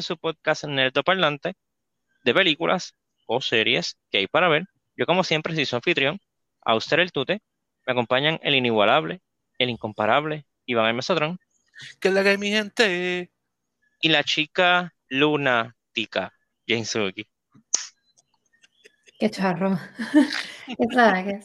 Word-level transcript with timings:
de 0.00 0.02
su 0.02 0.16
podcast 0.16 0.64
Nerdo 0.64 1.02
Parlante 1.02 1.54
de 2.24 2.34
películas 2.34 2.94
o 3.26 3.42
series 3.42 3.98
que 4.10 4.18
hay 4.18 4.26
para 4.26 4.48
ver. 4.48 4.64
Yo, 4.96 5.04
como 5.04 5.24
siempre, 5.24 5.54
soy 5.54 5.66
su 5.66 5.76
anfitrión, 5.76 6.18
Auster 6.62 7.00
el 7.00 7.12
Tute. 7.12 7.42
Me 7.86 7.92
acompañan 7.92 8.40
el 8.42 8.54
inigualable, 8.54 9.20
el 9.58 9.68
incomparable 9.68 10.46
Iván 10.64 10.86
el 10.86 10.94
Mesotrón. 10.94 11.38
Que 12.00 12.08
es 12.08 12.14
la 12.14 12.22
que 12.22 12.30
hay, 12.30 12.38
mi 12.38 12.50
gente? 12.50 13.30
Y 14.00 14.08
la 14.08 14.24
chica 14.24 14.94
lunática, 15.08 16.32
Jane 16.66 16.86
Suzuki. 16.86 17.26
Qué 19.18 19.30
charro. 19.30 19.78
Qué. 20.66 21.40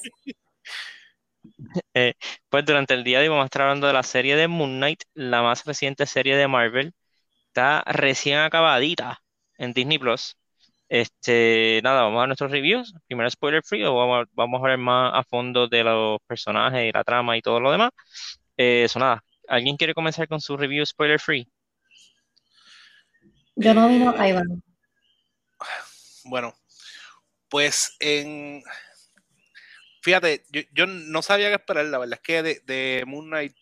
Eh, 1.94 2.14
pues 2.50 2.66
durante 2.66 2.94
el 2.94 3.04
día 3.04 3.20
de 3.20 3.26
hoy 3.26 3.30
vamos 3.30 3.44
a 3.44 3.46
estar 3.46 3.64
hablando 3.64 3.88
de 3.88 3.94
la 3.94 4.04
serie 4.04 4.38
de 4.38 4.48
Moon 4.48 4.78
Knight, 4.78 5.04
la 5.14 5.42
más 5.42 5.66
reciente 5.66 6.06
serie 6.06 6.38
de 6.38 6.48
Marvel. 6.48 6.94
Está 7.56 7.84
recién 7.86 8.40
acabadita 8.40 9.24
en 9.58 9.72
Disney 9.72 9.98
Plus. 9.98 10.36
Este, 10.90 11.80
nada, 11.86 12.02
vamos 12.02 12.22
a 12.22 12.28
nuestros 12.28 12.52
reviews. 12.52 12.94
Primero 13.08 13.30
spoiler 13.30 13.64
free, 13.64 13.86
o 13.86 13.96
vamos, 13.96 14.28
vamos 14.34 14.62
a 14.62 14.68
ver 14.68 14.78
más 14.78 15.14
a 15.16 15.24
fondo 15.24 15.66
de 15.70 15.82
los 15.86 16.20
personajes 16.28 16.84
y 16.84 16.92
la 16.92 17.06
trama 17.06 17.38
y 17.38 17.42
todo 17.42 17.62
lo 17.62 17.72
demás. 17.72 17.92
Eh, 18.58 18.84
eso 18.84 19.00
nada. 19.00 19.24
¿Alguien 19.48 19.78
quiere 19.78 19.94
comenzar 19.94 20.28
con 20.28 20.42
su 20.42 20.58
review 20.58 20.86
spoiler 20.86 21.18
free? 21.18 21.48
Yo 23.56 23.74
no 23.74 23.88
vino 23.88 24.14
a 24.18 24.28
Iván. 24.28 24.62
Bueno, 26.26 26.54
pues 27.48 27.96
en. 28.02 28.64
Fíjate, 30.02 30.44
yo, 30.50 30.62
yo 30.74 30.88
no 30.88 31.22
sabía 31.22 31.48
qué 31.48 31.56
esperar, 31.56 31.86
la 31.86 32.00
verdad 32.00 32.16
es 32.16 32.22
que 32.22 32.44
de, 32.44 32.62
de 32.66 33.06
Moon 33.08 33.28
Knight 33.28 33.56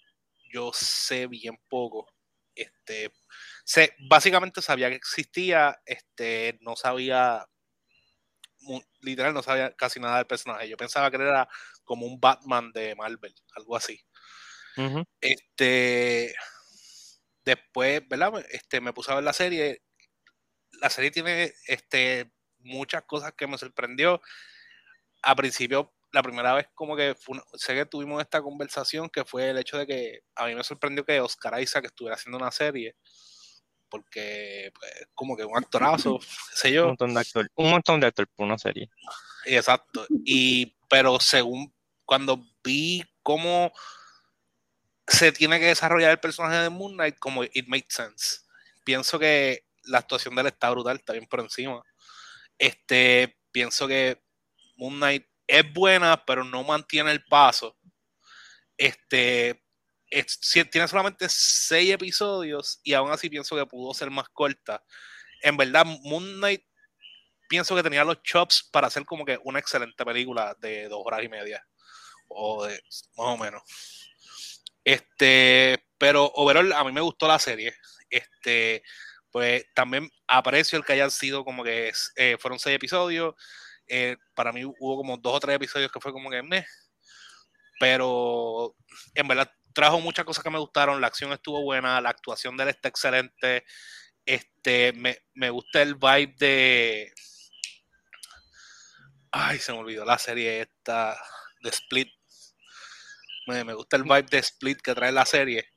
yo 0.52 0.72
sé 0.74 1.28
bien 1.28 1.60
poco. 1.70 2.12
Este, 2.56 3.12
sé, 3.64 3.96
básicamente 4.10 4.62
sabía 4.62 4.90
que 4.90 4.96
existía, 4.96 5.82
este, 5.86 6.58
no 6.62 6.76
sabía, 6.76 7.48
literal, 9.02 9.34
no 9.34 9.44
sabía 9.44 9.74
casi 9.76 10.00
nada 10.00 10.18
del 10.18 10.28
personaje. 10.28 10.70
Yo 10.70 10.78
pensaba 10.78 11.10
que 11.10 11.18
era 11.18 11.48
como 11.84 12.06
un 12.06 12.20
Batman 12.20 12.72
de 12.72 12.96
Marvel, 12.96 13.34
algo 13.56 13.76
así. 13.76 14.00
Este, 15.22 16.34
después, 17.46 18.08
¿verdad? 18.08 18.46
Este, 18.50 18.82
me 18.82 18.94
puse 18.94 19.12
a 19.12 19.16
ver 19.16 19.24
la 19.24 19.34
serie. 19.34 19.84
La 20.82 20.90
serie 20.90 21.12
tiene 21.12 21.54
este, 21.68 22.32
muchas 22.60 23.04
cosas 23.04 23.34
que 23.34 23.48
me 23.48 23.58
sorprendió. 23.58 24.22
A 25.22 25.36
principio, 25.36 25.94
la 26.12 26.22
primera 26.24 26.54
vez 26.54 26.68
como 26.76 26.96
que 26.96 27.16
fue 27.16 27.40
sé 27.54 27.76
que 27.76 27.86
tuvimos 27.86 28.22
esta 28.22 28.42
conversación 28.42 29.10
que 29.10 29.26
fue 29.26 29.50
el 29.50 29.58
hecho 29.58 29.78
de 29.78 29.88
que 29.88 30.20
a 30.36 30.48
mí 30.48 30.56
me 30.56 30.64
sorprendió 30.64 31.06
que 31.06 31.22
Oscar 31.22 31.62
Isaac 31.62 31.86
estuviera 31.86 32.16
haciendo 32.16 32.38
una 32.38 32.52
serie 32.52 32.96
porque 33.94 34.74
pues, 34.80 34.92
como 35.14 35.38
que 35.38 35.46
un 35.46 35.56
actorazo, 35.56 36.18
qué 36.18 36.26
sé 36.56 36.68
Un 36.70 36.74
yo. 36.74 36.88
montón 36.88 37.14
de 37.14 37.20
actor, 37.20 37.52
un 37.54 37.70
montón 37.70 38.00
de 38.00 38.08
actor 38.08 38.28
por 38.28 38.48
una 38.48 38.58
serie. 38.58 38.90
Exacto. 39.46 40.08
Y, 40.26 40.76
pero 40.90 41.20
según 41.20 41.72
cuando 42.04 42.44
vi 42.64 43.04
cómo 43.22 43.72
se 45.08 45.32
tiene 45.32 45.60
que 45.60 45.68
desarrollar 45.68 46.10
el 46.10 46.20
personaje 46.20 46.56
de 46.56 46.72
Moon 46.72 46.94
Knight, 46.94 47.20
como 47.20 47.44
it 47.44 47.68
made 47.68 47.86
sense. 47.88 48.40
Pienso 48.84 49.20
que 49.20 49.68
la 49.84 50.00
actuación 50.00 50.34
de 50.34 50.42
él 50.42 50.48
está 50.48 50.72
brutal, 50.72 50.96
está 50.98 51.14
bien 51.14 51.28
por 51.28 51.42
encima. 51.42 51.84
Este, 52.58 53.38
pienso 53.52 53.88
que 53.88 54.24
Moon 54.76 54.96
Knight 54.96 55.28
es 55.46 55.72
buena, 55.72 56.26
pero 56.26 56.44
no 56.44 56.64
mantiene 56.64 57.12
el 57.12 57.24
paso. 57.26 57.78
Este, 58.76 59.63
tiene 60.72 60.88
solamente 60.88 61.28
seis 61.30 61.92
episodios 61.92 62.80
y 62.84 62.94
aún 62.94 63.12
así 63.12 63.30
pienso 63.30 63.56
que 63.56 63.66
pudo 63.66 63.94
ser 63.94 64.12
más 64.12 64.30
corta. 64.30 64.84
En 65.42 65.58
verdad, 65.58 65.86
Moon 65.86 66.38
Knight 66.38 66.64
pienso 67.48 67.76
que 67.76 67.84
tenía 67.84 68.04
los 68.04 68.22
chops 68.24 68.70
para 68.72 68.88
hacer 68.88 69.06
como 69.06 69.26
que 69.26 69.40
una 69.44 69.60
excelente 69.60 70.06
película 70.06 70.56
de 70.60 70.88
dos 70.88 71.02
horas 71.06 71.24
y 71.24 71.30
media. 71.30 71.66
O 72.28 72.66
de 72.66 72.74
más 73.18 73.28
o 73.28 73.38
menos. 73.38 73.62
Este, 74.84 75.84
pero 75.98 76.32
overall 76.36 76.74
a 76.74 76.84
mí 76.84 76.92
me 76.92 77.02
gustó 77.02 77.28
la 77.28 77.40
serie. 77.40 77.76
Este, 78.10 78.84
pues 79.32 79.66
también 79.74 80.10
aprecio 80.28 80.78
el 80.78 80.86
que 80.86 80.94
hayan 80.94 81.12
sido 81.12 81.44
como 81.44 81.64
que 81.64 81.92
eh, 82.16 82.38
fueron 82.40 82.60
seis 82.60 82.76
episodios. 82.76 83.36
Eh, 83.88 84.18
para 84.36 84.52
mí 84.52 84.64
hubo 84.66 84.98
como 84.98 85.18
dos 85.18 85.36
o 85.36 85.40
tres 85.40 85.56
episodios 85.56 85.92
que 85.92 86.00
fue 86.00 86.12
como 86.12 86.30
que 86.30 86.44
meh. 86.44 86.66
Pero 87.80 88.76
en 89.16 89.28
verdad 89.28 89.52
trajo 89.74 90.00
muchas 90.00 90.26
cosas 90.26 90.44
que 90.44 90.50
me 90.50 90.60
gustaron. 90.60 91.02
La 91.02 91.08
acción 91.08 91.34
estuvo 91.34 91.62
buena, 91.64 92.00
la 92.02 92.10
actuación 92.10 92.56
de 92.58 92.64
él 92.64 92.70
está 92.70 92.90
excelente. 92.90 93.66
Este, 94.26 94.94
me, 94.94 95.18
me 95.34 95.50
gusta 95.50 95.82
el 95.82 95.96
vibe 95.96 96.36
de. 96.38 97.14
Ay, 99.32 99.60
se 99.60 99.74
me 99.74 99.80
olvidó 99.80 100.06
la 100.06 100.18
serie 100.18 100.62
esta 100.62 101.20
de 101.62 101.70
Split. 101.70 102.10
Me, 103.48 103.64
me 103.64 103.74
gusta 103.74 103.98
el 103.98 104.04
vibe 104.04 104.24
de 104.24 104.38
Split 104.40 104.80
que 104.82 104.96
trae 104.96 105.12
la 105.12 105.26
serie. 105.26 105.70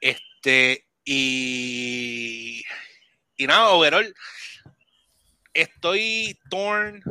Este, 0.00 0.88
y. 1.04 2.62
Y 3.36 3.46
nada, 3.46 3.70
overall. 3.70 4.14
Estoy 5.54 6.38
torn 6.50 7.02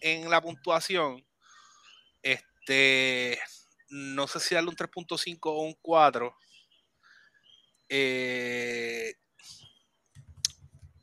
en 0.00 0.28
la 0.28 0.40
puntuación. 0.42 1.24
Este. 2.22 3.38
No 3.94 4.26
sé 4.26 4.40
si 4.40 4.54
darle 4.54 4.70
un 4.70 4.76
3.5 4.76 5.52
o 5.52 5.62
un 5.62 5.74
4. 5.80 6.36
Eh, 7.88 9.14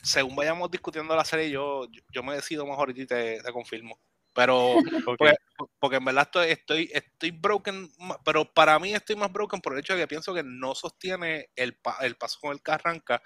según 0.03 0.35
vayamos 0.35 0.69
discutiendo 0.72 1.16
la 1.16 1.25
serie, 1.25 1.50
yo, 1.50 1.88
yo, 2.12 2.24
me 2.24 2.34
decido 2.35 2.66
mejor 2.66 2.90
y 2.97 3.06
te, 3.06 3.41
te 3.41 3.52
confirmo. 3.52 4.00
Pero 4.34 4.81
porque, 5.06 5.34
porque 5.79 5.97
en 5.97 6.06
verdad 6.06 6.24
estoy, 6.24 6.50
estoy, 6.52 6.90
estoy 6.94 7.31
broken, 7.31 7.91
pero 8.25 8.46
para 8.52 8.79
mí 8.79 8.94
estoy 8.94 9.16
más 9.16 9.31
broken 9.31 9.62
por 9.62 9.73
el 9.73 9.79
hecho 9.79 9.94
de 9.94 10.00
que 10.02 10.08
pienso 10.08 10.34
que 10.34 10.44
no 10.44 10.73
sostiene 10.73 11.50
el, 11.56 11.75
pa- 11.78 11.97
el 12.02 12.16
paso 12.16 12.40
con 12.41 12.53
el 12.53 12.62
que 12.63 12.72
arranca. 12.72 13.22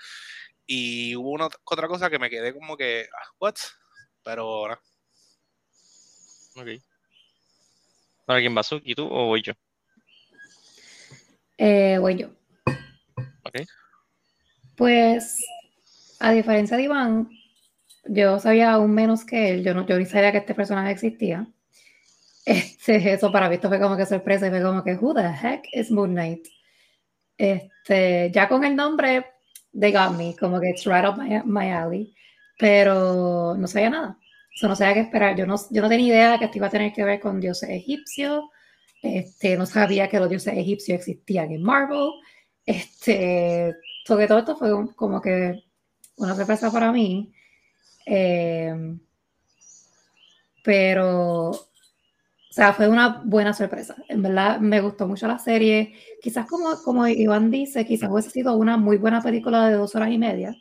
Y 0.65 1.15
hubo 1.15 1.31
una 1.31 1.47
ot- 1.47 1.59
otra 1.65 1.87
cosa 1.87 2.09
que 2.09 2.19
me 2.19 2.29
quedé 2.29 2.53
como 2.53 2.75
que, 2.77 3.07
ah, 3.13 3.27
what? 3.39 3.55
Pero 4.23 4.67
nada. 4.67 4.81
Ok. 6.55 6.94
Ahora, 8.27 8.41
¿quién 8.41 8.57
va? 8.57 8.63
¿Suki, 8.63 8.95
tú 8.95 9.05
o 9.05 9.27
voy 9.27 9.41
yo? 9.41 9.53
Eh, 11.57 11.97
voy 11.99 12.17
yo. 12.17 12.29
Ok. 13.43 13.61
Pues, 14.75 15.45
a 16.19 16.31
diferencia 16.31 16.75
de 16.75 16.83
Iván, 16.83 17.29
yo 18.05 18.39
sabía 18.39 18.73
aún 18.73 18.93
menos 18.93 19.25
que 19.25 19.51
él. 19.51 19.63
Yo 19.63 19.73
no, 19.73 19.85
yo 19.85 19.97
ni 19.97 20.05
sabía 20.05 20.31
que 20.31 20.39
este 20.39 20.55
personaje 20.55 20.91
existía. 20.91 21.47
Este, 22.47 23.11
eso 23.11 23.31
para 23.31 23.49
mí 23.49 23.55
esto 23.55 23.69
fue 23.69 23.79
como 23.79 23.97
que 23.97 24.05
sorpresa, 24.05 24.45
y 24.45 24.51
fue 24.51 24.61
como 24.61 24.83
que, 24.83 24.93
who 24.93 25.15
the 25.15 25.21
heck 25.23 25.67
is 25.73 25.89
Moon 25.89 26.11
Knight? 26.11 26.45
Este, 27.39 28.29
ya 28.31 28.47
con 28.47 28.63
el 28.63 28.75
nombre, 28.75 29.25
they 29.73 29.91
got 29.91 30.15
me, 30.15 30.35
como 30.35 30.59
que 30.59 30.69
it's 30.69 30.85
right 30.85 31.03
up 31.03 31.17
my, 31.17 31.41
my 31.43 31.71
alley, 31.71 32.15
pero 32.59 33.55
no 33.57 33.67
sabía 33.67 33.89
nada. 33.89 34.19
Eso 34.55 34.67
no 34.67 34.75
sabía 34.75 34.93
qué 34.95 34.99
esperar. 35.01 35.35
Yo 35.37 35.45
no, 35.45 35.55
yo 35.71 35.81
no 35.81 35.89
tenía 35.89 36.07
idea 36.07 36.39
que 36.39 36.45
esto 36.45 36.57
iba 36.57 36.67
a 36.67 36.71
tener 36.71 36.93
que 36.93 37.03
ver 37.03 37.19
con 37.19 37.39
dioses 37.39 37.69
egipcios. 37.69 38.45
Este, 39.01 39.57
no 39.57 39.65
sabía 39.65 40.07
que 40.09 40.19
los 40.19 40.29
dioses 40.29 40.53
egipcios 40.57 40.99
existían 40.99 41.51
en 41.51 41.61
Marvel. 41.63 42.09
Este, 42.65 43.75
sobre 44.05 44.27
todo 44.27 44.39
esto 44.39 44.57
fue 44.57 44.73
un- 44.73 44.93
como 44.93 45.21
que 45.21 45.63
una 46.17 46.35
sorpresa 46.35 46.71
para 46.71 46.91
mí. 46.91 47.33
Eh, 48.05 48.73
pero, 50.63 51.49
o 51.51 51.59
sea, 52.51 52.73
fue 52.73 52.87
una 52.89 53.21
buena 53.25 53.53
sorpresa. 53.53 53.95
En 54.09 54.21
verdad 54.23 54.59
me 54.59 54.81
gustó 54.81 55.07
mucho 55.07 55.27
la 55.27 55.39
serie. 55.39 55.93
Quizás 56.21 56.47
como, 56.47 56.81
como 56.83 57.07
Iván 57.07 57.51
dice, 57.51 57.85
quizás 57.85 58.09
hubiese 58.11 58.31
sido 58.31 58.55
una 58.57 58.77
muy 58.77 58.97
buena 58.97 59.21
película 59.21 59.67
de 59.69 59.75
dos 59.75 59.95
horas 59.95 60.11
y 60.11 60.17
media. 60.17 60.55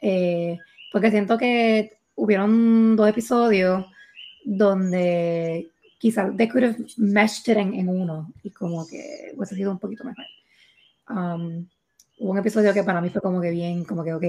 Eh, 0.00 0.58
porque 0.92 1.10
siento 1.12 1.38
que 1.38 1.98
hubieron 2.14 2.96
dos 2.96 3.08
episodios 3.08 3.86
donde 4.44 5.70
quizás 5.98 6.36
they 6.36 6.48
could 6.48 6.64
have 6.64 6.76
meshed 6.96 7.48
it 7.48 7.58
en, 7.58 7.74
en 7.74 7.88
uno 7.88 8.32
y 8.42 8.50
como 8.50 8.86
que 8.86 9.32
hubiese 9.36 9.54
sido 9.54 9.70
un 9.70 9.78
poquito 9.78 10.04
mejor. 10.04 10.24
Um, 11.08 11.68
hubo 12.18 12.32
un 12.32 12.38
episodio 12.38 12.72
que 12.74 12.84
para 12.84 13.00
mí 13.00 13.10
fue 13.10 13.20
como 13.20 13.40
que 13.40 13.50
bien, 13.50 13.84
como 13.84 14.04
que 14.04 14.14
ok, 14.14 14.24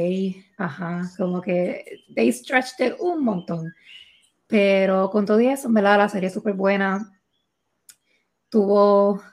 ajá, 0.57 1.09
como 1.18 1.41
que 1.41 2.03
they 2.15 2.31
stretched 2.31 2.88
it 2.88 2.95
un 3.00 3.24
montón. 3.24 3.74
Pero 4.47 5.09
con 5.09 5.25
todo 5.25 5.39
eso, 5.39 5.68
en 5.68 5.74
verdad, 5.74 5.97
la 5.97 6.09
serie 6.09 6.27
es 6.27 6.33
súper 6.33 6.53
buena. 6.53 7.12
Tuvo 8.50 9.24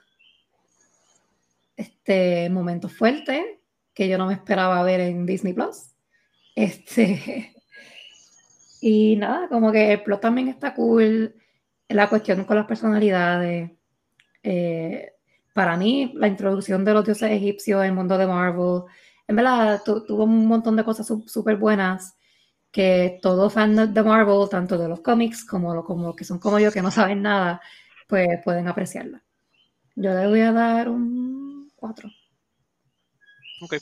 este 1.76 2.48
momento 2.48 2.88
fuerte 2.88 3.60
que 3.92 4.08
yo 4.08 4.16
no 4.16 4.26
me 4.26 4.34
esperaba 4.34 4.82
ver 4.82 5.00
en 5.00 5.26
Disney 5.26 5.52
Plus. 5.52 5.94
Este, 6.54 7.54
y 8.80 9.16
nada, 9.16 9.48
como 9.48 9.72
que 9.72 9.92
el 9.92 10.02
plot 10.02 10.20
también 10.20 10.48
está 10.48 10.74
cool. 10.74 11.34
La 11.88 12.08
cuestión 12.08 12.44
con 12.44 12.56
las 12.56 12.66
personalidades. 12.66 13.72
Eh, 14.42 15.12
para 15.52 15.76
mí, 15.76 16.12
la 16.16 16.28
introducción 16.28 16.84
de 16.84 16.94
los 16.94 17.04
dioses 17.04 17.30
egipcios 17.32 17.82
en 17.82 17.88
el 17.88 17.94
mundo 17.94 18.16
de 18.16 18.26
Marvel, 18.26 18.82
en 19.28 19.36
verdad 19.36 19.82
tuvo 19.84 20.24
un 20.24 20.46
montón 20.46 20.76
de 20.76 20.84
cosas 20.84 21.06
súper 21.26 21.56
buenas 21.56 22.16
que 22.70 23.18
todo 23.22 23.50
fan 23.50 23.92
de 23.92 24.02
Marvel, 24.02 24.48
tanto 24.48 24.78
de 24.78 24.88
los 24.88 25.00
cómics 25.00 25.44
como 25.44 25.74
los 25.74 25.84
como 25.84 26.14
que 26.14 26.24
son 26.24 26.38
como 26.38 26.58
yo, 26.58 26.72
que 26.72 26.82
no 26.82 26.90
saben 26.90 27.22
nada, 27.22 27.60
pues 28.08 28.28
pueden 28.44 28.68
apreciarla. 28.68 29.22
Yo 29.96 30.14
le 30.14 30.28
voy 30.28 30.40
a 30.40 30.52
dar 30.52 30.88
un 30.88 31.70
4. 31.76 32.08
Ok. 33.62 33.74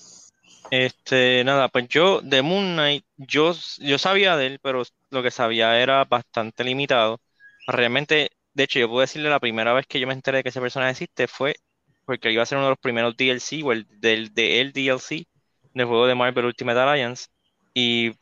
Este, 0.71 1.43
nada, 1.45 1.69
pues 1.69 1.89
yo 1.89 2.21
de 2.21 2.43
Moon 2.43 2.75
Knight, 2.75 3.05
yo, 3.17 3.55
yo 3.79 3.99
sabía 3.99 4.37
de 4.37 4.47
él, 4.47 4.59
pero 4.63 4.83
lo 5.11 5.23
que 5.23 5.31
sabía 5.31 5.81
era 5.81 6.05
bastante 6.05 6.65
limitado. 6.65 7.21
Realmente, 7.67 8.31
de 8.55 8.65
hecho, 8.65 8.79
yo 8.79 8.89
puedo 8.89 9.01
decirle 9.01 9.31
la 9.31 9.41
primera 9.41 9.73
vez 9.73 9.87
que 9.87 10.01
yo 10.01 10.07
me 10.07 10.13
enteré 10.15 10.39
de 10.39 10.43
que 10.43 10.51
ese 10.51 10.61
personaje 10.61 10.93
existe 10.93 11.27
fue 11.29 11.57
porque 12.05 12.33
iba 12.33 12.43
a 12.43 12.47
ser 12.47 12.59
uno 12.59 12.69
de 12.69 12.71
los 12.73 12.79
primeros 12.79 13.17
DLC 13.17 13.63
o 13.65 13.73
el 13.73 13.87
del 14.01 14.33
de 14.35 14.61
el 14.61 14.73
DLC 14.73 15.27
del 15.75 15.87
juego 15.87 16.07
de 16.07 16.15
Marvel 16.15 16.47
Ultimate 16.47 16.81
Alliance. 16.81 17.27
Y 17.75 18.13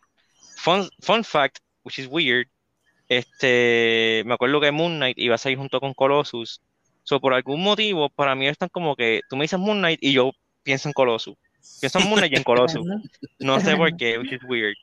fun, 0.56 0.88
fun 1.00 1.24
fact, 1.24 1.58
which 1.84 1.98
is 1.98 2.08
weird, 2.08 2.48
este, 3.08 4.22
me 4.26 4.34
acuerdo 4.34 4.60
que 4.60 4.72
Moon 4.72 4.96
Knight 4.96 5.18
iba 5.18 5.36
a 5.36 5.38
salir 5.38 5.58
junto 5.58 5.80
con 5.80 5.94
Colossus. 5.94 6.62
So, 7.04 7.20
por 7.20 7.34
algún 7.34 7.62
motivo, 7.62 8.10
para 8.10 8.34
mí 8.34 8.48
están 8.48 8.68
como 8.70 8.96
que 8.96 9.20
tú 9.28 9.36
me 9.36 9.44
dices 9.44 9.58
Moon 9.60 9.78
Knight 9.78 10.00
y 10.02 10.12
yo 10.14 10.32
pienso 10.64 10.88
en 10.88 10.92
Colossus. 10.92 11.36
En 11.82 12.08
Moon 12.08 12.20
Knight 12.20 12.32
y. 12.44 12.84
No 13.38 13.60
sé 13.60 13.76
por 13.76 13.96
qué, 13.96 14.18
which 14.18 14.32
is 14.32 14.42
weird. 14.44 14.76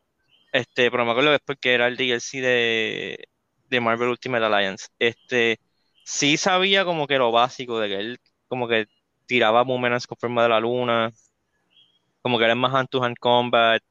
Este, 0.52 0.92
pero 0.92 1.06
me 1.06 1.12
acuerdo 1.12 1.32
que 1.32 1.36
es 1.36 1.42
porque 1.46 1.74
era 1.74 1.88
el 1.88 1.98
DLC 1.98 2.42
de, 2.42 3.28
de 3.70 3.80
Marvel 3.80 4.10
Ultimate 4.10 4.46
Alliance. 4.46 4.88
Este, 5.00 5.60
sí 6.04 6.38
sabía 6.38 6.86
como 6.86 7.08
que 7.08 7.18
lo 7.18 7.32
básico 7.32 7.80
de 7.80 7.90
que 7.90 7.96
él 7.96 8.20
como 8.48 8.68
que 8.68 8.88
tiraba 9.26 9.64
boomerangs 9.64 10.06
con 10.06 10.18
forma 10.18 10.44
de 10.44 10.50
la 10.50 10.60
luna, 10.60 11.12
como 12.22 12.38
que 12.38 12.46
era 12.46 12.56
más 12.56 12.74
hand-to-hand 12.74 13.18
combat. 13.20 13.82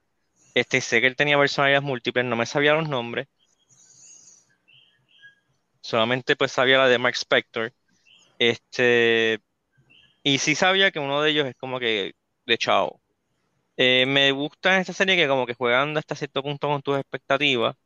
Este, 0.54 0.80
sé 0.80 1.00
que 1.00 1.08
él 1.08 1.16
tenía 1.16 1.38
personalidades 1.38 1.84
múltiples, 1.84 2.24
no 2.24 2.36
me 2.36 2.46
sabía 2.46 2.74
los 2.74 2.88
nombres. 2.88 3.26
Solamente 5.80 6.36
pues 6.36 6.52
sabía 6.52 6.78
la 6.78 6.88
de 6.88 6.98
Mark 6.98 7.16
Spector. 7.16 7.72
Este, 8.38 9.40
y 10.22 10.38
sí 10.38 10.54
sabía 10.54 10.90
que 10.92 11.00
uno 11.00 11.22
de 11.22 11.30
ellos 11.30 11.48
es 11.48 11.56
como 11.56 11.80
que 11.80 12.14
chao. 12.58 13.00
Eh, 13.76 14.04
me 14.06 14.30
gusta 14.32 14.74
en 14.74 14.80
esta 14.82 14.92
serie 14.92 15.16
que 15.16 15.28
como 15.28 15.46
que 15.46 15.54
juegan 15.54 15.96
hasta 15.96 16.14
cierto 16.14 16.42
punto 16.42 16.68
con 16.68 16.82
tus 16.82 16.98
expectativas. 16.98 17.76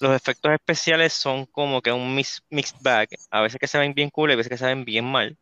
Los 0.00 0.14
efectos 0.16 0.52
especiales 0.52 1.12
son 1.12 1.46
como 1.46 1.80
que 1.82 1.92
un 1.92 2.14
mixed 2.14 2.76
bag. 2.80 3.08
A 3.30 3.40
veces 3.42 3.58
que 3.60 3.68
se 3.68 3.78
ven 3.78 3.94
bien 3.94 4.10
cool, 4.10 4.32
a 4.32 4.36
veces 4.36 4.50
que 4.50 4.58
se 4.58 4.66
ven 4.66 4.84
bien 4.84 5.04
mal. 5.04 5.38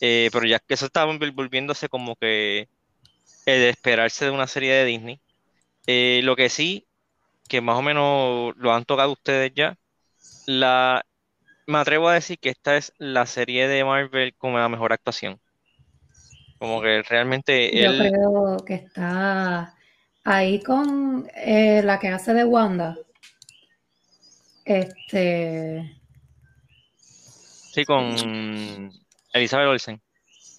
Eh, 0.00 0.30
pero 0.32 0.46
ya 0.46 0.58
que 0.58 0.74
eso 0.74 0.86
está 0.86 1.04
volviéndose 1.04 1.88
como 1.88 2.16
que 2.16 2.68
el 3.46 3.62
esperarse 3.64 4.26
de 4.26 4.30
una 4.30 4.46
serie 4.46 4.74
de 4.74 4.84
Disney. 4.84 5.20
Eh, 5.86 6.20
lo 6.24 6.36
que 6.36 6.48
sí, 6.50 6.86
que 7.48 7.60
más 7.60 7.78
o 7.78 7.82
menos 7.82 8.54
lo 8.56 8.72
han 8.74 8.84
tocado 8.84 9.12
ustedes 9.12 9.52
ya, 9.54 9.78
la, 10.46 11.04
me 11.66 11.78
atrevo 11.78 12.08
a 12.08 12.14
decir 12.14 12.38
que 12.38 12.50
esta 12.50 12.76
es 12.76 12.92
la 12.98 13.26
serie 13.26 13.68
de 13.68 13.84
Marvel 13.84 14.34
con 14.36 14.54
la 14.54 14.68
mejor 14.68 14.92
actuación. 14.92 15.40
Como 16.64 16.80
que 16.80 17.02
realmente 17.02 17.78
Yo 17.78 17.90
creo 17.98 18.56
que 18.64 18.74
está 18.76 19.74
ahí 20.24 20.62
con 20.62 21.28
eh, 21.34 21.82
la 21.84 21.98
que 21.98 22.08
hace 22.08 22.32
de 22.32 22.46
Wanda. 22.46 22.96
Este. 24.64 25.94
Sí, 26.96 27.84
con 27.84 28.90
Elizabeth 29.34 29.68
Olsen. 29.68 30.00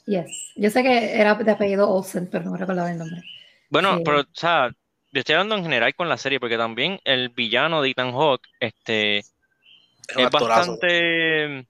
Yes. 0.05 0.51
Yo 0.55 0.69
sé 0.69 0.83
que 0.83 1.19
era 1.19 1.33
de 1.33 1.51
apellido 1.51 1.89
Olsen, 1.89 2.27
pero 2.27 2.45
no 2.45 2.55
recordaba 2.55 2.91
el 2.91 2.99
nombre. 2.99 3.23
Bueno, 3.71 4.01
pero, 4.05 4.19
o 4.19 4.25
sea, 4.31 4.69
yo 5.11 5.19
estoy 5.19 5.33
hablando 5.33 5.55
en 5.55 5.63
general 5.63 5.95
con 5.95 6.07
la 6.07 6.19
serie, 6.19 6.39
porque 6.39 6.55
también 6.55 6.99
el 7.03 7.29
villano 7.29 7.81
de 7.81 7.89
Ethan 7.89 8.11
Hawke, 8.11 8.47
este, 8.59 9.17
es, 9.17 10.29
bastante, 10.31 11.65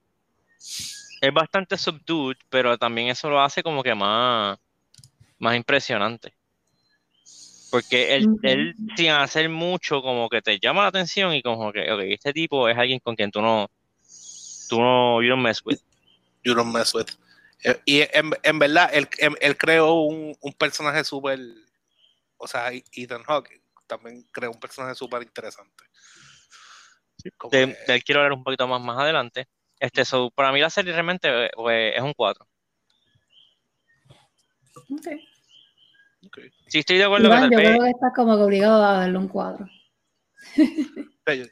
es 1.21 1.33
bastante 1.33 1.77
subdued, 1.77 2.37
pero 2.49 2.77
también 2.77 3.07
eso 3.07 3.29
lo 3.29 3.41
hace 3.41 3.63
como 3.63 3.83
que 3.83 3.95
más, 3.95 4.57
más 5.39 5.55
impresionante. 5.55 6.33
Porque 7.71 8.15
él, 8.15 8.27
él, 8.43 8.75
sin 8.95 9.09
hacer 9.09 9.49
mucho, 9.49 10.01
como 10.01 10.29
que 10.29 10.41
te 10.41 10.59
llama 10.59 10.83
la 10.83 10.87
atención 10.89 11.33
y 11.33 11.41
como 11.41 11.73
que, 11.73 11.91
ok, 11.91 12.01
este 12.07 12.31
tipo 12.31 12.69
es 12.69 12.77
alguien 12.77 12.99
con 12.99 13.15
quien 13.15 13.31
tú 13.31 13.41
no, 13.41 13.69
tú 14.69 14.79
no, 14.79 15.21
you 15.21 15.29
don't 15.29 15.43
mess 15.43 15.61
with. 15.65 15.79
You 16.43 16.53
don't 16.53 16.73
mess 16.73 16.93
with. 16.93 17.07
Eh, 17.63 17.79
y 17.85 18.01
en, 18.01 18.59
verdad, 18.59 18.91
él, 18.93 19.09
él, 19.41 19.57
creó 19.57 19.93
un, 19.93 20.37
un 20.39 20.53
personaje 20.53 21.03
súper, 21.03 21.39
o 22.37 22.47
sea, 22.47 22.71
Ethan 22.93 23.23
Hawke 23.23 23.61
también 23.87 24.23
creó 24.31 24.51
un 24.51 24.59
personaje 24.59 24.95
súper 24.95 25.23
interesante. 25.23 25.83
de, 27.51 27.77
él 27.87 28.03
quiero 28.03 28.21
hablar 28.21 28.33
un 28.33 28.43
poquito 28.43 28.67
más 28.67 28.81
más 28.81 28.99
adelante. 28.99 29.47
Este, 29.79 30.03
para 30.33 30.51
mí 30.51 30.59
la 30.59 30.69
serie 30.69 30.93
realmente 30.93 31.49
pues, 31.55 31.93
es 31.95 32.01
un 32.01 32.13
4. 32.13 32.47
Okay. 34.99 35.27
Okay. 36.27 36.51
Sí, 36.67 36.79
estoy 36.79 36.97
de 36.97 37.05
acuerdo 37.05 37.27
Iván, 37.27 37.51
yo 37.51 37.57
creo 37.57 37.83
que 37.83 37.89
estás 37.89 38.13
como 38.15 38.35
que 38.35 38.43
obligado 38.43 38.83
a 38.83 38.99
darle 38.99 39.17
un 39.17 39.27
4. 39.27 39.67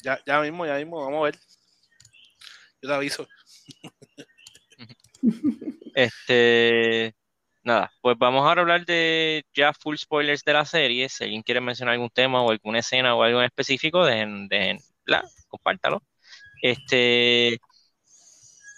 ya, 0.03 0.19
ya 0.25 0.41
mismo, 0.41 0.65
ya 0.65 0.75
mismo, 0.75 1.01
vamos 1.03 1.21
a 1.21 1.23
ver. 1.25 1.35
Yo 2.81 2.89
te 2.89 2.95
aviso. 2.95 3.27
Este, 5.95 7.13
nada, 7.63 7.91
pues 8.01 8.17
vamos 8.17 8.45
a 8.45 8.51
hablar 8.51 8.83
de 8.85 9.45
ya 9.53 9.73
full 9.73 9.95
spoilers 9.95 10.43
de 10.43 10.53
la 10.53 10.65
serie. 10.65 11.07
Si 11.07 11.23
alguien 11.23 11.43
quiere 11.43 11.61
mencionar 11.61 11.93
algún 11.93 12.09
tema 12.09 12.41
o 12.41 12.51
alguna 12.51 12.79
escena 12.79 13.15
o 13.15 13.23
algo 13.23 13.39
en 13.39 13.45
específico, 13.45 14.03
dejen, 14.03 14.47
dejen 14.47 14.79
compártalo. 15.47 16.01
Este, 16.61 17.59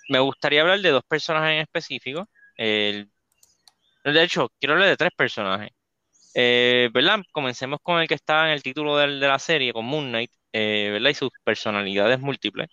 me 0.10 0.20
gustaría 0.20 0.62
hablar 0.62 0.80
de 0.82 0.92
dos 0.92 1.04
personajes 1.08 1.56
en 1.56 1.62
específico. 1.62 2.28
El, 2.58 3.10
de 4.04 4.24
hecho, 4.24 4.50
quiero 4.60 4.74
hablar 4.74 4.90
de 4.90 4.98
tres 4.98 5.12
personajes. 5.16 5.72
Eh, 6.36 6.90
¿Verdad? 6.94 7.22
Comencemos 7.32 7.80
con 7.82 8.02
el 8.02 8.08
que 8.08 8.16
está 8.16 8.48
en 8.48 8.54
el 8.54 8.64
título 8.64 8.98
de, 8.98 9.08
la 9.08 9.40
serie, 9.40 9.74
con 9.74 9.86
Moon 9.86 10.10
Knight, 10.10 10.32
eh, 10.54 10.90
¿verdad? 10.92 11.10
Y 11.12 11.14
sus 11.16 11.32
personalidades 11.44 12.20
múltiples. 12.20 12.70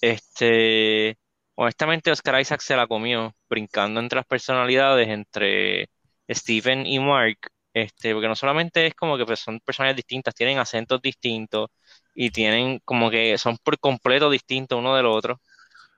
Este, 0.00 1.18
honestamente, 1.54 2.10
Oscar 2.10 2.40
Isaac 2.40 2.60
se 2.60 2.76
la 2.76 2.86
comió, 2.86 3.34
brincando 3.48 4.00
entre 4.00 4.16
las 4.18 4.26
personalidades, 4.26 5.08
entre 5.08 5.90
Stephen 6.30 6.86
y 6.86 6.98
Mark, 7.00 7.38
este, 7.74 8.12
porque 8.12 8.28
no 8.28 8.36
solamente 8.36 8.86
es 8.86 8.94
como 8.94 9.16
que 9.18 9.26
pues, 9.26 9.40
son 9.40 9.60
personas 9.60 9.96
distintas, 9.96 10.34
tienen 10.34 10.58
acentos 10.58 11.00
distintos 11.02 11.70
y 12.14 12.30
tienen 12.30 12.80
como 12.84 13.10
que 13.10 13.38
son 13.38 13.56
por 13.58 13.78
completo 13.78 14.30
distintos 14.30 14.78
uno 14.78 14.96
del 14.96 15.06
otro. 15.06 15.40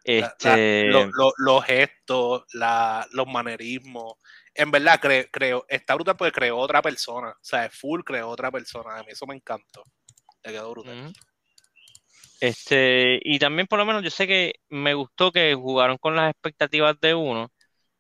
Este... 0.05 0.87
los 0.89 1.65
gestos, 1.65 2.45
los 2.53 3.27
manerismos. 3.27 4.15
En 4.55 4.71
verdad, 4.71 5.01
creo, 5.31 5.65
está 5.69 5.95
brutal 5.95 6.17
porque 6.17 6.33
creó 6.33 6.59
otra 6.59 6.83
persona. 6.83 7.31
O 7.31 7.39
sea, 7.41 7.71
full 7.71 8.03
creó 8.03 8.29
otra 8.29 8.51
persona. 8.51 8.99
A 8.99 9.03
mí 9.03 9.11
eso 9.11 9.27
me 9.27 9.35
encantó. 9.35 9.85
Le 10.43 10.53
quedó 10.53 10.71
brutal. 10.71 11.13
Este, 12.41 13.21
y 13.23 13.39
también 13.39 13.67
por 13.67 13.79
lo 13.79 13.85
menos 13.85 14.03
yo 14.03 14.11
sé 14.11 14.27
que 14.27 14.55
me 14.71 14.95
gustó 14.95 15.31
que 15.31 15.55
jugaron 15.55 15.99
con 15.99 16.17
las 16.17 16.31
expectativas 16.31 16.99
de 16.99 17.15
uno, 17.15 17.53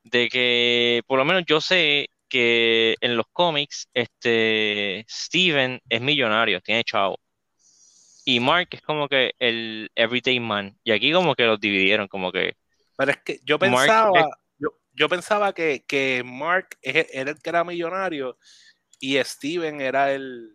de 0.02 0.28
que 0.30 1.02
por 1.06 1.18
lo 1.18 1.26
menos 1.26 1.44
yo 1.46 1.60
sé 1.60 2.08
que 2.28 2.94
en 3.02 3.16
los 3.16 3.26
cómics, 3.32 3.88
este, 3.92 5.04
Steven 5.08 5.80
es 5.88 6.00
millonario, 6.00 6.60
tiene 6.62 6.84
chavo. 6.84 7.18
Y 8.30 8.38
Mark 8.38 8.68
es 8.70 8.82
como 8.82 9.08
que 9.08 9.34
el 9.40 9.90
everyday 9.96 10.38
man. 10.38 10.78
Y 10.84 10.92
aquí 10.92 11.12
como 11.12 11.34
que 11.34 11.46
los 11.46 11.58
dividieron, 11.58 12.06
como 12.06 12.30
que... 12.30 12.56
Pero 12.96 13.10
es 13.10 13.16
que 13.24 13.40
yo 13.42 13.58
pensaba, 13.58 14.30
yo, 14.92 15.08
pensaba 15.08 15.52
que, 15.52 15.84
que 15.84 16.22
Mark 16.24 16.78
era 16.80 17.00
el 17.30 17.42
que 17.42 17.50
era 17.50 17.64
millonario 17.64 18.38
y 19.00 19.16
Steven 19.24 19.80
era 19.80 20.12
el... 20.12 20.48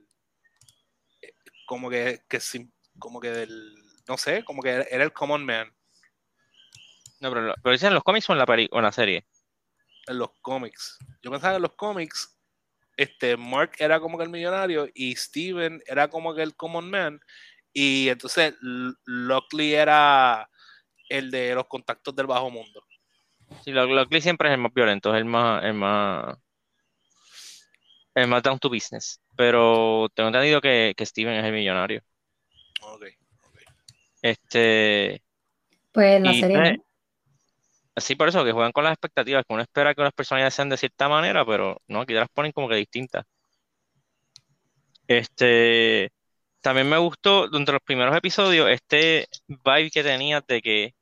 Como 1.67 1.89
que, 1.89 2.21
que, 2.29 2.39
como 2.97 3.19
que 3.19 3.31
del, 3.31 3.75
no 4.07 4.17
sé, 4.17 4.45
como 4.45 4.61
que 4.61 4.69
era 4.69 5.03
el 5.03 5.11
common 5.11 5.45
man. 5.45 5.75
No, 7.19 7.29
pero, 7.29 7.55
pero 7.61 7.73
dicen 7.73 7.89
en 7.89 7.95
los 7.95 8.03
cómics 8.03 8.29
o 8.29 8.33
en 8.33 8.39
la, 8.39 8.45
o 8.45 8.77
en 8.77 8.83
la 8.83 8.91
serie. 8.93 9.27
En 10.07 10.17
los 10.17 10.29
cómics. 10.41 10.97
Yo 11.21 11.29
pensaba 11.29 11.51
que 11.51 11.57
en 11.57 11.63
los 11.63 11.73
cómics, 11.73 12.39
este, 12.95 13.35
Mark 13.35 13.73
era 13.79 13.99
como 13.99 14.17
que 14.17 14.23
el 14.23 14.29
millonario 14.29 14.87
y 14.93 15.13
Steven 15.17 15.83
era 15.87 16.07
como 16.07 16.33
que 16.33 16.41
el 16.41 16.55
common 16.55 16.89
man. 16.89 17.19
Y 17.77 18.07
entonces 18.07 18.55
Lockley 19.05 19.73
era 19.73 20.49
el 21.09 21.29
de 21.29 21.53
los 21.53 21.67
contactos 21.67 22.15
del 22.15 22.25
bajo 22.25 22.49
mundo. 22.49 22.85
Sí, 23.65 23.71
Lockley 23.71 24.21
siempre 24.21 24.47
es 24.47 24.53
el 24.53 24.61
más 24.61 24.73
violento, 24.73 25.13
es 25.13 25.17
el 25.17 25.25
más, 25.25 25.61
el 25.61 25.73
más, 25.73 26.37
el 28.15 28.27
más 28.29 28.41
down 28.41 28.59
to 28.59 28.69
business. 28.69 29.21
Pero 29.35 30.07
tengo 30.15 30.29
entendido 30.29 30.61
que, 30.61 30.93
que 30.95 31.05
Steven 31.05 31.35
es 31.35 31.43
el 31.43 31.51
millonario. 31.51 32.01
Ok, 32.81 33.07
Este. 34.21 35.21
Pues 35.91 36.21
la 36.21 36.33
serie. 36.33 36.81
Sí, 37.97 38.15
por 38.15 38.29
eso, 38.29 38.45
que 38.45 38.53
juegan 38.53 38.71
con 38.71 38.85
las 38.85 38.93
expectativas, 38.93 39.43
que 39.45 39.53
uno 39.53 39.63
espera 39.63 39.93
que 39.93 40.01
las 40.01 40.13
personalidades 40.13 40.53
sean 40.53 40.69
de 40.69 40.77
cierta 40.77 41.09
manera, 41.09 41.45
pero 41.45 41.81
no, 41.87 42.01
aquí 42.01 42.13
te 42.13 42.19
las 42.19 42.29
ponen 42.29 42.53
como 42.53 42.69
que 42.69 42.75
distintas. 42.75 43.25
Este, 45.07 46.13
también 46.65 46.89
me 46.89 46.97
gustó, 46.97 47.47
durante 47.47 47.73
los 47.73 47.81
primeros 47.83 48.17
episodios, 48.17 48.67
este 48.71 49.27
vibe 49.47 49.91
que 49.91 50.01
tenía 50.01 50.41
de 50.41 50.63
que, 50.63 50.95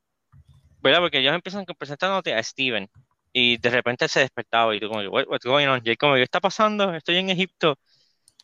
¿verdad? 0.82 1.00
Porque 1.00 1.20
ellos 1.20 1.34
empiezan 1.34 1.64
presentándote 1.64 2.34
a 2.34 2.42
Steven 2.42 2.86
y 3.32 3.56
de 3.56 3.70
repente 3.70 4.06
se 4.08 4.20
despertaba 4.20 4.76
y 4.76 4.80
tú 4.80 4.88
como, 4.88 5.00
What, 5.08 5.24
what's 5.26 5.46
going 5.46 5.66
on? 5.66 5.80
Y 5.82 5.96
como, 5.96 6.16
¿qué 6.16 6.22
está 6.22 6.38
pasando? 6.38 6.94
Estoy 6.94 7.16
en 7.16 7.30
Egipto. 7.30 7.78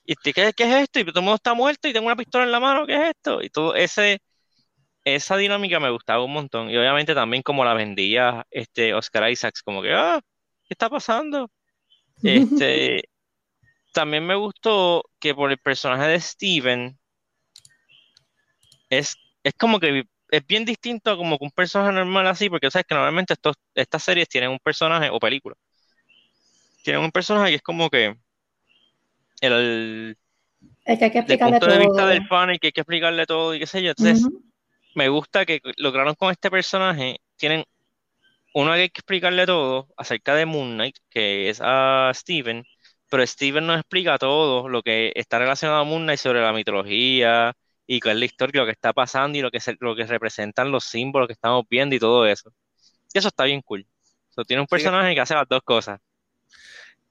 ¿Y 0.06 0.14
¿qué, 0.16 0.32
qué 0.32 0.64
es 0.64 0.74
esto? 0.84 1.00
Y 1.00 1.04
todo 1.04 1.20
el 1.20 1.24
mundo 1.26 1.34
está 1.36 1.52
muerto 1.52 1.88
y 1.88 1.92
tengo 1.92 2.06
una 2.06 2.16
pistola 2.16 2.44
en 2.44 2.52
la 2.52 2.60
mano, 2.60 2.86
¿qué 2.86 2.94
es 2.94 3.10
esto? 3.10 3.42
Y 3.42 3.50
todo 3.50 3.74
ese, 3.74 4.22
esa 5.04 5.36
dinámica 5.36 5.78
me 5.78 5.90
gustaba 5.90 6.24
un 6.24 6.32
montón. 6.32 6.70
Y 6.70 6.78
obviamente 6.78 7.14
también 7.14 7.42
como 7.42 7.66
la 7.66 7.74
vendía 7.74 8.46
este 8.50 8.94
Oscar 8.94 9.30
Isaacs, 9.30 9.62
como 9.62 9.82
que, 9.82 9.92
ah, 9.92 10.20
¿qué 10.66 10.74
está 10.74 10.88
pasando? 10.88 11.50
Este, 12.22 13.04
también 13.92 14.26
me 14.26 14.36
gustó 14.36 15.04
que 15.18 15.34
por 15.34 15.50
el 15.50 15.58
personaje 15.58 16.06
de 16.06 16.20
Steven, 16.20 16.99
es, 18.90 19.16
es 19.42 19.54
como 19.54 19.80
que 19.80 20.04
es 20.30 20.46
bien 20.46 20.64
distinto 20.64 21.10
a 21.10 21.16
como 21.16 21.38
que 21.38 21.44
un 21.44 21.50
personaje 21.50 21.92
normal 21.92 22.26
así, 22.26 22.50
porque 22.50 22.70
sabes 22.70 22.86
que 22.86 22.94
normalmente 22.94 23.34
estos, 23.34 23.56
estas 23.74 24.02
series 24.02 24.28
tienen 24.28 24.50
un 24.50 24.58
personaje, 24.58 25.10
o 25.10 25.18
películas, 25.18 25.58
tienen 26.82 27.02
un 27.02 27.10
personaje 27.10 27.50
que 27.50 27.56
es 27.56 27.62
como 27.62 27.90
que 27.90 28.16
el, 29.40 30.16
el 30.84 30.98
que 30.98 31.04
hay 31.04 31.10
que 31.10 31.18
explicarle 31.18 31.60
punto 31.60 31.66
de 31.66 31.78
vista 31.78 31.92
todo. 32.02 32.06
del 32.06 32.26
fan 32.26 32.54
y 32.54 32.58
que 32.58 32.68
hay 32.68 32.72
que 32.72 32.80
explicarle 32.82 33.26
todo 33.26 33.54
y 33.54 33.60
qué 33.60 33.66
sé 33.66 33.82
yo. 33.82 33.90
Entonces, 33.90 34.26
me 34.94 35.08
gusta 35.08 35.46
que 35.46 35.60
lograron 35.78 36.14
con 36.14 36.30
este 36.30 36.50
personaje, 36.50 37.18
tienen 37.36 37.64
uno 38.54 38.72
que 38.74 38.80
hay 38.82 38.90
que 38.90 39.00
explicarle 39.00 39.46
todo 39.46 39.88
acerca 39.96 40.34
de 40.34 40.46
Moon 40.46 40.74
Knight, 40.74 40.96
que 41.10 41.48
es 41.50 41.60
a 41.62 42.10
Steven, 42.14 42.64
pero 43.08 43.26
Steven 43.26 43.66
nos 43.66 43.80
explica 43.80 44.18
todo 44.18 44.68
lo 44.68 44.82
que 44.82 45.12
está 45.14 45.38
relacionado 45.38 45.80
a 45.80 45.84
Moon 45.84 46.02
Knight 46.02 46.18
sobre 46.20 46.40
la 46.42 46.52
mitología 46.52 47.54
y 47.92 47.98
cuál 47.98 48.14
es 48.14 48.18
la 48.20 48.24
historia, 48.26 48.60
lo 48.60 48.66
que 48.66 48.72
está 48.72 48.92
pasando 48.92 49.36
y 49.36 49.40
lo 49.40 49.50
que, 49.50 49.58
se- 49.58 49.76
lo 49.80 49.96
que 49.96 50.06
representan 50.06 50.70
los 50.70 50.84
símbolos 50.84 51.26
que 51.26 51.32
estamos 51.32 51.64
viendo 51.68 51.92
y 51.96 51.98
todo 51.98 52.24
eso. 52.24 52.52
Y 53.12 53.18
eso 53.18 53.26
está 53.26 53.42
bien 53.42 53.62
cool. 53.62 53.84
So, 54.28 54.44
tiene 54.44 54.60
un 54.60 54.66
Sí, 54.66 54.68
que- 54.68 54.76
personaje 54.76 55.12
que 55.12 55.20
hace 55.20 55.34
las 55.34 55.48
dos 55.48 55.60
cosas. 55.64 55.98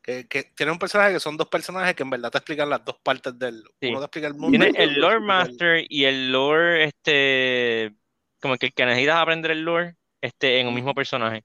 Que, 0.01 0.25
que 0.29 0.43
tiene 0.55 0.71
un 0.71 0.79
personaje 0.79 1.11
que 1.11 1.19
son 1.19 1.35
dos 1.35 1.49
personajes 1.49 1.93
que 1.95 2.03
en 2.03 2.09
verdad 2.09 2.31
te 2.31 2.37
explican 2.37 2.69
las 2.69 2.85
dos 2.85 2.95
partes 3.03 3.37
del. 3.37 3.61
Sí. 3.81 3.89
Uno 3.89 3.99
te 3.99 4.05
explica 4.05 4.27
el 4.27 4.35
mundo. 4.35 4.57
Tiene 4.57 4.71
el 4.81 4.93
lore 5.01 5.15
el- 5.17 5.21
master 5.21 5.85
y 5.89 6.05
el 6.05 6.31
lore, 6.31 6.85
este, 6.85 7.93
como 8.41 8.55
que, 8.55 8.71
que 8.71 8.85
necesitas 8.85 9.17
aprender 9.17 9.51
el 9.51 9.63
lore, 9.63 9.97
este, 10.21 10.61
en 10.61 10.67
un 10.69 10.73
mismo 10.75 10.93
personaje. 10.95 11.43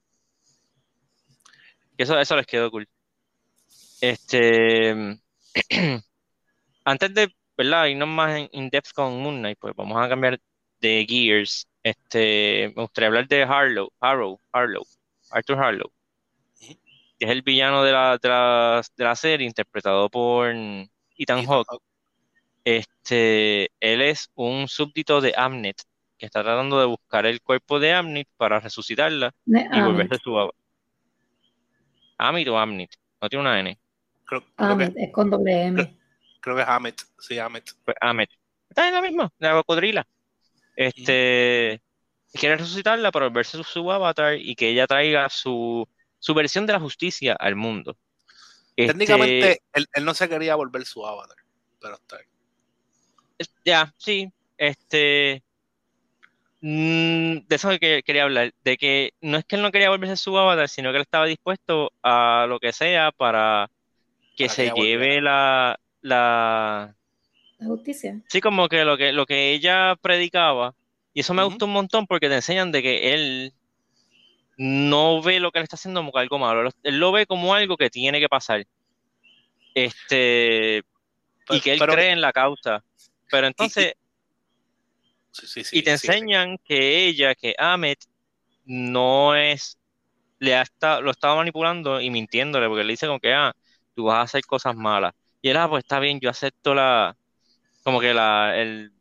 Y 1.97 2.03
eso, 2.03 2.17
eso 2.17 2.37
les 2.37 2.47
quedó 2.47 2.71
cool. 2.71 2.87
Este, 3.99 5.19
antes 6.85 7.13
de, 7.13 7.35
¿verdad? 7.57 7.87
Irnos 7.87 8.07
más 8.07 8.35
en 8.35 8.49
in 8.51 8.69
depth 8.69 8.91
con 8.93 9.21
Moon 9.21 9.39
Knight, 9.39 9.57
pues 9.59 9.73
vamos 9.75 10.03
a 10.03 10.09
cambiar 10.09 10.39
de 10.81 11.05
gears. 11.07 11.67
Este, 11.83 12.73
me 12.75 12.81
gustaría 12.81 13.07
hablar 13.07 13.27
de 13.27 13.43
Harlow, 13.43 13.91
Harrow, 13.99 14.39
Harlow, 14.51 14.83
Arthur 15.31 15.57
Harlow, 15.57 15.91
que 16.59 17.25
es 17.25 17.29
el 17.29 17.41
villano 17.43 17.83
de 17.83 17.91
la, 17.91 18.17
de 18.17 18.29
la, 18.29 18.81
de 18.95 19.03
la 19.03 19.15
serie, 19.15 19.47
interpretado 19.47 20.09
por 20.09 20.49
Ethan 20.49 20.89
Ethan 21.17 21.45
Hawke. 21.45 21.67
Hawke. 21.69 21.83
Este, 22.63 23.69
él 23.79 24.01
es 24.01 24.31
un 24.33 24.67
súbdito 24.67 25.21
de 25.21 25.35
Amnet, 25.37 25.77
que 26.17 26.25
está 26.25 26.41
tratando 26.41 26.79
de 26.79 26.87
buscar 26.87 27.27
el 27.27 27.41
cuerpo 27.41 27.79
de 27.79 27.93
Amnet 27.93 28.27
para 28.37 28.59
resucitarla 28.59 29.31
y 29.45 29.81
volverse 29.81 30.17
su 30.23 30.37
avatar. 30.37 30.55
Amit 32.17 32.47
o 32.47 32.57
Amnet, 32.57 32.89
no 33.21 33.29
tiene 33.29 33.41
una 33.41 33.59
N, 33.59 33.77
Creo, 34.25 34.41
creo 34.55 34.69
Amit, 34.69 34.93
que, 34.95 35.03
es 35.03 35.11
con 35.11 35.29
doble 35.29 35.65
M. 35.65 35.75
creo 35.83 36.04
que 36.53 36.61
es 36.61 36.67
Hammett. 36.67 37.01
Sí, 37.17 37.39
Hammett. 37.39 37.71
pues 37.83 37.97
Amet. 38.01 38.29
Está 38.69 38.87
en 38.87 38.93
la 38.93 39.01
misma, 39.01 39.31
la 39.39 39.53
cocodrila. 39.53 40.05
Este, 40.75 41.81
quiere 42.33 42.57
resucitarla 42.57 43.11
para 43.11 43.27
volverse 43.27 43.57
su, 43.57 43.63
su 43.63 43.91
avatar 43.91 44.35
y 44.37 44.55
que 44.55 44.69
ella 44.69 44.85
traiga 44.85 45.29
su, 45.29 45.87
su 46.19 46.33
versión 46.33 46.65
de 46.65 46.73
la 46.73 46.79
justicia 46.79 47.35
al 47.39 47.55
mundo. 47.55 47.97
Este, 48.75 48.91
Técnicamente, 48.93 49.61
él, 49.73 49.87
él 49.93 50.05
no 50.05 50.13
se 50.13 50.27
quería 50.27 50.55
volver 50.55 50.85
su 50.85 51.05
avatar. 51.05 51.37
Pero 51.79 51.95
está 51.95 52.17
bien. 52.17 52.29
ya, 53.63 53.93
sí, 53.97 54.29
este, 54.57 55.43
mm, 56.61 57.37
de 57.47 57.55
eso 57.55 57.69
que 57.79 58.03
quería 58.03 58.23
hablar, 58.23 58.53
de 58.63 58.77
que 58.77 59.13
no 59.21 59.37
es 59.37 59.45
que 59.45 59.55
él 59.55 59.61
no 59.61 59.71
quería 59.71 59.89
volverse 59.89 60.17
su 60.17 60.37
avatar, 60.37 60.67
sino 60.67 60.91
que 60.91 60.97
él 60.97 61.03
estaba 61.03 61.25
dispuesto 61.25 61.91
a 62.03 62.45
lo 62.49 62.59
que 62.59 62.73
sea 62.73 63.11
para 63.11 63.69
que 64.35 64.47
Para 64.47 64.49
que 64.49 64.49
se 64.49 64.71
volviera. 64.71 65.05
lleve 65.05 65.21
la, 65.21 65.79
la, 66.05 66.95
La 67.59 67.67
justicia. 67.67 68.21
sí, 68.29 68.41
como 68.41 68.67
que 68.69 68.85
lo 68.85 68.97
que, 68.97 69.11
lo 69.11 69.25
que 69.25 69.53
ella 69.53 69.95
predicaba, 70.01 70.75
y 71.13 71.21
eso 71.21 71.33
me 71.33 71.41
Ujú. 71.41 71.49
gustó 71.51 71.65
un 71.65 71.73
montón 71.73 72.07
porque 72.07 72.29
te 72.29 72.35
enseñan 72.35 72.71
de 72.71 72.81
que 72.81 73.13
él 73.13 73.53
no 74.57 75.21
ve 75.21 75.39
lo 75.39 75.51
que 75.51 75.59
él 75.59 75.63
está 75.63 75.75
haciendo 75.75 76.01
como 76.01 76.17
algo 76.17 76.39
malo, 76.39 76.69
él- 76.83 76.99
lo 76.99 77.11
ve 77.11 77.25
como 77.25 77.53
algo 77.53 77.77
que 77.77 77.89
tiene 77.89 78.19
que 78.19 78.29
pasar. 78.29 78.65
Este, 79.73 80.83
y 81.49 81.59
que 81.61 81.73
él 81.73 81.79
pero- 81.79 81.93
cree 81.93 82.11
en 82.11 82.21
la 82.21 82.31
causa. 82.31 82.83
Pero 83.29 83.47
entonces, 83.47 83.93
Sí, 85.31 85.47
sí, 85.47 85.63
sí, 85.65 85.77
y 85.79 85.83
te 85.83 85.97
sí, 85.97 86.07
enseñan 86.07 86.57
que 86.63 87.07
ella, 87.07 87.35
que 87.35 87.55
Ahmed, 87.57 87.97
no 88.65 89.35
es, 89.35 89.77
le 90.39 90.55
ha 90.55 90.63
esta- 90.63 91.01
lo 91.01 91.11
estaba 91.11 91.35
manipulando 91.37 92.01
y 92.01 92.09
mintiéndole, 92.11 92.67
porque 92.67 92.83
le 92.85 92.93
dice 92.93 93.07
como 93.07 93.19
que, 93.19 93.33
ah, 93.33 93.53
tú 93.95 94.05
vas 94.05 94.17
a 94.19 94.21
hacer 94.23 94.43
cosas 94.45 94.75
malas. 94.75 95.13
Y 95.45 95.49
él, 95.49 95.57
ah, 95.57 95.69
pues 95.69 95.83
está 95.83 95.99
bien, 95.99 96.19
yo 96.19 96.31
acepto 96.31 96.73
la, 96.73 97.15
como 97.83 97.99
que 97.99 98.15
la, 98.15 98.59
el, 98.59 98.91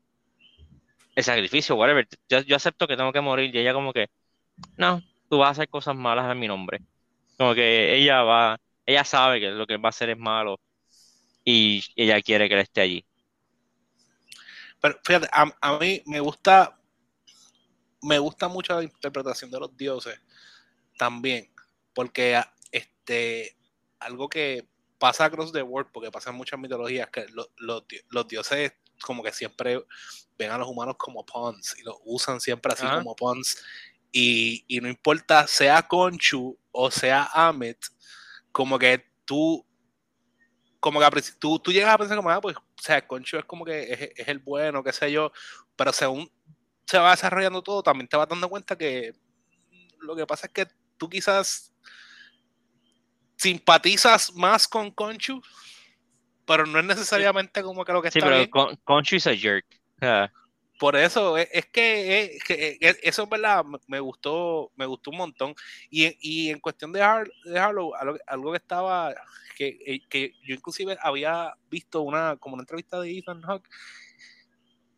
el 1.14 1.24
sacrificio, 1.24 1.74
whatever. 1.74 2.06
Yo, 2.28 2.42
yo 2.42 2.54
acepto 2.54 2.86
que 2.86 2.98
tengo 2.98 3.14
que 3.14 3.22
morir. 3.22 3.56
Y 3.56 3.60
ella 3.60 3.72
como 3.72 3.94
que, 3.94 4.10
no, 4.76 5.00
tú 5.30 5.38
vas 5.38 5.48
a 5.48 5.50
hacer 5.52 5.70
cosas 5.70 5.96
malas 5.96 6.30
en 6.30 6.38
mi 6.38 6.46
nombre. 6.46 6.82
Como 7.38 7.54
que 7.54 7.96
ella 7.96 8.20
va, 8.24 8.60
ella 8.84 9.04
sabe 9.04 9.40
que 9.40 9.52
lo 9.52 9.66
que 9.66 9.78
va 9.78 9.88
a 9.88 9.96
hacer 9.96 10.10
es 10.10 10.18
malo 10.18 10.60
y 11.46 11.82
ella 11.96 12.20
quiere 12.20 12.46
que 12.46 12.56
él 12.56 12.60
esté 12.60 12.82
allí. 12.82 13.06
Pero 14.82 15.00
fíjate, 15.02 15.28
a, 15.32 15.50
a 15.62 15.78
mí 15.78 16.02
me 16.04 16.20
gusta, 16.20 16.78
me 18.02 18.18
gusta 18.18 18.48
mucho 18.48 18.74
la 18.74 18.84
interpretación 18.84 19.50
de 19.50 19.60
los 19.60 19.74
dioses 19.74 20.20
también, 20.98 21.50
porque 21.94 22.38
este, 22.70 23.56
algo 23.98 24.28
que 24.28 24.73
pasa 24.98 25.24
across 25.26 25.52
the 25.52 25.62
world, 25.62 25.90
porque 25.92 26.10
pasa 26.10 26.30
en 26.30 26.36
muchas 26.36 26.58
mitologías, 26.58 27.08
que 27.10 27.26
lo- 27.28 27.50
los 27.58 27.86
di- 27.88 28.00
los 28.10 28.26
dioses 28.28 28.72
como 29.02 29.22
que 29.22 29.32
siempre 29.32 29.84
ven 30.38 30.50
a 30.50 30.58
los 30.58 30.68
humanos 30.68 30.96
como 30.98 31.24
pawns 31.26 31.76
y 31.78 31.82
los 31.82 31.96
usan 32.04 32.40
siempre 32.40 32.72
así 32.72 32.84
Ajá. 32.86 32.98
como 32.98 33.14
pawns 33.16 33.62
y, 34.12 34.64
y 34.68 34.80
no 34.80 34.88
importa 34.88 35.46
sea 35.48 35.82
Conchu 35.82 36.56
o 36.70 36.90
sea 36.90 37.28
Amet, 37.32 37.78
como 38.52 38.78
que 38.78 39.04
tú 39.24 39.66
como 40.80 41.00
que 41.00 41.22
tú, 41.38 41.58
tú 41.58 41.72
llegas 41.72 41.94
a 41.94 41.98
pensar 41.98 42.16
como, 42.16 42.28
ah, 42.30 42.40
pues, 42.40 42.56
o 42.56 42.62
sea, 42.82 43.06
Conchu 43.06 43.38
es 43.38 43.44
como 43.46 43.64
que 43.64 43.90
es, 43.92 44.00
es 44.16 44.28
el 44.28 44.38
bueno, 44.38 44.84
qué 44.84 44.92
sé 44.92 45.10
yo, 45.10 45.32
pero 45.76 45.92
según 45.92 46.30
se 46.86 46.98
va 46.98 47.12
desarrollando 47.12 47.62
todo, 47.62 47.82
también 47.82 48.06
te 48.06 48.16
vas 48.18 48.28
dando 48.28 48.48
cuenta 48.50 48.76
que 48.76 49.14
lo 50.00 50.14
que 50.14 50.26
pasa 50.26 50.46
es 50.46 50.52
que 50.52 50.66
tú 50.98 51.08
quizás 51.08 51.72
simpatizas 53.36 54.32
más 54.34 54.66
con 54.68 54.90
Conchu, 54.90 55.40
pero 56.46 56.66
no 56.66 56.78
es 56.78 56.84
necesariamente 56.84 57.62
como 57.62 57.84
que 57.84 57.92
lo 57.92 58.02
que 58.02 58.10
Sí, 58.10 58.18
está 58.18 58.26
pero 58.26 58.38
bien. 58.38 58.50
Con- 58.50 58.76
Conchu 58.84 59.16
is 59.16 59.26
a 59.26 59.34
jerk. 59.34 59.66
Por 60.78 60.96
eso, 60.96 61.38
es, 61.38 61.48
es 61.52 61.66
que, 61.66 62.24
es, 62.36 62.44
que- 62.44 62.76
es- 62.80 62.98
eso 63.02 63.22
es 63.22 63.28
verdad, 63.28 63.64
me- 63.86 64.00
gustó, 64.00 64.72
me 64.76 64.86
gustó 64.86 65.10
un 65.12 65.18
montón. 65.18 65.54
Y, 65.88 66.04
en- 66.06 66.16
y 66.20 66.50
en 66.50 66.58
cuestión 66.58 66.92
de, 66.92 67.00
Har- 67.00 67.30
de 67.44 67.58
Harlow, 67.58 67.94
algo, 67.94 68.18
algo 68.26 68.50
que 68.50 68.58
estaba, 68.58 69.14
que, 69.56 69.78
eh, 69.86 70.00
que 70.08 70.32
yo 70.44 70.54
inclusive 70.54 70.98
había 71.00 71.54
visto 71.70 72.02
una, 72.02 72.36
como 72.36 72.54
una 72.54 72.62
entrevista 72.62 73.00
de 73.00 73.16
Ethan 73.16 73.40
Hawke, 73.42 73.68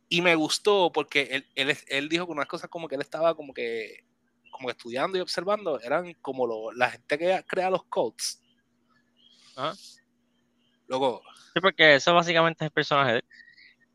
y 0.08 0.22
me 0.22 0.34
gustó 0.34 0.90
porque 0.92 1.22
él, 1.30 1.46
él, 1.54 1.70
es- 1.70 1.84
él 1.88 2.08
dijo 2.08 2.26
que 2.26 2.32
unas 2.32 2.46
cosas 2.46 2.70
como 2.70 2.88
que 2.88 2.94
él 2.94 3.02
estaba 3.02 3.34
como 3.36 3.52
que, 3.52 4.04
como 4.56 4.70
estudiando 4.70 5.16
y 5.18 5.20
observando, 5.20 5.80
eran 5.80 6.12
como 6.22 6.46
lo- 6.46 6.72
la 6.72 6.90
gente 6.90 7.18
que 7.18 7.44
crea 7.46 7.70
los 7.70 7.84
codes. 7.84 8.40
Ajá. 9.56 9.74
Luego, 10.88 11.22
Sí, 11.54 11.60
porque 11.60 11.94
eso 11.96 12.14
básicamente 12.14 12.64
es 12.64 12.66
el 12.68 12.72
personaje 12.72 13.12
de 13.12 13.18
él. 13.18 13.24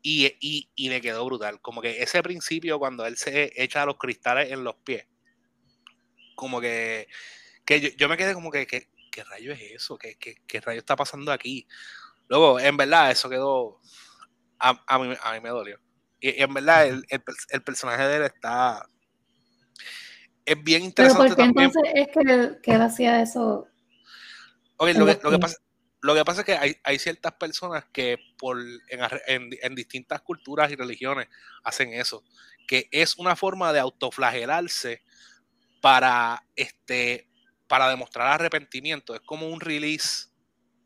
y, 0.02 0.26
y, 0.40 0.68
y 0.74 0.88
le 0.88 1.00
quedó 1.00 1.24
brutal. 1.24 1.60
Como 1.60 1.80
que 1.80 2.02
ese 2.02 2.22
principio, 2.22 2.78
cuando 2.78 3.06
él 3.06 3.16
se 3.16 3.52
echa 3.62 3.86
los 3.86 3.96
cristales 3.98 4.50
en 4.50 4.64
los 4.64 4.74
pies, 4.76 5.06
como 6.34 6.60
que, 6.60 7.06
que 7.64 7.80
yo, 7.80 7.88
yo 7.96 8.08
me 8.08 8.16
quedé 8.16 8.34
como 8.34 8.50
que, 8.50 8.66
que- 8.66 8.88
¿qué 9.10 9.22
rayo 9.24 9.52
es 9.52 9.60
eso? 9.62 9.96
¿Qué, 9.98 10.16
qué, 10.18 10.36
qué 10.46 10.60
rayo 10.60 10.80
está 10.80 10.96
pasando 10.96 11.30
aquí? 11.32 11.66
Luego, 12.28 12.58
en 12.58 12.76
verdad, 12.76 13.10
eso 13.10 13.28
quedó, 13.28 13.78
a, 14.58 14.82
a 14.86 14.98
mí, 14.98 15.14
a 15.22 15.32
mí 15.34 15.40
me 15.40 15.50
dolió. 15.50 15.78
Y, 16.20 16.30
y 16.30 16.42
en 16.42 16.52
verdad, 16.54 16.86
el, 16.86 17.04
el, 17.08 17.22
el 17.50 17.62
personaje 17.62 18.02
de 18.04 18.16
él 18.16 18.22
está, 18.22 18.88
es 20.44 20.62
bien 20.62 20.80
Pero 20.94 21.08
interesante 21.08 21.28
¿por 21.28 21.36
qué 21.36 21.42
también. 21.42 21.66
entonces 21.66 21.92
es 21.94 22.08
que, 22.08 22.60
que 22.62 22.72
él 22.72 22.82
hacía 22.82 23.22
eso? 23.22 23.66
Ok, 24.76 24.88
en 24.88 24.98
lo, 24.98 25.06
que, 25.06 25.18
lo, 25.22 25.30
que 25.30 25.38
pasa, 25.38 25.56
lo 26.00 26.14
que 26.14 26.24
pasa 26.24 26.40
es 26.40 26.46
que 26.46 26.56
hay, 26.56 26.76
hay 26.82 26.98
ciertas 26.98 27.32
personas 27.34 27.84
que 27.92 28.18
por, 28.36 28.58
en, 28.58 29.50
en, 29.62 29.74
distintas 29.74 30.20
culturas 30.22 30.70
y 30.72 30.74
religiones 30.74 31.28
hacen 31.62 31.92
eso, 31.92 32.24
que 32.66 32.88
es 32.90 33.16
una 33.16 33.36
forma 33.36 33.72
de 33.72 33.78
autoflagelarse 33.78 35.02
para, 35.80 36.44
este, 36.56 37.28
para 37.68 37.88
demostrar 37.88 38.28
arrepentimiento. 38.28 39.14
Es 39.14 39.20
como 39.20 39.48
un 39.48 39.60
release, 39.60 40.28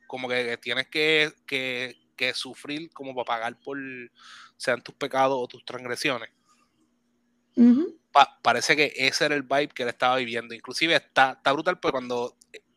como 0.07 0.29
que, 0.29 0.59
tienes 0.59 0.89
que, 0.89 1.33
que, 1.47 1.97
que, 2.15 2.35
sufrir 2.35 2.91
como 2.93 3.15
para 3.15 3.25
pagar 3.25 3.61
por 3.61 3.79
sean 4.59 4.83
tus 4.83 4.95
pecados 4.95 5.39
o 5.41 5.49
tus 5.49 5.65
transgresiones. 5.65 6.31
Parece 8.43 8.77
que 8.77 8.93
ese 8.97 9.27
era 9.27 9.35
el 9.35 9.43
vibe 9.43 9.69
que 9.69 9.83
él 9.83 9.89
estaba 9.89 10.17
viviendo. 10.17 10.55
Inclusive 10.55 10.95
está, 10.95 11.33
está 11.33 11.53
brutal, 11.53 11.79
pues 11.79 11.93
cuando 11.93 12.37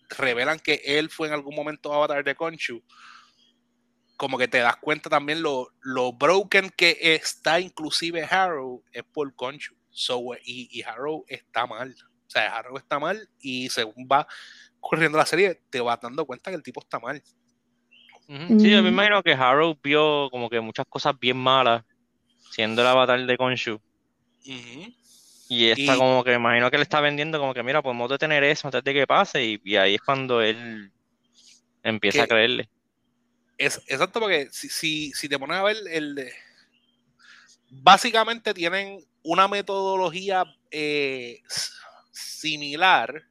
revelan 0.10 0.60
que 0.60 0.82
él 0.84 1.10
fue 1.10 1.28
en 1.28 1.34
algún 1.34 1.56
momento 1.56 1.94
avatar 1.94 2.24
de 2.24 2.36
Conchu, 2.36 2.84
como 4.18 4.38
que 4.38 4.48
te 4.48 4.58
das 4.58 4.76
cuenta 4.78 5.10
también 5.10 5.42
lo, 5.42 5.70
lo 5.82 6.12
broken 6.14 6.72
que 6.76 6.98
está 7.02 7.60
inclusive 7.60 8.24
Harrow 8.24 8.84
es 8.92 9.04
por 9.04 9.34
Conchu. 9.36 9.76
So, 9.92 10.22
y, 10.44 10.70
y, 10.72 10.84
Harrow 10.84 11.26
está 11.28 11.66
mal. 11.66 11.96
O 12.28 12.30
sea, 12.30 12.56
Harrow 12.56 12.78
está 12.78 13.00
mal 13.00 13.30
y 13.40 13.70
según 13.70 14.08
va 14.12 14.28
corriendo 14.80 15.18
la 15.18 15.26
serie, 15.26 15.62
te 15.70 15.82
vas 15.82 16.00
dando 16.00 16.26
cuenta 16.26 16.52
que 16.52 16.58
el 16.58 16.64
tipo 16.64 16.80
está 16.82 17.00
mal. 17.00 17.22
Sí, 18.28 18.70
yo 18.70 18.84
me 18.84 18.90
imagino 18.90 19.24
que 19.24 19.34
Harrow 19.34 19.76
vio 19.82 20.30
como 20.30 20.50
que 20.50 20.60
muchas 20.60 20.86
cosas 20.88 21.18
bien 21.20 21.38
malas 21.38 21.84
siendo 22.52 22.82
el 22.82 22.88
avatar 22.88 23.26
de 23.26 23.38
Konshu. 23.38 23.82
Y 25.50 25.72
está 25.72 25.98
como 25.98 26.24
que, 26.24 26.34
imagino 26.34 26.70
que 26.70 26.78
le 26.78 26.84
está 26.84 27.02
vendiendo 27.02 27.40
como 27.40 27.56
que, 27.56 27.64
mira, 27.64 27.82
podemos 27.82 28.08
detener 28.08 28.44
eso 28.44 28.68
antes 28.68 28.84
de 28.84 28.94
que 28.94 29.08
pase, 29.08 29.60
y, 29.64 29.76
ahí 29.78 29.96
es 29.96 30.02
cuando 30.02 30.44
él 30.44 30.92
empieza 31.82 32.24
a 32.24 32.28
creerle. 32.28 32.70
Es, 33.58 33.82
exacto, 33.88 34.20
porque 34.20 34.48
si, 34.52 35.12
si, 35.12 35.28
te 35.28 35.40
pones 35.40 35.58
a 35.58 35.64
ver, 35.64 35.78
el, 35.90 36.32
básicamente 37.72 38.54
tienen 38.54 39.04
una 39.24 39.48
metodología 39.48 40.44
eh, 40.70 41.42
similar. 42.12 43.24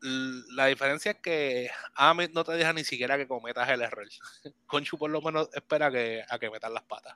La 0.00 0.66
diferencia 0.66 1.12
es 1.12 1.18
que 1.18 1.70
Ahmed 1.94 2.30
no 2.32 2.42
te 2.42 2.52
deja 2.52 2.72
ni 2.72 2.82
siquiera 2.82 3.16
que 3.16 3.28
cometas 3.28 3.68
el 3.68 3.82
error. 3.82 4.08
Conchu 4.66 4.98
por 4.98 5.10
lo 5.10 5.22
menos 5.22 5.48
espera 5.52 5.92
que, 5.92 6.24
a 6.28 6.38
que 6.40 6.50
metas 6.50 6.72
las 6.72 6.82
patas. 6.82 7.14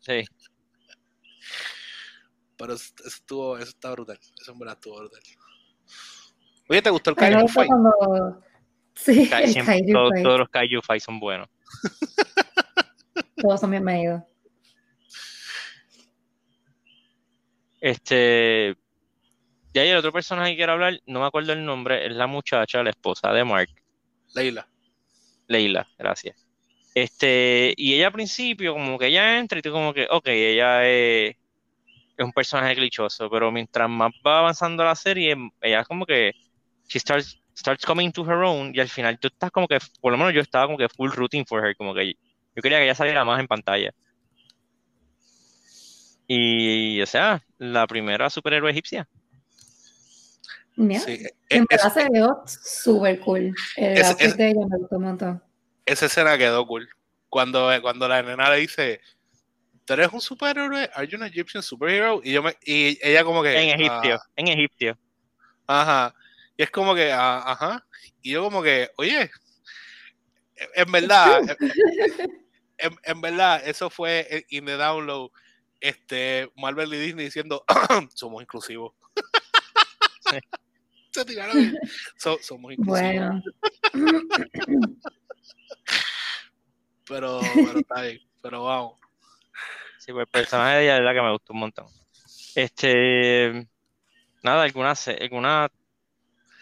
Sí. 0.00 0.24
Pero 2.56 2.74
eso, 2.74 2.92
estuvo, 3.04 3.58
eso 3.58 3.70
está 3.70 3.90
brutal. 3.92 4.18
Eso 4.40 4.52
en 4.52 4.58
verdad 4.58 4.74
estuvo 4.74 4.98
brutal. 4.98 5.20
Oye, 6.68 6.82
¿te 6.82 6.90
gustó 6.90 7.10
el 7.10 7.16
Kaiju 7.16 7.48
Fight? 7.48 7.70
Sí, 8.94 9.30
todos, 9.92 10.38
los 10.38 10.48
Kaiju 10.48 10.80
Fight 10.82 11.02
son 11.02 11.18
buenos. 11.20 11.48
todos 13.36 13.60
son 13.60 13.70
bienvenidos. 13.70 14.22
Este. 17.80 18.76
Y 19.74 19.78
hay 19.78 19.88
el 19.88 19.96
otro 19.96 20.12
personaje 20.12 20.52
que 20.52 20.56
quiero 20.56 20.72
hablar, 20.72 21.00
no 21.06 21.20
me 21.20 21.26
acuerdo 21.26 21.52
el 21.52 21.64
nombre, 21.64 22.06
es 22.06 22.12
la 22.12 22.28
muchacha, 22.28 22.82
la 22.82 22.90
esposa 22.90 23.32
de 23.32 23.44
Mark. 23.44 23.68
Leila. 24.34 24.68
Leila, 25.48 25.86
gracias. 25.98 26.46
Este, 26.94 27.74
y 27.76 27.94
ella 27.94 28.06
al 28.06 28.12
principio, 28.12 28.72
como 28.72 28.96
que 28.96 29.08
ella 29.08 29.36
entra 29.36 29.58
y 29.58 29.62
tú 29.62 29.72
como 29.72 29.92
que, 29.92 30.06
ok, 30.08 30.28
ella 30.28 30.88
es 30.88 31.36
es 32.16 32.24
un 32.24 32.32
personaje 32.32 32.74
glitchoso, 32.74 33.28
pero 33.30 33.50
mientras 33.50 33.88
más 33.88 34.12
va 34.26 34.40
avanzando 34.40 34.84
la 34.84 34.94
serie, 34.94 35.36
ella 35.60 35.80
es 35.80 35.86
como 35.86 36.06
que 36.06 36.32
she 36.86 37.00
starts, 37.00 37.40
starts 37.56 37.84
coming 37.84 38.10
to 38.12 38.24
her 38.24 38.42
own 38.44 38.72
y 38.74 38.80
al 38.80 38.88
final 38.88 39.18
tú 39.18 39.28
estás 39.28 39.50
como 39.50 39.66
que, 39.66 39.78
por 40.00 40.12
lo 40.12 40.18
menos 40.18 40.32
yo 40.32 40.40
estaba 40.40 40.66
como 40.66 40.78
que 40.78 40.88
full 40.88 41.10
rooting 41.10 41.44
for 41.46 41.64
her, 41.64 41.76
como 41.76 41.94
que 41.94 42.14
yo 42.54 42.62
quería 42.62 42.78
que 42.78 42.84
ella 42.84 42.94
saliera 42.94 43.24
más 43.24 43.40
en 43.40 43.46
pantalla. 43.46 43.92
Y, 46.26 47.02
o 47.02 47.06
sea, 47.06 47.42
la 47.58 47.86
primera 47.86 48.30
superhéroe 48.30 48.70
egipcia. 48.70 49.06
sí, 50.76 51.26
en 51.50 51.66
verdad 51.68 51.92
se 51.92 52.08
veo 52.08 52.42
súper 52.46 53.20
cool. 53.20 53.54
El 53.76 53.98
es, 53.98 54.36
de 54.36 54.48
ella 54.48 54.66
me 54.68 54.78
gustó 54.78 54.96
un 54.96 55.04
montón. 55.04 55.42
Esa 55.84 56.06
escena 56.06 56.38
quedó 56.38 56.66
cool. 56.66 56.88
Cuando, 57.28 57.70
cuando 57.82 58.08
la 58.08 58.22
nena 58.22 58.48
le 58.50 58.58
dice, 58.58 59.00
¿tú 59.84 59.92
eres 59.92 60.12
un 60.12 60.20
superhéroe? 60.20 60.90
¿Are 60.94 61.06
you 61.06 61.16
an 61.16 61.24
Egyptian 61.24 61.62
superhero? 61.62 62.20
Y, 62.22 62.32
yo 62.32 62.42
me, 62.42 62.56
y 62.64 62.98
ella 63.02 63.24
como 63.24 63.42
que... 63.42 63.56
En 63.56 63.80
egipcio, 63.80 64.16
ah, 64.16 64.30
en 64.36 64.48
egipcio. 64.48 64.98
Ajá. 65.66 66.14
Y 66.56 66.62
es 66.62 66.70
como 66.70 66.94
que, 66.94 67.12
ah, 67.12 67.42
ajá. 67.46 67.86
Y 68.22 68.32
yo 68.32 68.44
como 68.44 68.62
que, 68.62 68.90
oye, 68.96 69.30
en 70.74 70.92
verdad, 70.92 71.42
en, 72.78 72.96
en, 73.02 73.20
verdad, 73.20 73.66
eso 73.66 73.90
fue 73.90 74.46
in 74.50 74.66
the 74.66 74.76
download, 74.76 75.30
este, 75.80 76.50
Marvel 76.56 76.94
y 76.94 76.98
Disney 76.98 77.26
diciendo, 77.26 77.64
somos 78.14 78.42
inclusivos. 78.42 78.92
Se 81.10 81.24
tiraron. 81.24 81.78
somos 82.16 82.72
inclusivos. 82.72 82.86
Bueno. 82.86 83.42
pero, 87.06 87.40
pero 87.54 87.78
está 87.78 88.02
bien, 88.02 88.20
pero 88.42 88.64
vamos. 88.64 89.03
Sí, 90.04 90.12
pues 90.12 90.26
el 90.26 90.30
personaje 90.30 90.76
de 90.76 90.82
ella 90.84 90.98
es 90.98 91.02
la 91.02 91.14
que 91.14 91.22
me 91.22 91.32
gustó 91.32 91.54
un 91.54 91.60
montón. 91.60 91.86
Este, 92.54 93.66
nada, 94.42 94.64
alguna, 94.64 94.92
alguna, 95.18 95.70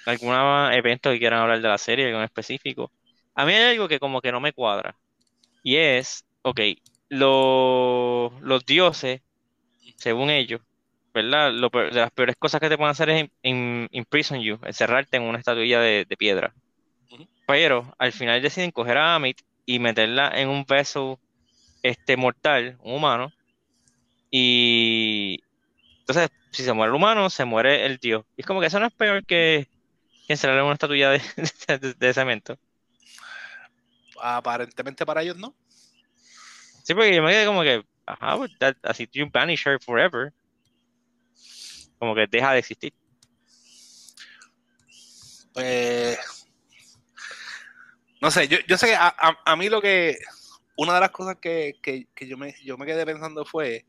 alguna 0.07 0.77
evento 0.77 1.11
que 1.11 1.19
quieran 1.19 1.41
hablar 1.41 1.61
de 1.61 1.69
la 1.69 1.77
serie, 1.77 2.07
algo 2.07 2.19
en 2.19 2.25
específico. 2.25 2.93
A 3.35 3.45
mí 3.45 3.53
hay 3.53 3.73
algo 3.73 3.89
que 3.89 3.99
como 3.99 4.21
que 4.21 4.31
no 4.31 4.39
me 4.39 4.53
cuadra. 4.53 4.95
Y 5.65 5.75
es, 5.75 6.25
ok, 6.43 6.61
los, 7.09 8.33
los 8.43 8.65
dioses, 8.65 9.23
según 9.97 10.31
ellos, 10.31 10.61
¿verdad? 11.13 11.51
Lo, 11.51 11.69
de 11.69 11.91
las 11.91 12.13
peores 12.13 12.37
cosas 12.37 12.61
que 12.61 12.69
te 12.69 12.77
pueden 12.77 12.93
hacer 12.93 13.11
es 13.11 13.29
imprison 13.43 14.41
you, 14.41 14.61
encerrarte 14.63 15.17
en 15.17 15.25
una 15.25 15.39
estatuilla 15.39 15.81
de, 15.81 16.07
piedra. 16.17 16.55
Pero 17.49 17.93
al 17.99 18.13
final 18.13 18.41
deciden 18.41 18.71
coger 18.71 18.99
a 18.99 19.17
Amit 19.17 19.41
y 19.67 19.81
meterla 19.81 20.31
en 20.33 20.49
un 20.49 20.65
beso 20.65 21.19
este 21.83 22.17
mortal, 22.17 22.79
un 22.83 22.95
humano, 22.95 23.33
y 24.31 25.43
entonces, 26.01 26.31
si 26.51 26.65
se 26.65 26.73
muere 26.73 26.91
el 26.91 26.97
humano, 26.97 27.29
se 27.29 27.45
muere 27.45 27.85
el 27.85 27.99
dios. 27.99 28.25
Y 28.37 28.41
es 28.41 28.47
como 28.47 28.61
que 28.61 28.67
eso 28.67 28.81
no 28.81 28.87
es 28.87 28.93
peor 28.95 29.25
que, 29.27 29.69
que 30.27 30.33
encerrarle 30.33 30.63
una 30.63 30.73
estatuilla 30.73 31.11
de, 31.11 31.95
de, 31.99 32.15
cemento. 32.15 32.59
Aparentemente 34.21 35.05
para 35.05 35.23
ellos 35.23 35.37
no. 35.37 35.55
Sí, 36.83 36.95
porque 36.95 37.15
yo 37.15 37.23
me 37.23 37.31
quedé 37.31 37.45
como 37.47 37.63
que, 37.63 37.85
ajá, 38.07 38.39
pues, 38.39 38.51
así 38.83 39.09
you 39.13 39.29
banish 39.31 39.69
her 39.69 39.79
forever. 39.79 40.33
Como 41.99 42.15
que 42.15 42.27
deja 42.27 42.53
de 42.53 42.59
existir. 42.59 42.95
Pues. 45.53 46.19
No 48.21 48.31
sé, 48.31 48.49
yo, 48.49 48.59
yo 48.67 48.79
sé 48.79 48.87
que 48.87 48.95
a, 48.95 49.15
a 49.45 49.57
mí 49.57 49.69
lo 49.69 49.83
que 49.83 50.17
una 50.77 50.95
de 50.95 51.01
las 51.01 51.11
cosas 51.11 51.37
que, 51.37 51.77
yo, 52.21 52.37
me, 52.37 52.55
yo 52.63 52.79
me 52.79 52.87
quedé 52.87 53.05
pensando 53.05 53.45
fue, 53.45 53.85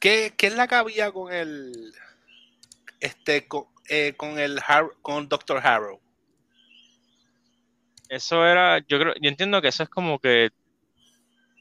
¿qué, 0.00 0.34
es 0.36 0.54
la 0.54 0.66
que 0.66 0.74
había 0.74 1.12
con 1.12 1.32
el, 1.32 1.92
este, 3.00 3.46
con, 3.46 3.64
eh, 3.88 4.14
con 4.16 4.38
el, 4.38 4.60
con 5.02 5.28
Dr. 5.28 5.58
Harrow? 5.64 6.00
Eso 8.08 8.46
era, 8.46 8.78
yo 8.86 8.98
creo, 8.98 9.14
yo 9.20 9.28
entiendo 9.28 9.60
que 9.60 9.68
eso 9.68 9.82
es 9.82 9.88
como 9.88 10.18
que 10.18 10.50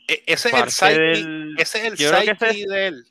e, 0.08 0.24
ese, 0.28 0.50
es 0.50 0.54
el 0.54 0.70
psyche, 0.72 1.62
ese 1.62 1.78
es 1.80 1.84
el 1.86 1.98
psyche 1.98 2.68
de 2.68 2.88
él. 2.88 3.06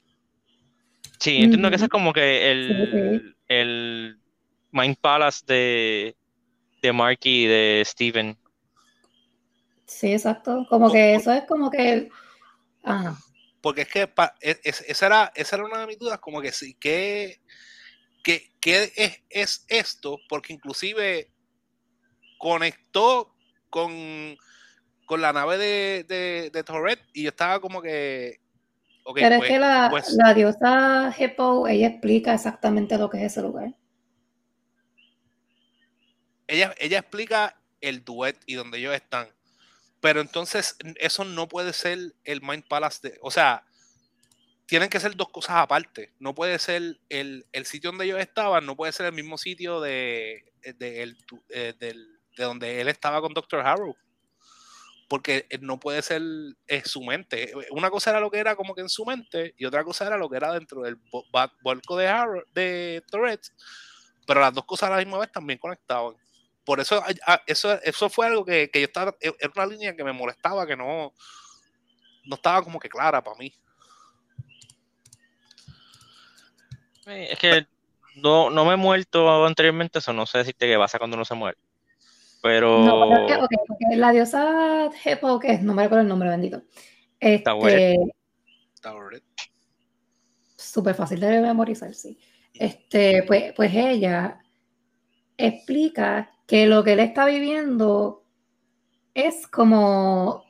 Sí, 1.19 1.39
entiendo 1.43 1.71
que 1.71 1.77
ese 1.77 1.85
es 1.87 1.91
como 1.91 2.13
que 2.13 2.51
el, 2.51 3.37
el 3.49 4.19
Mind 4.71 4.97
Palace 5.01 5.45
de, 5.47 6.17
de 6.83 6.93
Marky 6.93 7.45
y 7.45 7.47
de 7.47 7.83
Steven. 7.85 8.37
Sí, 9.87 10.13
exacto. 10.13 10.67
Como 10.69 10.91
que 10.91 11.15
eso 11.15 11.33
es 11.33 11.45
como 11.45 11.71
que. 11.71 12.09
Porque 13.61 13.83
es 13.83 13.89
que 13.89 14.11
e, 14.41 14.61
esa, 14.63 15.07
era, 15.07 15.33
esa 15.35 15.57
era 15.57 15.65
una 15.65 15.81
de 15.81 15.87
mis 15.87 15.99
dudas, 15.99 16.19
como 16.19 16.41
que 16.41 16.53
sí, 16.53 16.75
¿qué, 16.75 17.41
qué, 18.23 18.51
es, 18.97 19.23
es, 19.31 19.65
esto? 19.69 20.19
Porque 20.29 20.53
inclusive 20.53 21.31
conectó 22.39 23.35
con, 23.71 24.37
con 25.07 25.21
la 25.21 25.33
nave 25.33 25.57
de, 25.59 26.05
de, 26.05 26.51
de 26.51 26.65
Torret 26.65 27.01
y 27.13 27.23
yo 27.23 27.31
estaba 27.31 27.61
como 27.61 27.81
que. 27.81 28.41
Pero 29.15 29.35
es 29.35 29.39
pues, 29.39 29.51
que 29.51 29.59
la, 29.59 29.89
pues 29.91 30.11
la 30.13 30.33
diosa 30.33 31.15
Hippo, 31.19 31.69
ella 31.69 31.89
explica 31.89 32.33
exactamente 32.33 32.97
lo 32.97 33.11
que 33.11 33.19
es 33.19 33.25
ese 33.25 33.43
lugar. 33.43 33.75
Ella, 36.47 36.75
ella 36.79 36.99
explica 36.99 37.59
el 37.81 38.05
duet 38.05 38.39
y 38.47 38.55
donde 38.55 38.79
ellos 38.79 38.95
están. 38.95 39.29
Pero 40.05 40.21
entonces 40.21 40.77
eso 40.97 41.25
no 41.25 41.49
puede 41.49 41.73
ser 41.73 41.99
el 42.25 42.43
Mind 42.43 42.69
Palace 42.69 43.09
de, 43.09 43.19
o 43.23 43.31
sea, 43.31 43.65
tienen 44.67 44.91
que 44.91 45.01
ser 45.01 45.17
dos 45.17 45.31
cosas 45.31 45.57
aparte. 45.57 46.13
No 46.19 46.35
puede 46.35 46.59
ser 46.59 47.01
el, 47.09 47.47
sitio 47.65 47.89
donde 47.89 48.05
ellos 48.05 48.21
estaban, 48.21 48.67
no 48.67 48.77
puede 48.77 48.93
ser 48.93 49.07
el 49.07 49.15
mismo 49.15 49.39
sitio 49.39 49.81
de, 49.81 50.45
de, 50.77 51.03
él, 51.03 51.17
eh, 51.49 51.73
de 51.79 52.45
donde 52.45 52.83
él 52.83 52.89
estaba 52.89 53.23
con 53.23 53.33
Dr. 53.33 53.61
Harrow. 53.61 53.97
Porque 55.09 55.49
no 55.63 55.81
puede 55.81 56.03
ser 56.03 56.21
su 56.85 57.03
mente. 57.03 57.55
Una 57.71 57.89
cosa 57.89 58.11
era 58.11 58.21
lo 58.21 58.31
que 58.31 58.41
era 58.41 58.57
como 58.57 58.75
que 58.75 58.83
en 58.83 58.91
su 58.91 59.07
mente 59.07 59.55
y 59.57 59.65
otra 59.65 59.85
cosa 59.85 60.07
era 60.07 60.19
lo 60.19 60.29
que 60.29 60.37
era 60.37 60.53
dentro 60.53 60.83
del 60.83 60.99
volco 61.63 61.97
de, 61.97 62.09
Harrow, 62.09 62.43
de 62.53 63.03
Tourette. 63.11 63.49
Pero 64.27 64.41
las 64.41 64.53
dos 64.53 64.67
cosas 64.67 64.91
a 64.91 64.97
la 64.97 64.99
misma 65.03 65.21
vez 65.21 65.33
también 65.33 65.59
conectaban. 65.59 66.15
Por 66.65 66.81
eso, 66.81 67.03
eso, 67.47 67.81
eso 67.83 68.09
fue 68.09 68.27
algo 68.27 68.45
que, 68.45 68.71
que 68.71 68.81
yo 68.81 68.87
estaba, 68.87 69.15
e, 69.21 69.33
era 69.39 69.53
una 69.57 69.67
línea 69.67 69.95
que 69.95 70.05
me 70.05 70.13
molestaba, 70.13 70.67
que 70.67 70.77
no, 70.77 71.13
no 72.25 72.37
estaba 72.37 72.63
como 72.63 72.81
que 72.81 72.89
clara 72.89 73.23
para 73.23 73.37
mí. 73.37 73.55
Es 77.07 77.39
que 77.39 77.67
no, 78.17 78.49
no 78.49 78.65
me 78.65 78.75
he 78.75 78.77
muerto 78.77 79.45
anteriormente, 79.45 79.99
eso 79.99 80.13
no 80.13 80.25
sé 80.25 80.39
decirte 80.39 80.67
qué 80.67 80.79
pasa 80.79 80.99
cuando 80.99 81.17
uno 81.17 81.25
se 81.25 81.35
muere. 81.35 81.59
Pero. 82.43 82.79
No, 82.81 83.27
la 83.97 84.13
diosa 84.13 84.91
Hepo, 85.05 85.39
que 85.39 85.53
es, 85.53 85.63
no 85.63 85.75
me 85.75 85.83
recuerdo 85.83 86.03
el 86.03 86.09
nombre, 86.09 86.29
bendito. 86.29 86.63
Este, 87.21 87.97
Súper 90.57 90.95
fácil 90.95 91.21
de 91.21 91.41
memorizar, 91.41 91.95
sí. 91.95 92.19
Este, 92.53 93.23
pues, 93.23 93.53
pues 93.55 93.75
ella 93.75 94.41
explica 95.37 96.34
que 96.47 96.67
lo 96.67 96.85
que 96.85 96.93
él 96.93 97.01
está 97.01 97.27
viviendo 97.27 98.23
es 99.15 99.47
como 99.47 100.45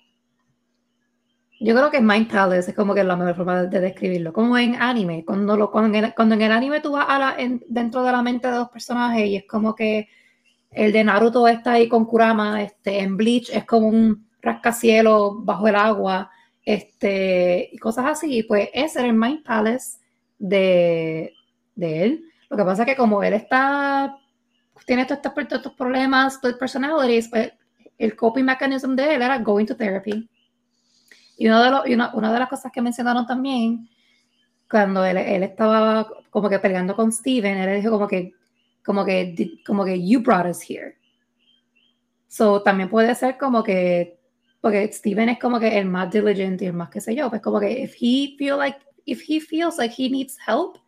yo 1.60 1.74
creo 1.74 1.90
que 1.90 2.00
Mind 2.00 2.30
Palace 2.30 2.70
es 2.70 2.76
como 2.76 2.94
que 2.94 3.02
la 3.04 3.16
mejor 3.16 3.36
forma 3.36 3.62
de, 3.62 3.80
describirlo. 3.80 4.34
Como 4.34 4.58
en 4.58 4.74
anime, 4.74 5.24
cuando, 5.24 5.56
lo, 5.56 5.70
cuando, 5.70 5.96
en, 5.96 6.04
el, 6.04 6.14
cuando 6.14 6.34
en 6.34 6.42
el 6.42 6.52
anime 6.52 6.80
tú 6.80 6.92
vas 6.92 7.06
a 7.08 7.18
la, 7.18 7.36
dentro 7.68 8.02
de 8.02 8.12
la 8.12 8.22
mente 8.22 8.48
de 8.48 8.58
los 8.58 8.68
personajes 8.68 9.26
y 9.26 9.36
es 9.36 9.46
como 9.46 9.74
que 9.74 10.08
el 10.70 10.92
de 10.92 11.04
Naruto 11.04 11.48
está 11.48 11.72
ahí 11.72 11.88
con 11.88 12.04
Kurama, 12.04 12.62
este, 12.62 12.98
en 12.98 13.16
Bleach 13.16 13.48
es 13.50 13.64
como 13.64 13.88
un 13.88 14.28
rascacielos 14.42 15.42
bajo 15.44 15.66
el 15.66 15.76
agua, 15.76 16.30
este, 16.64 17.70
y 17.72 17.78
cosas 17.78 18.06
así. 18.06 18.42
Pues 18.42 18.68
ese 18.74 18.98
era 18.98 19.08
el 19.08 19.14
Mind 19.14 19.42
Palace 19.42 19.98
de, 20.38 21.32
de 21.76 22.02
él. 22.02 22.24
Lo 22.50 22.56
que 22.56 22.64
pasa 22.64 22.82
es 22.82 22.88
que 22.88 22.96
como 22.96 23.22
él 23.22 23.32
está, 23.32 24.18
tiene 24.86 25.04
todos 25.04 25.20
estos, 25.24 25.52
estos 25.52 25.72
problemas, 25.72 26.40
de 26.40 26.54
personalities, 26.54 27.28
pues 27.28 27.52
el 27.98 28.16
coping 28.16 28.44
mechanism 28.44 28.94
de 28.94 29.14
él 29.14 29.22
era 29.22 29.38
going 29.38 29.66
to 29.66 29.76
therapy. 29.76 30.28
Y, 31.36 31.48
uno 31.48 31.62
de 31.62 31.70
los, 31.70 31.86
y 31.88 31.94
una, 31.94 32.14
una, 32.14 32.32
de 32.32 32.38
las 32.38 32.48
cosas 32.48 32.70
que 32.72 32.82
mencionaron 32.82 33.26
también, 33.26 33.88
cuando 34.70 35.04
él, 35.04 35.16
él, 35.16 35.42
estaba 35.42 36.08
como 36.30 36.48
que 36.48 36.58
peleando 36.58 36.94
con 36.94 37.12
Steven, 37.12 37.56
él 37.56 37.80
dijo 37.80 37.90
como 37.90 38.06
que, 38.08 38.32
como 38.84 39.04
que, 39.04 39.60
como 39.66 39.84
que, 39.84 40.06
you 40.06 40.20
brought 40.20 40.46
us 40.46 40.62
here. 40.68 40.96
So, 42.28 42.62
también 42.62 42.88
puede 42.88 43.14
ser 43.14 43.38
como 43.38 43.62
que, 43.62 44.18
porque 44.60 44.92
Steven 44.92 45.28
es 45.28 45.38
como 45.38 45.60
que 45.60 45.78
el 45.78 45.86
más 45.86 46.10
diligent 46.10 46.60
y 46.62 46.66
el 46.66 46.72
más 46.72 46.90
que 46.90 47.00
sé 47.00 47.14
yo, 47.14 47.30
pues 47.30 47.42
como 47.42 47.60
que 47.60 47.70
if 47.82 47.94
he 48.00 48.34
feel 48.38 48.56
like, 48.56 48.78
if 49.04 49.22
he 49.28 49.40
feels 49.40 49.78
like 49.78 49.94
he 49.96 50.08
needs 50.08 50.36
help, 50.46 50.78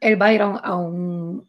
él 0.00 0.20
va 0.20 0.26
a 0.26 0.32
ir 0.32 0.42
a 0.42 0.48
un, 0.48 0.60
a 0.62 0.76
un, 0.76 1.48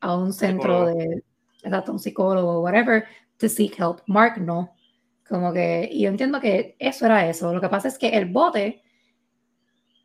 a 0.00 0.16
un 0.16 0.32
centro 0.32 0.86
de, 0.86 1.22
exacto, 1.64 1.92
un 1.92 1.98
psicólogo 1.98 2.60
whatever, 2.60 3.04
to 3.38 3.48
seek 3.48 3.78
help. 3.78 4.00
Mark 4.06 4.40
no. 4.40 4.74
Como 5.28 5.52
que, 5.52 5.88
y 5.90 6.02
yo 6.02 6.10
entiendo 6.10 6.40
que 6.40 6.76
eso 6.78 7.06
era 7.06 7.28
eso. 7.28 7.52
Lo 7.52 7.60
que 7.60 7.68
pasa 7.68 7.88
es 7.88 7.98
que 7.98 8.08
el 8.08 8.26
bote 8.26 8.82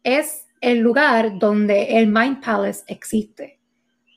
es 0.04 0.48
el 0.62 0.80
lugar 0.80 1.38
donde 1.38 1.98
el 1.98 2.08
Mind 2.08 2.44
Palace 2.44 2.84
existe. 2.88 3.60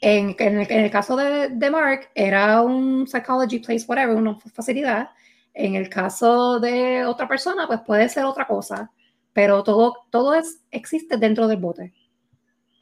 En, 0.01 0.35
en, 0.39 0.61
el, 0.61 0.91
caso 0.91 1.17
de, 1.17 1.49
de, 1.51 1.71
Mark, 1.71 2.11
era 2.15 2.61
un 2.63 3.07
psychology 3.07 3.61
place, 3.61 3.85
whatever, 3.87 4.17
una 4.17 4.37
facilidad. 4.53 5.11
En 5.55 5.77
el 5.77 5.89
caso 5.89 6.59
de 6.59 7.05
otra 7.05 7.29
persona, 7.29 7.67
pues 7.67 7.81
puede 7.87 8.09
ser 8.09 8.25
otra 8.25 8.47
cosa. 8.47 8.91
Pero 9.33 9.63
todo, 9.63 9.95
todo 10.11 10.35
es, 10.35 10.61
existe 10.71 11.17
dentro 11.17 11.47
del 11.47 11.59
bote. 11.59 11.95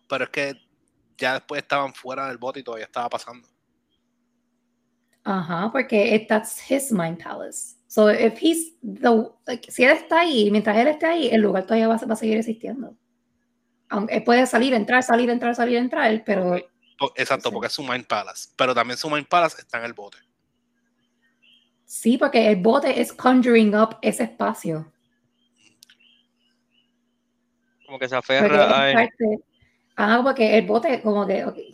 Pero 0.09 0.25
es 0.25 0.31
que 0.31 0.55
ya 1.19 1.35
después 1.35 1.63
estaban 1.63 1.93
fuera 1.93 2.27
del 2.29 2.39
bote 2.39 2.61
y 2.61 2.63
todavía 2.63 2.87
estaba 2.87 3.09
pasando. 3.11 3.47
Ajá, 5.25 5.71
porque 5.71 6.27
that's 6.29 6.59
his 6.71 6.91
mind 6.93 7.23
palace. 7.23 7.77
So 7.87 8.09
if 8.09 8.39
he's 8.39 8.73
the, 8.83 9.31
si 9.69 9.85
él 9.85 9.93
está 9.93 10.21
ahí, 10.21 10.51
mientras 10.51 10.77
él 10.77 10.87
esté 10.87 11.07
ahí, 11.07 11.29
el 11.29 11.41
lugar 11.41 11.65
todavía 11.65 11.89
va, 11.89 11.97
a 11.97 12.17
seguir 12.17 12.39
existiendo. 12.39 12.97
Aunque 13.89 14.21
puede 14.21 14.47
salir, 14.47 14.73
entrar, 14.75 15.03
salir, 15.03 15.29
entrar, 15.29 15.55
salir, 15.55 15.77
entrar, 15.77 16.23
pero. 16.25 16.57
Exacto, 17.17 17.51
porque 17.51 17.67
es 17.67 17.73
su 17.73 17.83
Mind 17.83 18.07
Palace. 18.07 18.51
Pero 18.57 18.75
también 18.75 18.97
su 18.97 19.11
Mind 19.11 19.27
Palace 19.27 19.57
está 19.61 19.79
en 19.79 19.85
el 19.87 19.93
bote. 19.93 20.19
Sí, 21.85 22.17
porque 22.17 22.49
el 22.49 22.57
bote 22.57 23.01
es 23.01 23.13
conjuring 23.13 23.75
up 23.75 23.99
ese 24.03 24.23
espacio. 24.23 24.93
Como 27.85 27.99
que 27.99 28.09
se 28.09 28.15
aferra 28.15 28.81
a 28.81 28.91
él. 28.93 29.11
Ah, 29.97 30.21
porque 30.23 30.57
el 30.57 30.67
bote, 30.67 31.03
como 31.03 31.27
que, 31.27 31.69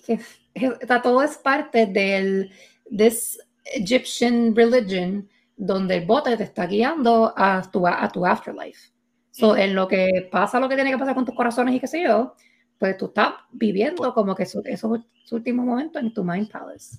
está 0.55 1.03
todo 1.03 1.23
es 1.23 1.37
parte 1.37 1.85
del 1.85 2.51
this 2.91 3.39
Egyptian 3.75 4.55
religion 4.55 5.29
donde 5.57 5.97
el 5.97 6.07
bote 6.07 6.37
te 6.37 6.45
está 6.45 6.67
guiando 6.67 7.33
a 7.37 7.63
tu, 7.71 7.87
a 7.87 8.09
tu 8.09 8.25
afterlife. 8.27 8.91
So, 9.31 9.57
en 9.57 9.75
lo 9.75 9.87
que 9.89 10.29
pasa, 10.31 10.61
lo 10.61 10.69
que 10.69 10.77
tiene 10.77 10.91
que 10.91 10.99
pasar 10.99 11.15
con 11.15 11.25
tus 11.25 11.35
corazones 11.35 11.75
y 11.75 11.81
qué 11.81 11.87
sé 11.87 12.03
yo, 12.03 12.35
pues 12.79 12.97
tú 12.97 13.07
estás 13.07 13.35
viviendo 13.51 14.13
como 14.15 14.35
que 14.35 14.45
esos, 14.45 14.65
esos 14.67 15.01
últimos 15.31 15.67
momentos 15.67 16.03
en 16.03 16.13
tu 16.13 16.25
Mind 16.25 16.51
Palace. 16.51 16.99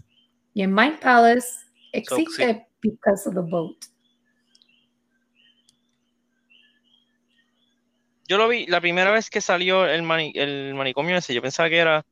Y 0.54 0.62
en 0.62 0.74
Mind 0.74 1.00
Palace 1.00 1.48
existe 1.94 2.68
because 2.82 3.28
of 3.28 3.36
the 3.36 3.42
boat. 3.42 3.78
Yo 8.28 8.38
lo 8.38 8.48
vi, 8.50 8.66
la 8.68 8.82
primera 8.82 9.12
vez 9.12 9.30
que 9.30 9.40
salió 9.40 9.86
el, 9.86 10.04
el 10.36 10.74
manicomio 10.74 11.16
ese, 11.16 11.34
yo 11.34 11.42
pensaba 11.42 11.70
que 11.70 11.78
era 11.78 12.06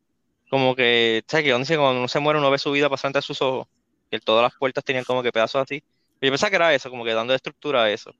como 0.49 0.75
que, 0.75 1.23
¿sabes? 1.27 1.45
Que 1.45 1.51
cuando 1.51 1.99
uno 1.99 2.07
se 2.07 2.19
muere 2.19 2.39
uno 2.39 2.51
ve 2.51 2.57
su 2.57 2.71
vida 2.71 2.89
pasando 2.89 3.17
ante 3.17 3.25
sus 3.25 3.41
ojos, 3.41 3.67
que 4.09 4.19
todas 4.19 4.43
las 4.43 4.55
puertas 4.55 4.83
tenían 4.83 5.03
como 5.03 5.23
que 5.23 5.31
pedazos 5.31 5.61
así. 5.61 5.83
Yo 6.21 6.31
pensaba 6.31 6.49
que 6.49 6.55
era 6.55 6.73
eso, 6.73 6.89
como 6.89 7.03
que 7.03 7.13
dando 7.13 7.33
estructura 7.33 7.83
a 7.83 7.91
eso. 7.91 8.13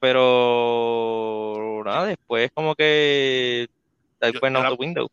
Pero 0.00 1.82
nada, 1.84 2.06
después 2.06 2.50
como 2.54 2.74
que 2.74 3.68
después 4.20 4.52
no 4.52 4.74
window. 4.74 5.08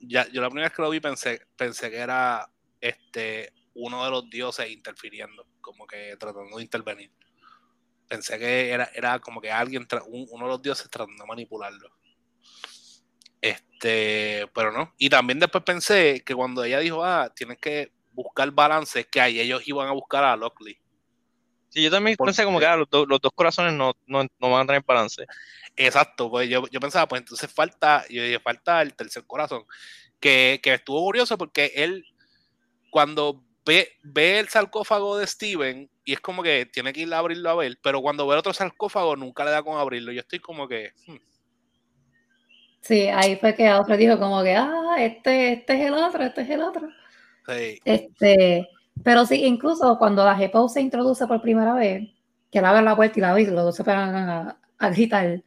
Ya, 0.00 0.28
yo 0.28 0.40
la 0.40 0.48
primera 0.48 0.68
vez 0.68 0.76
que 0.76 0.82
lo 0.82 0.90
vi 0.90 1.00
pensé, 1.00 1.40
pensé 1.56 1.90
que 1.90 1.96
era 1.96 2.48
este 2.80 3.52
uno 3.74 4.04
de 4.04 4.10
los 4.10 4.28
dioses 4.28 4.70
interfiriendo, 4.70 5.46
como 5.60 5.86
que 5.86 6.16
tratando 6.18 6.56
de 6.56 6.62
intervenir. 6.62 7.10
Pensé 8.08 8.38
que 8.38 8.70
era, 8.70 8.90
era 8.94 9.18
como 9.18 9.40
que 9.40 9.50
alguien, 9.50 9.86
uno 10.06 10.44
de 10.44 10.50
los 10.50 10.62
dioses 10.62 10.88
tratando 10.90 11.22
de 11.22 11.28
manipularlo. 11.28 11.90
Este, 13.40 14.46
pero 14.54 14.72
no. 14.72 14.94
Y 14.98 15.08
también 15.08 15.38
después 15.38 15.64
pensé 15.64 16.22
que 16.24 16.34
cuando 16.34 16.64
ella 16.64 16.80
dijo, 16.80 17.04
ah, 17.04 17.32
tienes 17.34 17.58
que 17.58 17.92
buscar 18.12 18.50
balance, 18.50 19.04
que 19.04 19.20
ahí 19.20 19.40
ellos 19.40 19.62
iban 19.66 19.88
a 19.88 19.92
buscar 19.92 20.24
a 20.24 20.36
Lockley. 20.36 20.78
Sí, 21.68 21.82
yo 21.82 21.90
también 21.90 22.16
pensé 22.16 22.44
como 22.44 22.58
que 22.58 22.66
ah, 22.66 22.76
los, 22.76 22.88
dos 22.90 23.32
corazones 23.34 23.74
no, 23.74 23.94
no, 24.06 24.24
no, 24.38 24.50
van 24.50 24.62
a 24.62 24.66
tener 24.66 24.82
balance. 24.84 25.24
Exacto, 25.76 26.30
pues 26.30 26.48
yo, 26.48 26.66
yo 26.68 26.80
pensaba, 26.80 27.06
pues 27.06 27.20
entonces 27.20 27.52
falta, 27.52 28.04
yo 28.08 28.22
falta 28.40 28.82
el 28.82 28.94
tercer 28.94 29.24
corazón, 29.26 29.64
que, 30.18 30.60
que, 30.62 30.74
estuvo 30.74 31.00
curioso 31.02 31.38
porque 31.38 31.72
él, 31.76 32.04
cuando 32.90 33.44
ve, 33.64 33.92
ve 34.02 34.40
el 34.40 34.48
sarcófago 34.48 35.18
de 35.18 35.26
Steven, 35.26 35.88
y 36.04 36.14
es 36.14 36.20
como 36.20 36.42
que 36.42 36.66
tiene 36.66 36.92
que 36.92 37.02
ir 37.02 37.12
a 37.12 37.18
abrirlo 37.18 37.50
a 37.50 37.54
ver, 37.54 37.78
pero 37.82 38.00
cuando 38.00 38.26
ve 38.26 38.34
otro 38.34 38.54
sarcófago 38.54 39.14
nunca 39.14 39.44
le 39.44 39.50
da 39.50 39.62
con 39.62 39.78
abrirlo. 39.78 40.10
Yo 40.10 40.20
estoy 40.20 40.38
como 40.38 40.66
que... 40.66 40.92
Hmm. 41.06 41.16
Sí, 42.80 43.08
ahí 43.08 43.36
fue 43.36 43.54
que 43.54 43.72
otro 43.72 43.96
dijo 43.96 44.18
como 44.18 44.42
que, 44.42 44.54
ah, 44.54 44.96
este, 44.98 45.52
este 45.54 45.74
es 45.74 45.86
el 45.88 45.94
otro, 45.94 46.22
este 46.22 46.42
es 46.42 46.50
el 46.50 46.62
otro. 46.62 46.88
Sí. 47.46 47.80
Este, 47.84 48.68
pero 49.02 49.26
sí, 49.26 49.44
incluso 49.44 49.98
cuando 49.98 50.24
la 50.24 50.34
GPO 50.34 50.68
se 50.68 50.80
introduce 50.80 51.26
por 51.26 51.42
primera 51.42 51.74
vez, 51.74 52.08
que 52.50 52.60
la 52.60 52.70
abre 52.70 52.82
la 52.82 52.96
puerta 52.96 53.18
y 53.18 53.22
la 53.22 53.34
ve 53.34 53.42
y 53.42 53.46
los 53.46 53.64
dos 53.64 53.76
se 53.76 53.84
pegan 53.84 54.14
a, 54.14 54.58
a 54.78 54.90
gritar, 54.90 55.42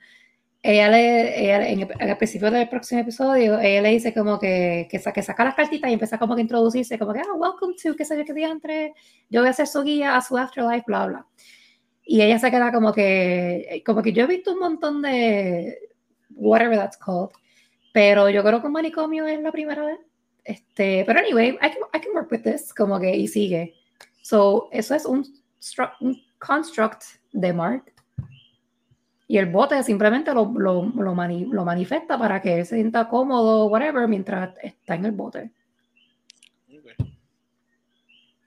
ella 0.63 0.89
le, 0.89 1.43
ella, 1.43 1.67
en, 1.67 1.79
el, 1.81 2.17
principio 2.17 2.51
del 2.51 2.69
próximo 2.69 3.01
episodio, 3.01 3.59
ella 3.59 3.81
le 3.81 3.89
dice 3.89 4.13
como 4.13 4.39
que, 4.39 4.87
que, 4.91 4.99
que, 4.99 5.23
saca 5.23 5.43
las 5.43 5.55
cartitas 5.55 5.89
y 5.89 5.93
empieza 5.93 6.19
como 6.19 6.35
que 6.35 6.41
a 6.41 6.43
introducirse, 6.43 6.99
como 6.99 7.13
que, 7.13 7.19
ah, 7.19 7.33
welcome 7.35 7.73
to, 7.81 7.95
qué 7.95 8.05
sé 8.05 8.15
yo, 8.15 8.25
qué 8.25 8.33
día 8.33 8.49
entre, 8.49 8.93
yo 9.29 9.41
voy 9.41 9.49
a 9.49 9.53
ser 9.53 9.65
su 9.65 9.81
guía 9.81 10.15
a 10.15 10.21
su 10.21 10.37
afterlife, 10.37 10.83
bla, 10.85 11.07
bla. 11.07 11.27
Y 12.03 12.21
ella 12.21 12.37
se 12.37 12.51
queda 12.51 12.71
como 12.71 12.93
que, 12.93 13.81
como 13.85 14.03
que 14.03 14.13
yo 14.13 14.25
he 14.25 14.27
visto 14.27 14.53
un 14.53 14.59
montón 14.59 15.01
de, 15.01 15.79
whatever 16.35 16.75
that's 16.75 16.97
called, 16.97 17.31
pero 17.93 18.29
yo 18.29 18.43
creo 18.43 18.61
que 18.61 18.67
un 18.67 18.73
manicomio 18.73 19.25
es 19.25 19.41
la 19.41 19.51
primera 19.51 19.85
vez. 19.85 19.99
Este, 20.43 21.03
pero 21.05 21.19
anyway, 21.19 21.49
I 21.61 21.69
can, 21.69 21.83
I 21.93 21.99
can 21.99 22.13
work 22.13 22.31
with 22.31 22.43
this, 22.43 22.73
como 22.73 22.99
que, 22.99 23.15
y 23.15 23.27
sigue. 23.27 23.75
So, 24.21 24.69
eso 24.71 24.95
es 24.95 25.05
un, 25.05 25.25
un 25.99 26.23
construct 26.39 27.03
de 27.31 27.53
Mark. 27.53 27.93
Y 29.27 29.37
el 29.37 29.45
bote 29.45 29.81
simplemente 29.83 30.33
lo, 30.33 30.51
lo, 30.57 30.83
lo, 30.83 31.15
lo, 31.15 31.65
manifiesta 31.65 32.17
para 32.17 32.41
que 32.41 32.59
él 32.59 32.65
se 32.65 32.75
sienta 32.75 33.07
cómodo, 33.07 33.67
whatever, 33.67 34.07
mientras 34.07 34.57
está 34.61 34.95
en 34.95 35.05
el 35.05 35.11
bote. 35.13 35.51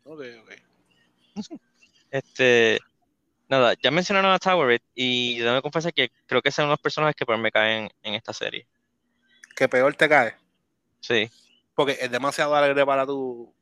Ok, 0.04 0.20
ok. 0.42 1.50
Este, 2.10 2.78
nada, 3.48 3.74
ya 3.82 3.90
mencionaron 3.90 4.32
a 4.32 4.38
Tower 4.38 4.80
y 4.94 5.38
déjame 5.38 5.62
confesar 5.62 5.92
que 5.92 6.10
creo 6.26 6.42
que 6.42 6.50
son 6.50 6.68
los 6.68 6.78
personajes 6.78 7.16
que 7.16 7.26
peor 7.26 7.38
me 7.38 7.50
caen 7.50 7.90
en 8.02 8.14
esta 8.14 8.32
serie. 8.32 8.66
Que 9.56 9.68
peor 9.68 9.94
te 9.94 10.08
cae. 10.08 10.34
Sí. 11.00 11.30
Porque 11.74 11.98
es 12.00 12.10
demasiado 12.10 12.54
alegre 12.54 12.84
para 12.84 13.06
tu. 13.06 13.52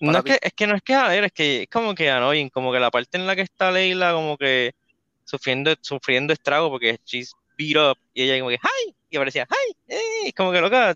No 0.00 0.18
es 0.18 0.24
que, 0.24 0.38
es 0.40 0.52
que 0.54 0.66
no 0.66 0.74
es 0.74 0.82
que 0.82 0.94
alegre, 0.94 1.26
es 1.26 1.32
que 1.32 1.62
es 1.62 1.68
como 1.68 1.94
que 1.94 2.10
annoying, 2.10 2.48
como 2.48 2.72
que 2.72 2.80
la 2.80 2.90
parte 2.90 3.18
en 3.18 3.26
la 3.26 3.36
que 3.36 3.42
está 3.42 3.70
Leila 3.70 4.12
como 4.12 4.38
que 4.38 4.72
sufriendo, 5.24 5.74
sufriendo 5.80 6.32
estrago 6.32 6.70
porque 6.70 6.98
she's 7.04 7.32
beat 7.58 7.76
up 7.76 7.98
y 8.14 8.22
ella 8.22 8.38
como 8.40 8.48
que 8.48 8.56
hi 8.56 8.94
y 9.10 9.16
aparecía 9.16 9.46
hi, 9.50 9.76
eh, 9.88 10.32
como 10.32 10.52
que 10.52 10.60
loca, 10.60 10.94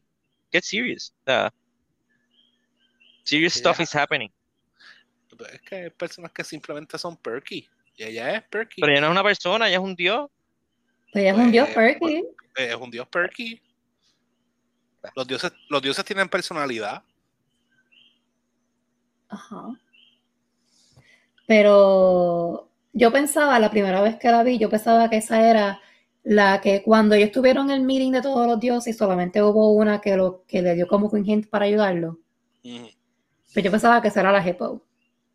get 0.50 0.62
serious. 0.62 1.12
Serious 3.24 3.54
stuff 3.54 3.80
is 3.80 3.94
happening. 3.94 4.30
Es 5.52 5.60
que 5.62 5.76
hay 5.76 5.90
personas 5.90 6.32
que 6.32 6.44
simplemente 6.44 6.96
son 6.98 7.16
perky. 7.16 7.68
Y 7.96 8.04
ella 8.04 8.34
es 8.36 8.42
perky. 8.44 8.80
Pero 8.80 8.92
ella 8.92 9.00
no 9.00 9.06
es 9.08 9.12
una 9.12 9.22
persona, 9.22 9.68
ella 9.68 9.76
es 9.76 9.82
un 9.82 9.94
dios. 9.94 10.28
Pues 11.12 11.22
ella 11.22 11.32
es 11.32 11.38
un 11.38 11.52
dios 11.52 11.68
Pues, 11.72 11.98
perky. 11.98 12.16
Eh, 12.56 12.68
Es 12.70 12.74
un 12.76 12.90
dios 12.90 13.06
perky. 13.08 13.60
Los 15.14 15.26
dioses, 15.26 15.52
los 15.68 15.82
dioses 15.82 16.04
tienen 16.04 16.28
personalidad. 16.28 17.02
Ajá. 19.28 19.78
Pero 21.46 22.70
yo 22.92 23.12
pensaba, 23.12 23.58
la 23.58 23.70
primera 23.70 24.00
vez 24.00 24.16
que 24.16 24.30
la 24.30 24.42
vi, 24.42 24.58
yo 24.58 24.70
pensaba 24.70 25.10
que 25.10 25.16
esa 25.18 25.48
era 25.48 25.80
la 26.22 26.60
que 26.60 26.82
cuando 26.82 27.14
ellos 27.14 27.32
tuvieron 27.32 27.70
el 27.70 27.82
meeting 27.82 28.12
de 28.12 28.22
todos 28.22 28.46
los 28.46 28.58
dioses, 28.58 28.96
solamente 28.96 29.42
hubo 29.42 29.72
una 29.72 30.00
que, 30.00 30.16
lo, 30.16 30.44
que 30.46 30.62
le 30.62 30.74
dio 30.74 30.86
como 30.86 31.08
un 31.08 31.24
hint 31.24 31.48
para 31.48 31.66
ayudarlo. 31.66 32.18
Pero 32.62 33.64
yo 33.66 33.70
pensaba 33.70 34.00
que 34.00 34.08
esa 34.08 34.20
era 34.20 34.32
la 34.32 34.48
Hippo. 34.48 34.82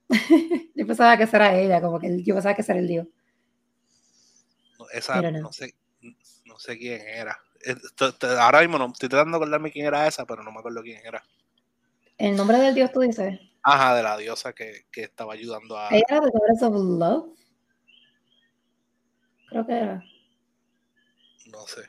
yo 0.76 0.88
pensaba 0.88 1.18
que 1.18 1.24
esa 1.24 1.38
era 1.38 1.56
ella, 1.60 1.82
como 1.82 2.00
que 2.00 2.24
yo 2.24 2.34
pensaba 2.36 2.56
que 2.56 2.64
era 2.68 2.80
el 2.80 2.88
dios. 2.88 3.08
No, 4.80 4.90
Esa, 4.90 5.22
no. 5.22 5.32
no. 5.32 5.52
sé, 5.52 5.76
no 6.46 6.58
sé 6.58 6.78
quién 6.78 7.02
era. 7.02 7.38
Eh, 7.66 7.76
Ahora 8.40 8.62
mismo 8.62 8.78
no 8.78 8.88
estoy 8.88 9.10
tratando 9.10 9.38
de 9.38 9.44
acordarme 9.44 9.72
quién 9.72 9.86
era 9.86 10.08
esa, 10.08 10.26
pero 10.26 10.44
no 10.44 10.52
me 10.52 10.60
acuerdo 10.60 10.82
quién 10.82 11.06
era. 11.06 11.24
El 12.18 12.36
nombre 12.36 12.58
del 12.58 12.76
dios, 12.76 12.92
tú 12.92 13.02
dices. 13.02 13.40
Ajá, 13.64 13.96
de 13.96 14.04
la 14.04 14.18
diosa 14.18 14.54
que, 14.54 14.86
que 14.92 15.04
estaba 15.04 15.34
ayudando 15.34 15.78
a. 15.78 15.90
Ella 15.90 16.04
era 16.10 16.22
The 16.22 16.30
Goddess 16.32 16.64
of 16.64 16.74
Love. 16.74 17.40
Creo 19.50 19.66
que 19.66 19.74
era. 19.74 20.04
No 21.48 21.68
sé. 21.68 21.82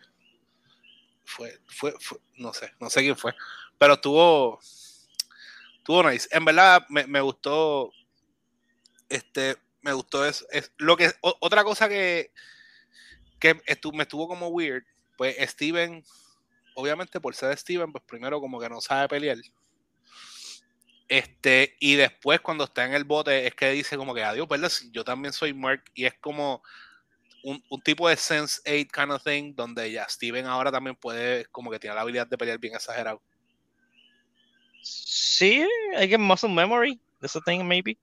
Fue, 1.24 1.58
fue, 1.66 1.94
fue, 2.00 2.18
no 2.38 2.52
sé, 2.52 2.72
no 2.80 2.90
sé 2.90 3.00
quién 3.02 3.16
fue. 3.16 3.34
Pero 3.78 3.94
estuvo. 3.94 4.58
Estuvo 5.78 6.02
nice. 6.10 6.28
En 6.32 6.44
verdad, 6.44 6.84
me, 6.88 7.06
me 7.06 7.20
gustó. 7.20 7.92
Este, 9.10 9.56
me 9.82 9.92
gustó 9.92 10.24
es, 10.24 10.46
es 10.50 10.72
lo 10.78 10.96
que 10.96 11.10
otra 11.20 11.64
cosa 11.64 11.88
que, 11.88 12.32
que 13.38 13.54
me 13.54 14.02
estuvo 14.04 14.28
como 14.28 14.48
weird, 14.48 14.84
pues 15.18 15.36
Steven, 15.50 16.02
obviamente 16.74 17.20
por 17.20 17.34
ser 17.34 17.56
Steven, 17.58 17.92
pues 17.92 18.04
primero 18.06 18.40
como 18.40 18.58
que 18.58 18.68
no 18.68 18.80
sabe 18.80 19.08
pelear. 19.08 19.36
Este, 21.08 21.76
y 21.80 21.96
después 21.96 22.40
cuando 22.40 22.64
está 22.64 22.84
en 22.84 22.94
el 22.94 23.02
bote 23.02 23.46
es 23.46 23.54
que 23.54 23.70
dice 23.70 23.96
como 23.96 24.14
que 24.14 24.22
adiós, 24.22 24.46
¿verdad? 24.48 24.70
Yo 24.92 25.02
también 25.02 25.32
soy 25.32 25.52
Mark 25.52 25.82
y 25.92 26.04
es 26.04 26.14
como 26.14 26.62
un, 27.42 27.62
un 27.68 27.82
tipo 27.82 28.08
de 28.08 28.16
Sense 28.16 28.60
8 28.64 28.90
kind 28.94 29.10
of 29.10 29.24
thing 29.24 29.54
donde 29.56 29.90
ya 29.90 30.08
Steven 30.08 30.46
ahora 30.46 30.70
también 30.70 30.94
puede 30.94 31.46
como 31.46 31.70
que 31.70 31.80
tiene 31.80 31.96
la 31.96 32.02
habilidad 32.02 32.28
de 32.28 32.38
pelear 32.38 32.58
bien 32.58 32.76
exagerado. 32.76 33.20
Sí, 34.82 35.66
I 35.98 36.06
get 36.06 36.18
muscle 36.18 36.48
memory. 36.48 37.00
That's 37.20 37.36
a 37.36 37.40
thing, 37.40 37.66
maybe. 37.66 37.98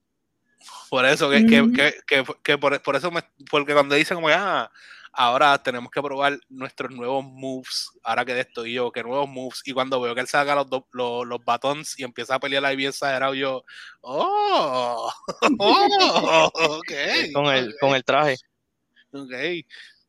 Por 0.90 1.04
eso, 1.06 1.30
que, 1.30 1.46
que, 1.46 1.62
Ujú. 1.62 1.72
que, 1.72 1.94
que, 2.06 2.24
que 2.42 2.58
por, 2.58 2.80
por 2.82 2.96
eso, 2.96 3.10
me, 3.10 3.22
porque 3.50 3.72
cuando 3.74 3.94
dicen 3.94 4.16
como 4.16 4.28
que, 4.28 4.34
ah, 4.34 4.70
ahora 5.12 5.60
tenemos 5.62 5.90
que 5.90 6.00
probar 6.02 6.38
nuestros 6.48 6.90
nuevos 6.92 7.24
moves, 7.24 7.90
ahora 8.02 8.24
que 8.24 8.34
de 8.34 8.40
esto 8.42 8.64
y 8.66 8.74
yo, 8.74 8.90
que 8.92 9.02
nuevos 9.02 9.28
moves, 9.28 9.62
y 9.64 9.72
cuando 9.72 10.00
veo 10.00 10.14
que 10.14 10.20
él 10.20 10.26
saca 10.28 10.54
los, 10.54 10.68
do- 10.68 10.86
los, 10.92 11.26
los 11.26 11.44
batons 11.44 11.98
y 11.98 12.04
empieza 12.04 12.34
a 12.36 12.40
pelear 12.40 12.64
ahí 12.64 12.76
bien 12.76 12.90
exagerado, 12.90 13.34
yo, 13.34 13.64
oh, 14.00 15.12
oh, 15.58 16.50
ok. 16.54 16.92
Con 17.32 17.46
el, 17.46 17.74
con 17.80 17.94
el 17.94 18.04
traje. 18.04 18.36
Ok. 19.12 19.32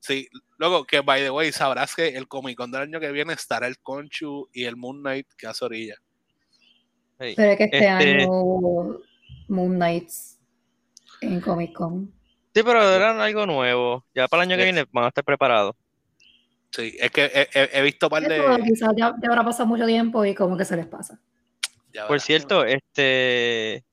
Sí, 0.02 0.28
luego 0.58 0.86
que 0.86 1.02
by 1.02 1.22
the 1.22 1.30
way, 1.30 1.52
sabrás 1.52 1.94
que 1.94 2.08
el 2.10 2.28
Comic 2.28 2.58
Con 2.58 2.72
del 2.72 2.82
año 2.84 3.00
que 3.02 3.12
viene 3.12 3.34
estará 3.34 3.68
el 3.68 3.80
Conchu 3.80 4.50
y 4.54 4.64
el 4.64 4.78
Moon 4.78 5.02
Knight 5.02 5.28
que 5.38 5.46
hace 5.48 5.66
orilla. 5.66 5.96
Pero 7.18 7.52
es 7.52 7.58
que 7.58 7.64
este, 7.66 7.78
Este- 7.78 7.88
año 7.90 8.28
hubo 8.30 9.02
Moon 9.50 9.76
Knights 9.76 10.39
en 11.22 11.42
Comic 11.42 11.74
Con. 11.74 12.12
Sí, 12.54 12.64
pero 12.64 12.82
eran 12.82 13.20
algo 13.22 13.46
nuevo. 13.46 14.06
Ya 14.14 14.28
para 14.28 14.44
el 14.44 14.50
año 14.50 14.58
que 14.58 14.64
viene 14.64 14.86
van 14.92 15.06
a 15.06 15.08
estar 15.10 15.24
preparados. 15.24 15.76
Sí, 16.72 16.96
es 17.00 17.12
que 17.12 17.26
he, 17.26 17.50
he- 17.54 17.70
he 17.74 17.82
visto 17.82 18.10
par 18.10 18.24
de. 18.24 18.60
quizás 18.64 18.94
ya, 18.96 19.14
ya 19.22 19.30
habrá 19.30 19.44
pasado 19.44 19.68
mucho 19.68 19.86
tiempo 19.86 20.24
y 20.26 20.36
como 20.36 20.58
que 20.58 20.66
se 20.66 20.76
les 20.76 20.86
pasa. 20.88 21.20
ya 21.94 22.08
Por 22.08 22.20
cierto, 22.22 22.64
este 22.66 23.84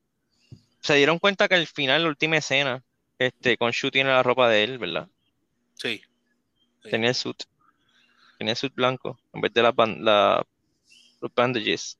se 0.80 0.94
dieron 0.94 1.18
cuenta 1.18 1.48
que 1.48 1.54
al 1.54 1.66
final, 1.66 2.02
la 2.02 2.08
última 2.10 2.36
escena, 2.36 2.82
este, 3.18 3.56
con 3.56 3.70
Shu 3.72 3.90
tiene 3.90 4.10
la 4.10 4.22
ropa 4.22 4.48
de 4.48 4.64
él, 4.64 4.78
¿verdad? 4.78 5.08
Sí. 5.74 6.00
Sí. 6.82 6.90
Tenía 6.90 7.08
el 7.08 7.14
suit. 7.14 7.42
Tenía 8.38 8.52
el 8.52 8.56
suit 8.56 8.74
blanco 8.74 9.18
en 9.32 9.40
vez 9.40 9.52
de 9.52 9.62
la, 9.62 9.74
la- 9.76 10.46
los 11.20 11.34
bandages. 11.34 11.98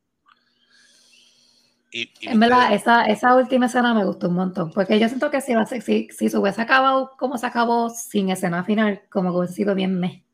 Y, 1.91 2.13
y 2.21 2.29
En 2.29 2.41
verdad, 2.41 2.75
esa, 2.75 3.07
esa 3.07 3.35
última 3.37 3.67
escena 3.67 3.95
me 3.95 4.05
gustó 4.05 4.29
un 4.29 4.35
montón, 4.35 4.71
porque 4.73 4.99
yo 4.99 5.09
siento 5.09 5.31
que 5.31 5.41
si, 5.41 5.55
la- 5.55 5.67
si, 5.67 5.81
si 6.11 6.29
se 6.29 6.39
hubiese 6.39 6.61
acabado 6.61 7.13
como 7.19 7.39
se 7.39 7.47
acabó 7.47 7.91
sin 7.91 8.31
escena 8.31 8.65
final, 8.65 9.03
como 9.11 9.31
que 9.31 9.39
hubiese 9.39 9.55
sido 9.55 9.75
bien 9.75 9.99
meh. 9.99 10.25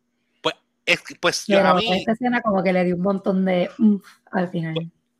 es 0.84 1.00
que, 1.02 1.14
pues 1.14 1.46
yo, 1.46 1.64
a 1.64 1.74
mí, 1.74 1.86
esta 1.92 2.12
escena 2.12 2.40
como 2.42 2.62
que 2.62 2.72
le 2.72 2.84
dio 2.84 2.96
un 2.96 3.02
montón 3.02 3.44
de 3.44 3.70
al 4.32 4.48
final. 4.50 4.74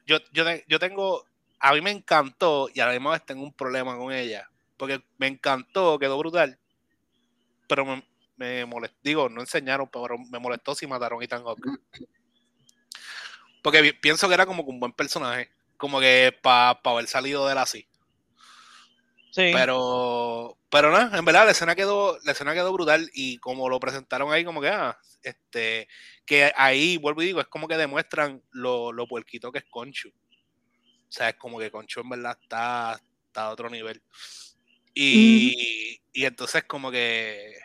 yo, 0.07 0.19
yo, 0.33 0.45
te- 0.45 0.65
yo 0.67 0.79
tengo. 0.79 1.25
A 1.61 1.73
mí 1.75 1.81
me 1.81 1.93
encantó 1.93 2.69
y 2.75 2.81
a 2.81 2.87
la 2.87 2.93
misma 2.93 3.13
vez 3.13 3.25
tengo 3.25 3.45
un 3.45 3.53
problema 3.53 3.97
con 3.97 4.13
ella. 4.13 4.49
Porque 4.77 5.01
me 5.19 5.29
encantó, 5.29 5.97
quedó 6.01 6.19
brutal. 6.19 6.59
Pero 7.69 7.85
me, 7.85 8.03
me 8.37 8.67
molestó. 8.67 8.99
Digo, 9.05 9.29
no 9.29 9.41
enseñaron, 9.41 9.89
pero 9.93 10.19
me 10.19 10.41
molestó 10.41 10.75
si 10.75 10.89
mataron 10.89 11.21
a 11.21 11.25
Ethan 11.25 11.45
Hawke. 11.45 11.63
Porque 13.63 13.81
pi- 13.81 13.93
pienso 13.93 14.27
que 14.27 14.35
era 14.35 14.47
como 14.47 14.65
que 14.65 14.71
un 14.71 14.81
buen 14.81 14.93
personaje. 14.93 15.49
Como 15.83 15.99
que 15.99 16.33
para 16.41 16.79
haber 16.85 17.09
salido 17.09 17.45
de 17.45 17.53
él 17.55 17.59
así. 17.59 17.89
Sí. 19.33 19.51
Pero, 19.53 20.57
pero 20.71 20.93
nada, 20.93 21.19
en 21.19 21.25
verdad 21.25 21.45
la 21.45 21.51
escena 21.51 21.75
quedó, 21.75 22.21
la 22.23 22.31
escena 22.31 22.55
quedó 22.55 22.73
brutal 22.73 23.11
y 23.13 23.39
como 23.39 23.69
lo 23.69 23.81
presentaron 23.81 24.31
ahí, 24.31 24.45
como 24.45 24.61
que, 24.61 24.69
ah, 24.69 24.97
este, 25.25 25.89
que 26.25 26.53
ahí, 26.55 26.99
vuelvo 26.99 27.23
y 27.23 27.27
digo, 27.27 27.41
es 27.41 27.49
como 27.49 27.67
que 27.67 27.77
demuestran 27.77 28.41
lo, 28.53 28.93
lo 28.93 29.09
puerquito 29.09 29.51
que 29.51 29.59
es 29.59 29.65
Conchu. 29.65 30.11
O 30.11 31.11
sea, 31.11 31.31
es 31.31 31.35
como 31.35 31.59
que 31.59 31.73
Conchu 31.73 31.99
en 32.03 32.11
verdad 32.11 32.39
está, 32.41 33.01
está 33.27 33.47
a 33.47 33.51
otro 33.51 33.69
nivel. 33.69 34.01
Y, 34.95 36.01
y 36.13 36.25
entonces 36.27 36.63
como 36.63 36.93
que, 36.93 37.57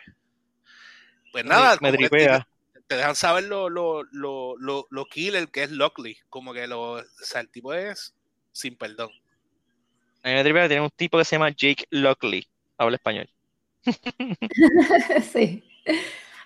pues 1.30 1.44
Me- 1.44 1.50
nada, 1.50 1.74
me 1.80 1.90
como 1.90 1.92
que 1.92 2.08
tripea. 2.08 2.48
Te, 2.88 2.96
dejan 2.96 3.14
saber 3.14 3.44
lo, 3.44 3.68
lo, 3.68 4.02
lo, 4.04 4.56
lo, 4.58 4.86
lo 4.90 5.04
killer 5.06 5.48
que 5.48 5.62
es 5.62 5.70
Lockley. 5.70 6.16
Como 6.28 6.52
que 6.52 6.66
lo, 6.66 6.92
o 6.92 7.02
sea, 7.22 7.40
el 7.40 7.50
tipo 7.50 7.72
es 7.72 8.14
sin 8.52 8.76
perdón. 8.76 9.10
A 10.22 10.28
mí 10.28 10.34
me 10.34 10.42
tripea 10.42 10.62
que 10.62 10.68
tiene 10.68 10.84
un 10.84 10.90
tipo 10.90 11.18
que 11.18 11.24
se 11.24 11.36
llama 11.36 11.50
Jake 11.50 11.84
Lockley. 11.90 12.46
Habla 12.76 12.96
español. 12.96 13.28
sí. 15.32 15.62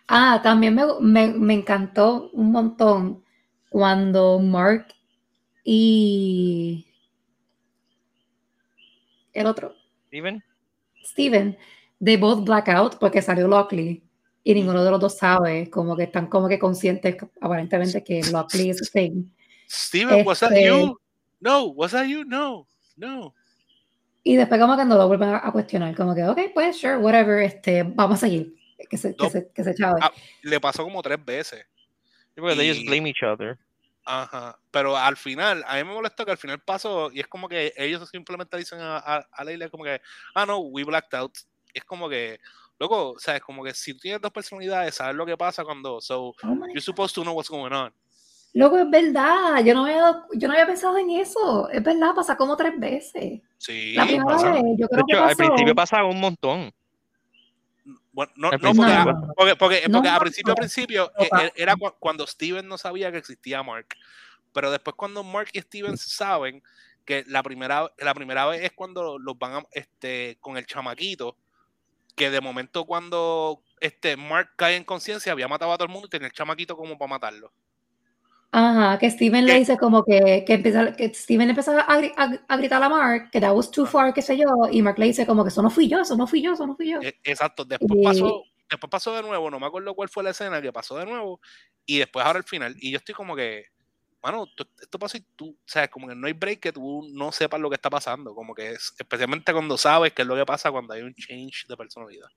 Ah, 0.09 0.41
también 0.43 0.75
me, 0.75 0.85
me, 1.01 1.29
me 1.29 1.55
encantó 1.55 2.31
un 2.33 2.53
montón 2.53 3.25
cuando 3.71 4.39
Mark 4.39 4.89
y 5.65 6.87
el 9.33 9.47
otro, 9.47 9.75
Steven. 10.09 10.45
Steven, 11.03 11.59
they 12.05 12.17
both 12.17 12.45
black 12.45 12.69
out 12.69 12.97
porque 12.99 13.23
salió 13.23 13.49
Lockley 13.49 14.03
y 14.45 14.55
ninguno 14.55 14.83
de 14.85 14.91
los 14.91 15.01
dos 15.01 15.17
sabe, 15.19 15.71
como 15.71 15.97
que 15.97 16.05
están 16.05 16.27
como 16.27 16.49
que 16.49 16.59
conscientes 16.59 17.17
aparentemente 17.41 18.03
que 18.03 18.23
Lockley 18.31 18.71
es 18.71 18.83
a 18.83 18.93
thing. 18.93 19.25
Steven, 19.71 20.27
was 20.27 20.41
that 20.41 20.53
Este- 20.53 20.67
you? 20.67 20.99
No, 21.41 21.67
was 21.67 21.93
that 21.93 22.07
you? 22.07 22.25
No, 22.25 22.67
no. 22.97 23.35
Y 24.25 24.37
después 24.37 24.61
como 24.61 24.77
que 24.77 24.85
no 24.85 24.97
lo 24.97 25.09
vuelven 25.09 25.31
a, 25.31 25.39
a 25.47 25.51
cuestionar, 25.53 25.95
como 25.97 26.15
que, 26.15 26.25
ok, 26.25 26.39
pues 26.55 26.79
sure, 26.79 26.97
whatever, 26.99 27.43
este, 27.43 27.83
vamos 27.83 28.19
a 28.19 28.27
seguir, 28.27 28.55
que 28.89 28.97
se, 28.97 29.17
que 29.17 29.25
No. 29.25 29.31
se, 29.31 29.51
que 29.53 29.65
se 29.65 29.75
chave. 29.75 29.99
Ah, 30.03 30.13
Le 30.43 30.61
pasó 30.61 30.85
como 30.85 31.03
tres 31.03 31.25
veces. 31.25 31.65
Porque 32.37 32.55
they 32.57 32.69
just 32.73 32.87
blame 32.87 33.09
each 33.09 33.23
other. 33.23 33.59
Ajá. 34.05 34.59
Pero 34.71 34.97
al 34.97 35.17
final, 35.17 35.65
a 35.67 35.77
mí 35.77 35.85
me 35.85 35.93
molestó 35.95 36.25
que 36.25 36.31
al 36.33 36.39
final 36.39 36.61
pasó 36.61 37.11
y 37.13 37.21
es 37.21 37.27
como 37.27 37.49
que 37.49 37.73
ellos 37.77 38.09
simplemente 38.11 38.57
dicen 38.57 38.81
a, 38.81 38.97
a, 38.99 39.27
a 39.33 39.45
Leila 39.45 39.69
como 39.69 39.85
que, 39.85 40.01
ah, 40.35 40.47
no, 40.47 40.59
we 40.59 40.85
blacked 40.85 41.17
out. 41.19 41.33
Es 41.75 41.85
como 41.85 42.09
que, 42.09 42.39
loco, 42.79 43.17
sabes, 43.19 43.41
como 43.43 43.63
que 43.65 43.73
si 43.75 43.93
tú 43.95 44.01
tienes 44.01 44.21
dos 44.21 44.33
personalidades, 44.33 44.95
sabes 44.95 45.15
lo 45.15 45.25
que 45.27 45.37
pasa 45.37 45.65
cuando, 45.65 46.01
so, 46.01 46.35
Oh 46.43 46.57
you're 46.69 46.81
supposed 46.81 47.15
to 47.15 47.23
know 47.23 47.35
what's 47.35 47.49
going 47.51 47.73
on. 47.73 47.93
Loco, 48.55 48.77
es 48.79 48.91
verdad. 48.91 49.65
Yo 49.65 49.73
no, 49.75 49.87
había, 49.87 50.25
yo 50.35 50.47
no 50.47 50.53
había 50.53 50.67
pensado 50.67 50.99
en 50.99 51.09
eso. 51.11 51.71
Es 51.71 51.83
verdad, 51.83 52.15
pasa 52.15 52.37
como 52.37 52.55
tres 52.55 52.79
veces. 52.79 53.41
Sí, 53.57 53.95
La 53.95 54.05
primera 54.05 54.27
pasa. 54.27 54.53
vez, 54.53 54.63
yo 54.77 54.89
creo 54.89 55.05
que 55.07 55.17
al 55.17 55.37
principio 55.37 55.75
pasa 55.75 56.05
un 56.05 56.21
montón. 56.21 56.71
Bueno, 58.13 58.31
no, 58.37 58.51
no, 58.51 58.59
porque. 58.75 58.93
No. 58.93 59.33
porque, 59.37 59.57
porque, 59.57 59.89
No, 59.89 59.99
porque 59.99 60.09
a 60.09 60.13
no, 60.15 60.21
principio, 60.21 60.53
a 60.53 60.57
principio 60.57 61.13
No 61.19 61.25
eh, 61.25 61.29
pasa. 61.31 61.47
eh, 61.47 61.53
era 61.57 61.77
cu- 61.77 61.95
cuando 61.99 62.27
Steven 62.27 62.69
no 62.69 62.77
sabía 62.77 63.11
que 63.11 63.19
existía 63.19 63.63
Mark. 63.63 63.87
Pero 64.53 64.71
después 64.71 64.95
cuando 64.97 65.25
Mark 65.25 65.49
y 65.55 65.61
Steven 65.61 65.97
saben 65.97 66.63
que 67.07 67.25
la 67.29 67.43
primera, 67.43 67.91
la 67.99 68.13
primera 68.13 68.45
vez 68.47 68.63
es 68.65 68.73
cuando 68.73 69.19
los 69.19 69.39
van 69.39 69.55
a, 69.55 69.63
este, 69.73 70.37
con 70.43 70.59
el 70.59 70.67
chamaquito, 70.67 71.37
que 72.15 72.31
de 72.31 72.41
momento 72.41 72.85
cuando 72.85 73.63
este 73.81 74.17
Mark 74.17 74.51
cae 74.57 74.77
en 74.77 74.85
conciencia 74.85 75.33
había 75.33 75.49
matado 75.49 75.73
a 75.73 75.77
todo 75.77 75.87
el 75.87 75.93
mundo 75.93 76.07
y 76.07 76.11
tenía 76.11 76.27
el 76.29 76.33
chamaquito 76.33 76.77
como 76.77 76.97
para 76.99 77.09
matarlo. 77.11 77.53
Ajá, 78.55 78.99
que 78.99 79.11
Steven 79.11 79.47
le 79.47 79.55
dice 79.55 79.79
como 79.79 80.05
que, 80.05 80.45
que, 80.47 80.53
empieza, 80.55 80.93
que 80.95 81.13
Steven 81.15 81.47
le 81.47 81.53
empieza 81.53 81.81
a, 81.81 81.95
a- 81.95 82.39
a 82.49 82.57
gritar 82.59 82.83
a 82.83 82.89
Mark 82.91 83.31
que 83.33 83.41
that 83.41 83.55
was 83.55 83.71
too 83.71 83.87
far, 83.87 84.13
qué 84.13 84.21
sé 84.21 84.37
yo, 84.37 84.45
y 84.71 84.83
Mark 84.83 84.99
le 84.99 85.07
dice 85.07 85.25
como 85.25 85.43
que 85.43 85.49
eso 85.49 85.63
no 85.63 85.71
fui 85.71 85.89
yo, 85.89 86.01
eso 86.01 86.17
no 86.19 86.27
fui 86.27 86.43
yo, 86.43 86.53
eso 86.53 86.67
no 86.67 86.77
fui 86.77 86.91
yo. 86.91 87.01
E- 87.01 87.19
Exacto, 87.25 87.65
después 87.65 87.99
Y- 87.99 88.05
pasó, 88.05 88.43
después 88.69 88.91
pasó 88.91 89.15
de 89.15 89.23
nuevo, 89.23 89.51
no 89.51 89.59
me 89.59 89.67
acuerdo 89.67 89.95
cuál 89.95 90.11
fue 90.11 90.23
la 90.23 90.31
escena 90.31 90.61
que 90.61 90.71
pasó 90.71 90.99
de 90.99 91.07
nuevo, 91.07 91.41
y 91.87 91.99
después 91.99 92.27
ahora 92.27 92.41
el 92.41 92.45
final, 92.45 92.75
y 92.79 92.91
yo 92.91 92.99
estoy 92.99 93.15
como 93.15 93.35
que, 93.35 93.65
mano, 94.23 94.47
esto 94.81 94.99
pasó 94.99 95.17
y 95.17 95.25
tú, 95.37 95.51
o 95.51 95.57
sea, 95.69 95.89
como 95.89 96.09
que 96.09 96.15
no 96.15 96.27
hay 96.27 96.33
break 96.33 96.61
que 96.61 96.73
tú 96.73 97.09
no 97.13 97.33
sepas 97.33 97.61
lo 97.61 97.69
que 97.69 97.75
está 97.77 97.91
pasando, 97.91 98.35
como 98.35 98.55
que 98.55 98.73
es, 98.73 98.95
especialmente 98.99 99.53
cuando 99.53 99.77
sabes 99.77 100.13
qué 100.13 100.23
es 100.23 100.29
lo 100.29 100.37
que 100.37 100.47
pasa 100.47 100.71
cuando 100.71 100.95
hay 100.95 101.03
un 101.03 101.15
change 101.15 101.67
de 101.69 101.77
personalidad. 101.77 102.29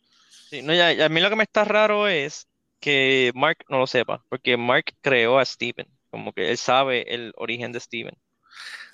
Sí, 0.50 0.62
no, 0.62 0.74
ya, 0.74 0.92
ya 0.94 1.06
a 1.06 1.10
mí 1.10 1.22
lo 1.22 1.30
que 1.30 1.36
me 1.36 1.44
está 1.44 1.64
raro 1.64 2.08
es 2.08 2.48
que 2.80 3.32
Mark 3.36 3.58
no 3.70 3.80
lo 3.80 3.88
sepa, 3.88 4.24
porque 4.30 4.58
Mark 4.58 4.86
creó 5.02 5.40
a 5.40 5.46
Steven, 5.46 5.88
como 6.12 6.34
que 6.34 6.52
él 6.52 6.58
sabe 6.58 7.14
el 7.14 7.34
origen 7.38 7.72
de 7.72 7.80
Steven. 7.80 8.16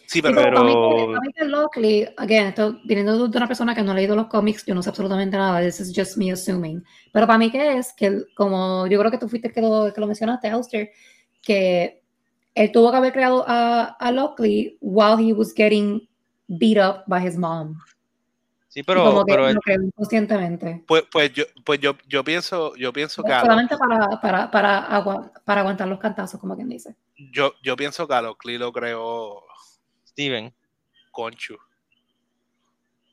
Sí, 0.06 0.19
Sí, 0.19 0.21
pero, 0.21 0.36
pero 0.36 0.54
para 0.56 0.65
mí, 0.65 0.73
pero- 0.73 0.95
que- 0.97 1.06
para 1.13 1.21
mí 1.21 1.34
que 1.34 1.45
Lockley, 1.45 2.08
again, 2.17 2.47
esto 2.47 2.80
viniendo 2.84 3.27
de 3.30 3.38
una 3.38 3.47
persona 3.47 3.73
que 3.73 3.82
no 3.82 3.91
ha 3.91 3.95
leído 3.95 4.13
los 4.15 4.27
cómics, 4.27 4.65
yo 4.65 4.75
no 4.75 4.84
sé 4.84 4.89
absolutamente 4.89 5.38
nada, 5.38 5.62
this 5.65 5.80
is 5.80 5.93
just 5.95 6.17
me 6.17 6.32
assuming. 6.32 6.84
Pero 7.13 7.25
para 7.27 7.39
mí 7.39 7.49
que 7.49 7.77
es 7.77 7.93
que, 7.93 8.23
como 8.36 8.88
yo 8.88 8.99
creo 8.99 9.10
que 9.12 9.17
tú 9.17 9.30
fuiste 9.30 9.47
el 9.47 9.54
que 9.54 9.62
lo, 9.62 9.93
que 9.93 10.01
lo 10.01 10.08
mencionaste, 10.08 10.49
Auster, 10.49 10.91
que 11.41 12.01
él 12.56 12.72
tuvo 12.72 12.92
que 12.92 12.98
haber 12.98 13.14
creado 13.14 13.44
a, 13.48 13.84
a 14.00 14.12
Lockley 14.12 14.78
while 14.82 15.18
he 15.18 15.34
was 15.34 15.54
getting 15.56 16.08
beat 16.48 16.78
up 16.78 17.04
by 17.08 17.26
his 17.26 17.38
mom. 17.38 17.78
Sí, 18.70 18.80
Y 18.80 18.84
pero, 18.84 19.04
como 19.04 19.26
que 19.26 19.34
pero 19.34 19.48
él- 19.50 19.56
lo 19.56 19.62
creó 19.62 19.82
inconscientemente. 19.84 20.84
pues, 20.88 21.04
pues 21.12 21.34
yo, 21.34 21.44
pues 21.66 21.80
yo, 21.80 21.96
yo 22.08 22.24
pienso, 22.24 22.74
yo 22.76 22.94
pienso 22.94 23.24
que 23.24 23.34
a 23.34 23.42
Solamente 23.42 23.76
para, 23.78 24.22
para, 24.22 24.50
para, 24.52 25.32
para 25.44 25.62
aguantar 25.62 25.88
los 25.88 26.00
cantazos, 26.00 26.40
como 26.40 26.56
quien 26.56 26.70
dice. 26.70 26.96
yo, 27.34 27.54
yo 27.64 27.76
pienso 27.76 28.08
que 28.08 28.14
a 28.14 28.22
Lockley 28.22 28.58
lo 28.58 28.72
creó 28.72 29.44
Steven, 30.08 30.54
Conchu. 31.12 31.58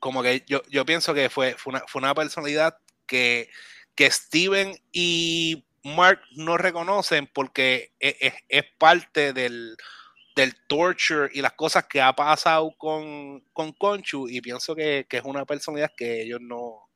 Como 0.01 0.23
que 0.23 0.45
yo, 0.47 0.63
yo 0.71 0.85
pienso 0.87 1.13
que 1.13 1.29
fue, 1.29 1.55
fue, 1.55 1.73
una, 1.73 1.81
fue 1.89 2.01
una 2.01 2.15
personalidad 2.15 2.77
que, 3.07 3.49
que 3.97 4.09
Steven 4.11 4.73
y 4.93 5.65
Mark 5.85 6.21
no 6.37 6.57
reconocen 6.57 7.29
porque 7.33 7.93
es, 8.01 8.17
es- 8.21 8.35
es 8.49 8.65
parte 8.79 9.33
del, 9.33 9.77
del 10.37 10.55
torture 10.67 11.31
y 11.33 11.41
las 11.43 11.53
cosas 11.53 11.87
que 11.87 12.01
ha 12.01 12.13
pasado 12.15 12.73
con, 12.79 13.41
con 13.53 13.73
Conchu 13.73 14.29
y 14.29 14.41
pienso 14.41 14.75
que, 14.75 15.07
que 15.09 15.19
es 15.19 15.25
una 15.25 15.45
personalidad 15.45 15.93
que 15.97 16.23
ellos 16.23 16.41
no 16.41 16.89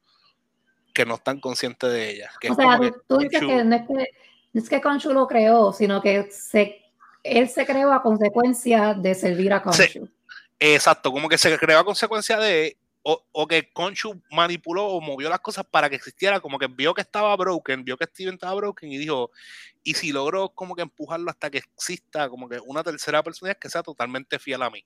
que 0.95 1.07
no 1.07 1.15
están 1.15 1.41
conscientes 1.41 1.91
de 1.91 2.11
ella. 2.11 2.31
Que 2.39 2.51
O 2.51 2.55
sea, 2.55 2.79
tú, 3.09 3.17
dices 3.17 3.41
que 3.41 3.65
no 3.65 3.75
es 3.77 3.83
que, 3.87 4.09
no 4.53 4.61
es 4.63 4.69
que 4.69 4.81
Khonshu 4.81 5.15
lo 5.15 5.27
creó, 5.27 5.73
sino 5.73 6.03
que 6.03 6.31
se, 6.31 6.83
él 7.23 7.49
se 7.49 7.65
creó 7.65 7.93
a 7.95 8.03
consecuencia 8.03 8.93
de 8.93 9.15
servir 9.15 9.55
a 9.55 9.63
Sí. 9.73 9.85
Khonshu. 9.95 10.09
Exacto, 10.61 11.11
como 11.11 11.31
que 11.31 11.39
se 11.39 11.57
creó 11.59 11.79
a 11.79 11.85
consecuencia 11.85 12.39
de, 12.39 12.77
o, 13.05 13.47
que 13.49 13.73
Conchu 13.73 14.23
manipuló 14.31 14.87
o 14.87 15.01
movió 15.01 15.29
las 15.29 15.41
cosas 15.41 15.65
para 15.69 15.91
que 15.91 15.97
existiera, 15.97 16.41
como 16.41 16.59
que 16.59 16.69
vio 16.69 16.95
que 16.95 17.01
estaba 17.01 17.35
broken, 17.37 17.85
vio 17.85 17.97
que 17.97 18.05
Steven 18.05 18.35
estaba 18.35 18.55
broken 18.55 18.93
y 18.93 18.99
dijo, 18.99 19.31
y 19.83 19.95
si 19.95 20.13
logro 20.13 20.51
como 20.51 20.77
que 20.77 20.83
empujarlo 20.83 21.31
hasta 21.31 21.51
que 21.51 21.59
exista 21.59 22.29
como 22.29 22.49
que 22.49 22.61
una 22.61 22.85
tercera 22.85 23.23
personalidad 23.23 23.59
que 23.59 23.71
sea 23.71 23.83
totalmente 23.83 24.39
fiel 24.39 24.63
a 24.63 24.71
mí. 24.71 24.85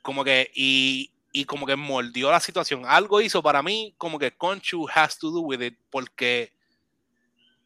Como 0.00 0.24
que, 0.24 0.50
y, 0.54 1.12
y 1.32 1.44
como 1.44 1.66
que 1.66 1.76
moldeó 1.76 2.30
la 2.30 2.40
situación. 2.40 2.84
Algo 2.86 3.20
hizo 3.20 3.42
para 3.42 3.62
mí 3.62 3.94
como 3.98 4.18
que 4.18 4.34
Conchu 4.34 4.88
has 4.94 5.18
to 5.18 5.30
do 5.30 5.40
with 5.40 5.60
it, 5.60 5.78
porque 5.90 6.54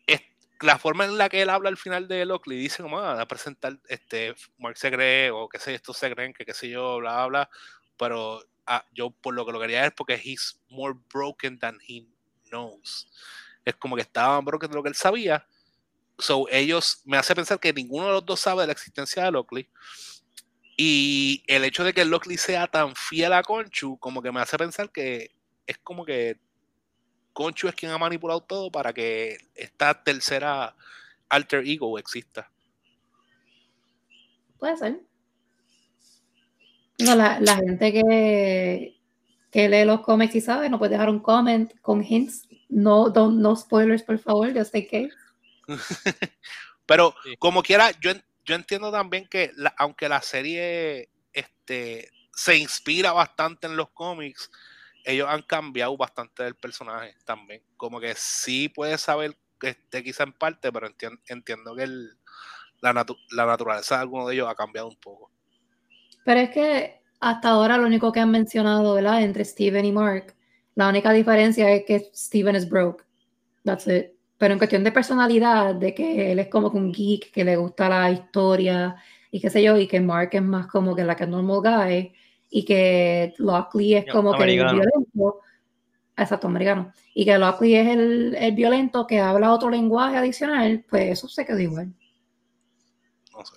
es, 0.08 0.20
la 0.60 0.78
forma 0.78 1.04
en 1.04 1.16
la 1.16 1.28
que 1.28 1.42
él 1.42 1.50
habla 1.50 1.68
al 1.68 1.76
final 1.76 2.08
de 2.08 2.24
Lockley 2.24 2.58
dice 2.58 2.82
como 2.82 2.98
"Ah, 2.98 3.20
a 3.20 3.28
presentar 3.28 3.78
este 3.88 4.34
Mark 4.58 4.76
se 4.76 4.90
cree 4.90 5.30
o 5.30 5.48
qué 5.48 5.60
sé 5.60 5.70
yo, 5.70 5.76
estos 5.76 5.96
se 5.96 6.12
creen 6.12 6.32
que 6.32 6.44
qué 6.44 6.54
sé 6.54 6.68
yo 6.68 6.98
bla 6.98 7.26
bla 7.26 7.50
pero 7.96 8.42
ah, 8.66 8.84
yo 8.92 9.10
por 9.10 9.34
lo 9.34 9.44
que 9.46 9.52
lo 9.52 9.60
quería 9.60 9.86
es 9.86 9.92
porque 9.92 10.20
he's 10.22 10.60
more 10.68 10.94
broken 11.12 11.58
than 11.58 11.78
he 11.86 12.06
knows 12.50 13.08
es 13.64 13.74
como 13.76 13.96
que 13.96 14.02
estaba 14.02 14.36
más 14.36 14.44
broken 14.44 14.70
de 14.70 14.76
lo 14.76 14.82
que 14.82 14.88
él 14.88 14.94
sabía 14.94 15.46
so 16.18 16.46
ellos 16.50 17.02
me 17.04 17.16
hace 17.16 17.34
pensar 17.34 17.58
que 17.58 17.72
ninguno 17.72 18.06
de 18.06 18.12
los 18.12 18.26
dos 18.26 18.40
sabe 18.40 18.62
de 18.62 18.66
la 18.68 18.72
existencia 18.72 19.24
de 19.24 19.32
Lockley 19.32 19.68
y 20.76 21.42
el 21.46 21.64
hecho 21.64 21.84
de 21.84 21.92
que 21.92 22.04
Lockley 22.04 22.36
sea 22.36 22.66
tan 22.66 22.94
fiel 22.96 23.32
a 23.32 23.42
Conchu 23.42 23.98
como 23.98 24.22
que 24.22 24.32
me 24.32 24.40
hace 24.40 24.56
pensar 24.56 24.90
que 24.90 25.34
es 25.66 25.78
como 25.78 26.04
que 26.04 26.40
Conchu 27.32 27.68
es 27.68 27.74
quien 27.74 27.92
ha 27.92 27.98
manipulado 27.98 28.42
todo 28.42 28.70
para 28.70 28.92
que 28.92 29.38
esta 29.54 30.02
tercera 30.02 30.74
alter 31.28 31.66
ego 31.66 31.98
exista. 31.98 32.50
Puede 34.58 34.76
ser. 34.76 35.00
No, 37.04 37.14
la, 37.14 37.40
la 37.40 37.56
gente 37.56 37.92
que, 37.92 39.00
que 39.50 39.68
lee 39.68 39.84
los 39.84 40.00
cómics 40.02 40.34
y 40.34 40.40
sabe, 40.40 40.68
no 40.68 40.78
puede 40.78 40.92
dejar 40.92 41.08
un 41.10 41.20
comment 41.20 41.70
con 41.80 42.02
hints. 42.04 42.48
No, 42.68 43.12
don't- 43.12 43.36
no 43.38 43.54
spoilers, 43.56 44.02
por 44.02 44.18
favor, 44.18 44.52
just 44.56 44.74
in 44.74 44.86
case. 44.86 45.14
Pero 46.86 47.14
Sí. 47.24 47.36
como 47.38 47.62
quiera, 47.62 47.90
yo, 48.00 48.12
yo 48.44 48.54
entiendo 48.54 48.90
también 48.90 49.26
que 49.28 49.52
la- 49.56 49.74
aunque 49.78 50.08
la 50.08 50.20
serie 50.22 51.10
este, 51.32 52.10
se 52.34 52.56
inspira 52.56 53.12
bastante 53.12 53.66
en 53.66 53.76
los 53.76 53.90
cómics, 53.90 54.50
ellos 55.04 55.28
han 55.28 55.42
cambiado 55.42 55.96
bastante 55.96 56.44
del 56.44 56.54
personaje 56.54 57.14
también. 57.24 57.62
Como 57.76 58.00
que 58.00 58.14
sí 58.16 58.68
puedes 58.68 59.00
saber 59.00 59.36
que 59.60 59.70
esté 59.70 60.02
quizá 60.02 60.24
en 60.24 60.32
parte, 60.32 60.70
pero 60.72 60.88
entien- 60.88 61.20
entiendo 61.28 61.74
que 61.74 61.84
el- 61.84 62.16
la, 62.80 62.92
natu- 62.92 63.18
la 63.30 63.46
naturaleza 63.46 63.96
de 63.96 64.00
alguno 64.02 64.26
de 64.28 64.34
ellos 64.34 64.48
ha 64.48 64.54
cambiado 64.54 64.88
un 64.88 64.96
poco. 64.96 65.30
Pero 66.24 66.40
es 66.40 66.50
que 66.50 67.02
hasta 67.20 67.50
ahora 67.50 67.78
lo 67.78 67.86
único 67.86 68.12
que 68.12 68.20
han 68.20 68.30
mencionado, 68.30 68.94
¿verdad? 68.94 69.22
Entre 69.22 69.44
Steven 69.44 69.84
y 69.84 69.92
Mark, 69.92 70.34
la 70.74 70.88
única 70.88 71.12
diferencia 71.12 71.70
es 71.70 71.84
que 71.84 72.10
Steven 72.14 72.56
es 72.56 72.68
broke. 72.68 73.04
That's 73.64 73.86
it. 73.86 74.06
Pero 74.38 74.54
en 74.54 74.58
cuestión 74.58 74.82
de 74.82 74.90
personalidad, 74.90 75.74
de 75.74 75.94
que 75.94 76.32
él 76.32 76.40
es 76.40 76.48
como 76.48 76.70
que 76.72 76.78
un 76.78 76.92
geek, 76.92 77.30
que 77.30 77.44
le 77.44 77.56
gusta 77.56 77.88
la 77.88 78.10
historia 78.10 78.96
y 79.30 79.40
qué 79.40 79.50
sé 79.50 79.62
yo, 79.62 79.76
y 79.78 79.86
que 79.86 80.00
Mark 80.00 80.30
es 80.32 80.42
más 80.42 80.66
como 80.66 80.96
que 80.96 81.04
la 81.04 81.14
que 81.14 81.26
normal 81.26 81.60
guy, 81.62 82.12
y 82.50 82.64
que 82.64 83.34
Lockley 83.38 83.94
es 83.94 84.06
como 84.12 84.34
que 84.34 84.42
el 84.42 84.50
violento. 84.50 85.40
Exacto, 86.16 86.48
americano. 86.48 86.92
Y 87.14 87.24
que 87.24 87.38
Lockley 87.38 87.74
es 87.74 87.88
el, 87.88 88.34
el 88.34 88.54
violento 88.54 89.06
que 89.06 89.20
habla 89.20 89.52
otro 89.52 89.70
lenguaje 89.70 90.16
adicional, 90.16 90.84
pues 90.88 91.12
eso 91.12 91.28
se 91.28 91.46
quedó 91.46 91.58
igual. 91.58 91.94
No 93.32 93.44
sé. 93.44 93.56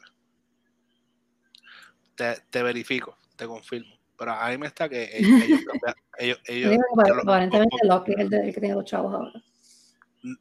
Te, 2.16 2.38
te 2.50 2.64
verifico, 2.64 3.18
te 3.36 3.46
confirmo. 3.46 3.94
Pero 4.18 4.32
a 4.32 4.50
mí 4.50 4.58
me 4.58 4.68
está 4.68 4.88
que 4.88 5.10
ellos, 5.18 5.42
ellos 6.18 6.40
ellos- 6.48 6.78
aparentemente 7.24 7.76
es 7.76 8.18
el, 8.20 8.30
de- 8.30 8.48
el 8.48 8.54
que 8.54 8.60
tiene 8.62 8.76
los 8.76 8.86
chavos 8.86 9.14
ahora. 9.14 9.32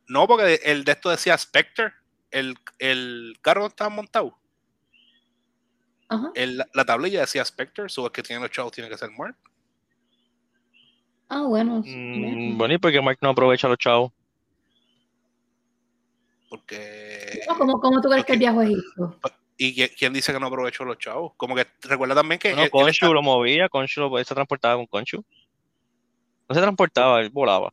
No, 0.09 0.27
porque 0.27 0.61
el 0.64 0.85
de 0.85 0.93
esto 0.93 1.11
decía 1.11 1.37
Spectre, 1.37 1.93
el, 2.31 2.57
el 2.79 3.37
carro 3.43 3.62
no 3.62 3.66
estaba 3.66 3.91
montado. 3.91 4.39
Ajá. 6.09 6.31
El- 6.35 6.62
la 6.72 6.85
tablilla 6.85 7.20
decía 7.20 7.45
Spectre, 7.45 7.89
so 7.89 8.07
el 8.07 8.12
que 8.12 8.22
tiene 8.22 8.41
los 8.43 8.51
chavos 8.51 8.72
tiene 8.72 8.89
que 8.89 8.97
ser 8.97 9.11
Mark. 9.11 9.37
Ah, 11.29 11.43
bueno. 11.43 11.83
mm, 11.85 12.57
bueno, 12.57 12.75
¿y 12.75 12.79
por 12.79 12.93
qué 12.93 13.01
Mark 13.03 13.18
no 13.20 13.31
aprovecha 13.31 13.66
a 13.66 13.70
los 13.70 13.79
chavos? 13.79 14.12
Porque. 16.49 17.41
No, 17.49 17.59
¿Cómo, 17.59 17.81
cómo 17.81 18.01
tú 18.01 18.09
crees 18.09 18.25
que 18.25 18.35
el 18.35 18.39
porque- 18.39 18.39
viaje 18.39 18.59
a 18.61 18.62
Egipto? 18.64 19.18
¿Y 19.57 19.87
quién, 19.89 20.13
dice 20.13 20.33
que 20.33 20.41
no 20.41 20.47
aprovechó 20.47 20.85
los 20.85 20.99
chavos? 20.99 21.33
Como 21.37 21.55
que 21.55 21.67
recuerda 21.83 22.15
también 22.15 22.39
que. 22.41 22.49
Bueno, 22.49 22.65
él 22.65 22.71
Conchu 22.71 22.91
está- 22.91 23.09
lo 23.09 23.23
movía, 23.23 23.69
Conchu 23.69 24.01
lo, 24.01 24.19
se 24.25 24.35
transportaba 24.35 24.77
con 24.77 24.87
Conchu. 24.87 25.25
No 26.49 26.55
se 26.55 26.61
transportaba, 26.61 27.21
él 27.21 27.31
volaba. 27.31 27.73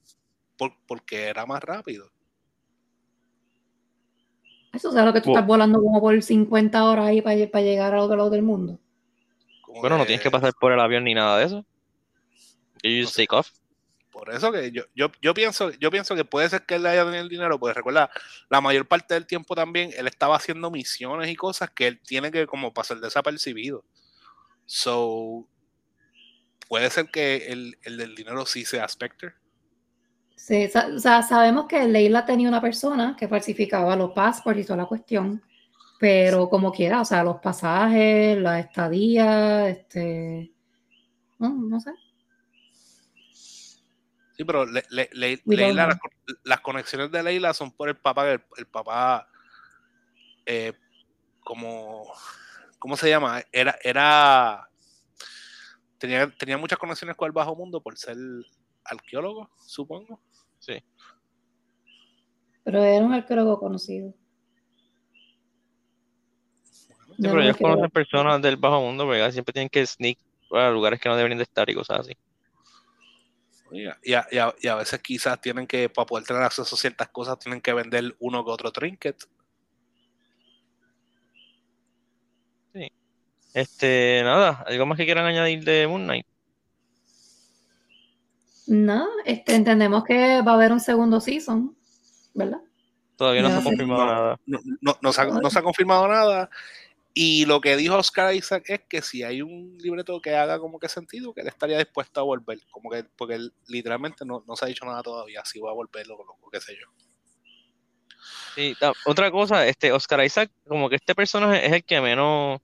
por- 0.58 0.78
porque 0.86 1.24
era 1.24 1.44
más 1.48 1.60
rápido. 1.64 2.12
Eso 4.74 4.90
es 4.90 5.06
lo 5.06 5.12
que 5.12 5.22
tú 5.22 5.32
Bo- 5.32 5.36
estás 5.36 5.48
volando 5.48 5.82
como 5.82 6.00
por 6.00 6.22
50 6.22 6.86
horas 6.86 7.06
ahí 7.08 7.22
para, 7.22 7.48
para 7.50 7.64
llegar 7.64 7.94
al 7.94 8.00
otro 8.02 8.16
lado 8.16 8.30
del 8.30 8.44
mundo. 8.44 8.80
Como 9.64 9.82
Bueno, 9.82 9.98
no 9.98 10.06
tienes 10.06 10.22
que 10.22 10.30
pasar 10.32 10.54
por 10.60 10.72
el 10.72 10.80
avión 10.80 11.04
ni 11.04 11.14
nada 11.14 11.40
de 11.40 11.46
eso. 11.46 11.66
You 12.84 13.04
just 13.04 13.16
take 13.16 13.36
off. 13.36 13.50
Por 14.22 14.36
eso 14.36 14.52
que 14.52 14.72
yo, 14.72 14.84
yo, 14.94 15.08
yo 15.20 15.34
pienso, 15.34 15.72
yo 15.80 15.90
pienso 15.90 16.16
que 16.16 16.24
puede 16.24 16.48
ser 16.48 16.62
que 16.62 16.76
él 16.76 16.86
haya 16.86 17.04
tenido 17.06 17.24
el 17.24 17.28
dinero, 17.28 17.60
porque 17.60 17.74
recuerda, 17.74 18.12
la 18.52 18.62
mayor 18.62 18.88
parte 18.88 19.16
del 19.16 19.26
tiempo 19.26 19.56
también 19.56 19.90
él 19.98 20.06
estaba 20.06 20.36
haciendo 20.36 20.70
misiones 20.70 21.28
y 21.28 21.36
cosas 21.36 21.72
que 21.72 21.88
él 21.88 22.00
tiene 22.06 22.30
que 22.30 22.46
como 22.46 22.72
pasar 22.72 23.00
desapercibido. 23.00 23.84
So 24.68 25.48
puede 26.70 26.92
ser 26.92 27.10
que 27.10 27.48
el, 27.48 27.80
el 27.82 27.98
del 27.98 28.14
dinero 28.14 28.46
sí 28.46 28.64
sea 28.64 28.88
Spectre. 28.88 29.34
Sí, 30.36 30.70
o 30.72 31.00
sea, 31.00 31.24
sabemos 31.24 31.66
que 31.66 31.88
Leila 31.88 32.24
tenía 32.24 32.48
una 32.48 32.62
persona 32.62 33.16
que 33.18 33.28
falsificaba 33.28 33.96
los 33.96 34.12
pasaportes 34.12 34.66
y 34.66 34.68
toda 34.68 34.78
la 34.78 34.86
cuestión, 34.86 35.42
pero 36.00 36.48
como 36.48 36.72
quiera, 36.72 37.02
o 37.02 37.06
sea, 37.06 37.24
los 37.24 37.38
pasajes, 37.38 38.38
la 38.38 38.60
estadía, 38.60 39.68
este, 39.68 40.54
no, 41.40 41.50
no 41.50 41.80
sé. 41.80 41.90
Sí, 44.42 44.46
pero 44.46 44.66
le, 44.66 44.84
le, 44.90 45.08
le, 45.14 45.40
Leila, 45.46 45.86
las, 45.86 46.00
las, 46.44 46.62
conexiones 46.62 47.12
de 47.12 47.22
Leila 47.22 47.54
son 47.54 47.72
por 47.72 47.90
el 47.90 47.96
papá, 47.96 48.28
el, 48.32 48.42
el 48.58 48.66
papá, 48.66 49.28
eh, 50.48 50.74
como, 51.42 52.12
¿cómo 52.80 52.98
se 52.98 53.08
llama? 53.08 53.44
Era, 53.52 53.78
era, 53.84 54.68
tenía, 56.00 56.28
tenía 56.32 56.58
muchas 56.58 56.80
conexiones 56.80 57.16
con 57.16 57.28
el 57.28 57.34
bajo 57.34 57.56
mundo 57.56 57.84
por 57.84 57.96
ser 58.00 58.18
arqueólogo, 58.84 59.52
supongo. 59.64 60.20
Sí. 60.58 60.84
Pero 62.64 62.84
era 62.84 63.06
un 63.06 63.14
arqueólogo 63.14 63.60
conocido. 63.60 64.12
Sí, 66.64 66.88
pero 67.22 67.44
ellos 67.44 67.58
conocen 67.58 67.92
personas 67.92 68.42
del 68.42 68.58
bajo 68.58 68.82
mundo, 68.82 69.06
porque 69.06 69.32
siempre 69.32 69.54
tienen 69.54 69.70
que 69.70 69.86
sneak 69.86 70.18
a 70.50 70.72
lugares 70.72 71.00
que 71.00 71.10
no 71.10 71.16
deberían 71.16 71.38
de 71.38 71.44
estar 71.44 71.70
y 71.70 71.76
cosas 71.76 72.00
así. 72.00 72.18
Y 73.72 73.86
a, 73.86 73.98
y, 74.04 74.14
a, 74.14 74.54
y 74.60 74.68
a, 74.68 74.76
veces 74.76 75.00
quizás 75.02 75.40
tienen 75.40 75.66
que, 75.66 75.88
para 75.88 76.06
poder 76.06 76.26
tener 76.26 76.44
acceso 76.44 76.76
a 76.76 76.78
ciertas 76.78 77.08
cosas, 77.10 77.40
tienen 77.40 77.62
que 77.62 77.74
vender 77.74 78.16
uno 78.20 78.44
que 78.44 78.52
otro 78.52 78.72
trinket. 78.72 79.24
Sí. 82.74 82.92
Este, 83.54 84.22
nada, 84.24 84.64
¿algo 84.68 84.86
más 84.86 84.98
que 84.98 85.06
quieran 85.06 85.26
añadir 85.26 85.64
de 85.64 85.88
Moon 85.88 86.04
Knight? 86.04 86.26
No, 88.68 89.08
este, 89.26 89.56
entendemos 89.56 90.04
que 90.04 90.42
va 90.42 90.52
a 90.52 90.56
haber 90.56 90.72
un 90.72 90.80
segundo 90.80 91.20
season, 91.20 91.76
¿verdad? 92.34 92.62
Todavía 93.16 93.42
no, 93.42 93.50
no 93.50 93.56
se 93.56 93.60
ha 93.60 93.64
confirmado 93.64 94.06
no, 94.06 94.14
nada. 94.14 94.40
No, 94.46 94.60
no, 94.82 94.98
no, 95.02 95.14
se 95.14 95.22
ha, 95.22 95.26
no 95.26 95.50
se 95.50 95.60
ha 95.60 95.64
confirmado 95.64 96.08
nada. 96.08 96.50
Y 97.14 97.46
lo 97.46 97.60
que 97.60 97.76
dijo 97.76 97.98
Oscar 97.98 98.34
Isaac 98.34 98.64
es 98.68 98.82
que 98.88 99.02
si 99.02 99.24
hay 99.24 99.42
un 99.42 99.78
libreto 99.80 100.22
que 100.22 100.36
haga 100.36 100.60
como 100.60 100.80
que 100.80 100.88
sentido, 100.88 101.34
que 101.34 101.42
él 101.42 101.48
estaría 101.48 101.78
dispuesto 101.78 102.22
a 102.22 102.24
volver. 102.24 102.60
Como 102.72 102.90
que, 102.90 103.04
porque 103.04 103.36
él, 103.36 103.54
literalmente 103.68 104.24
no, 104.26 104.44
no, 104.48 104.56
se 104.56 104.66
ha 104.66 104.68
dicho 104.70 104.86
nada 104.86 105.04
todavía, 105.04 105.44
si 105.44 105.60
va 105.60 105.72
a 105.72 105.74
volver 105.74 106.06
o 106.10 106.18
loco, 106.18 106.50
qué 106.52 106.62
sé 106.62 106.78
yo. 106.80 106.88
Sí, 108.56 108.76
otra 109.06 109.32
cosa, 109.32 109.68
este 109.68 109.92
Oscar 109.92 110.24
Isaac, 110.24 110.52
como 110.68 110.90
que 110.90 110.96
este 110.98 111.16
personaje 111.16 111.66
es 111.66 111.74
el 111.74 111.84
que 111.84 112.00
menos 112.00 112.62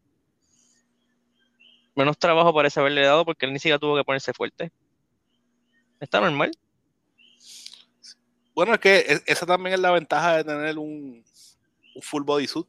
menos 1.96 2.18
trabajo 2.18 2.54
parece 2.54 2.80
haberle 2.80 3.02
dado 3.02 3.26
porque 3.26 3.46
él 3.46 3.54
ni 3.54 3.60
siquiera 3.60 3.80
tuvo 3.80 3.98
que 3.98 4.04
ponerse 4.04 4.32
fuerte. 4.32 4.72
¿Está 6.00 6.22
normal? 6.22 6.52
Bueno, 8.54 8.74
es 8.76 8.80
que 8.80 9.22
esa 9.26 9.46
también 9.46 9.74
es 9.74 9.80
la 9.80 9.92
ventaja 9.92 10.38
de 10.38 10.44
tener 10.44 10.78
un, 10.78 11.24
un 11.96 12.02
full 12.02 12.24
body 12.24 12.48
suit. 12.48 12.68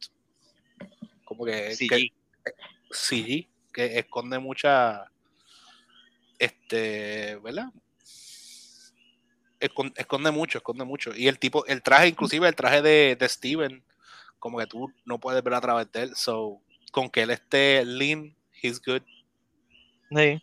Como 1.29 1.45
que, 1.45 1.75
CG. 1.75 1.87
que 1.87 2.11
CG, 2.91 3.47
que 3.71 3.99
esconde 3.99 4.39
mucha 4.39 5.05
este, 6.39 7.35
¿verdad? 7.35 7.67
Esconde, 9.59 9.93
esconde, 9.95 10.31
mucho, 10.31 10.57
esconde 10.57 10.85
mucho. 10.85 11.15
Y 11.15 11.27
el 11.27 11.37
tipo, 11.37 11.67
el 11.67 11.83
traje, 11.83 12.07
inclusive 12.07 12.47
el 12.47 12.55
traje 12.55 12.81
de, 12.81 13.15
de 13.15 13.29
Steven, 13.29 13.83
como 14.39 14.57
que 14.57 14.65
tú 14.65 14.91
no 15.05 15.19
puedes 15.19 15.43
ver 15.43 15.53
a 15.53 15.61
través 15.61 15.91
de 15.91 16.03
él. 16.03 16.15
So, 16.15 16.61
con 16.91 17.11
que 17.11 17.21
él 17.21 17.29
esté 17.29 17.85
lean, 17.85 18.35
he's 18.59 18.81
good. 18.81 19.03
Sí. 20.15 20.41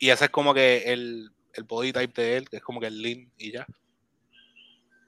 Y 0.00 0.10
ese 0.10 0.26
es 0.26 0.30
como 0.30 0.52
que 0.52 0.92
el, 0.92 1.30
el 1.54 1.64
body 1.64 1.94
type 1.94 2.20
de 2.20 2.36
él, 2.36 2.50
que 2.50 2.56
es 2.58 2.62
como 2.62 2.78
que 2.78 2.88
el 2.88 3.00
lean 3.00 3.32
y 3.38 3.52
ya. 3.52 3.66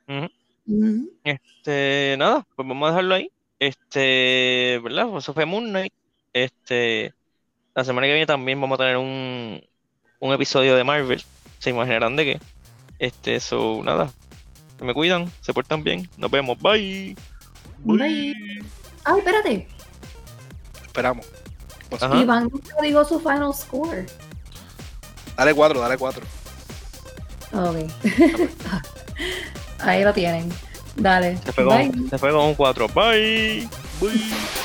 Uh 0.08 0.12
-huh. 0.12 0.32
Uh 0.66 0.72
-huh. 0.72 1.10
Este, 1.24 2.14
nada, 2.16 2.46
pues 2.56 2.66
vamos 2.66 2.86
a 2.86 2.90
dejarlo 2.92 3.14
ahí. 3.16 3.31
Este, 3.62 4.80
¿verdad? 4.82 5.06
Pues 5.08 5.22
eso 5.24 5.34
fue 5.34 5.46
Moon 5.46 5.68
Knight. 5.68 5.92
Este, 6.32 7.14
la 7.76 7.84
semana 7.84 8.08
que 8.08 8.12
viene 8.12 8.26
también 8.26 8.60
vamos 8.60 8.74
a 8.74 8.82
tener 8.82 8.96
un, 8.96 9.64
un 10.18 10.32
episodio 10.32 10.74
de 10.74 10.82
Marvel. 10.82 11.22
Se 11.60 11.70
imaginarán 11.70 12.16
de 12.16 12.24
qué. 12.24 12.40
Este, 12.98 13.36
eso, 13.36 13.80
nada. 13.84 14.10
Se 14.80 14.84
me 14.84 14.92
cuidan, 14.92 15.30
se 15.42 15.54
portan 15.54 15.84
bien. 15.84 16.10
Nos 16.16 16.28
vemos. 16.28 16.58
Bye. 16.58 17.14
Bye. 17.84 17.98
Bye. 17.98 18.64
Ay, 19.04 19.18
espérate. 19.18 19.68
Esperamos. 20.84 21.24
Ajá. 22.00 22.16
Iván 22.16 22.50
dijo 22.82 23.04
su 23.04 23.20
final 23.20 23.54
score. 23.54 24.06
Dale 25.36 25.54
cuatro, 25.54 25.78
dale 25.78 25.96
cuatro. 25.98 26.26
Ok. 27.52 27.76
Ahí 29.78 30.02
lo 30.02 30.12
tienen. 30.12 30.52
Dale. 30.96 31.38
Se 31.44 31.52
fue, 31.52 31.64
con, 31.64 32.10
se 32.10 32.18
fue 32.18 32.30
con 32.30 32.44
un 32.46 32.54
4. 32.54 32.88
Bye. 32.88 33.68
Bye. 34.00 34.61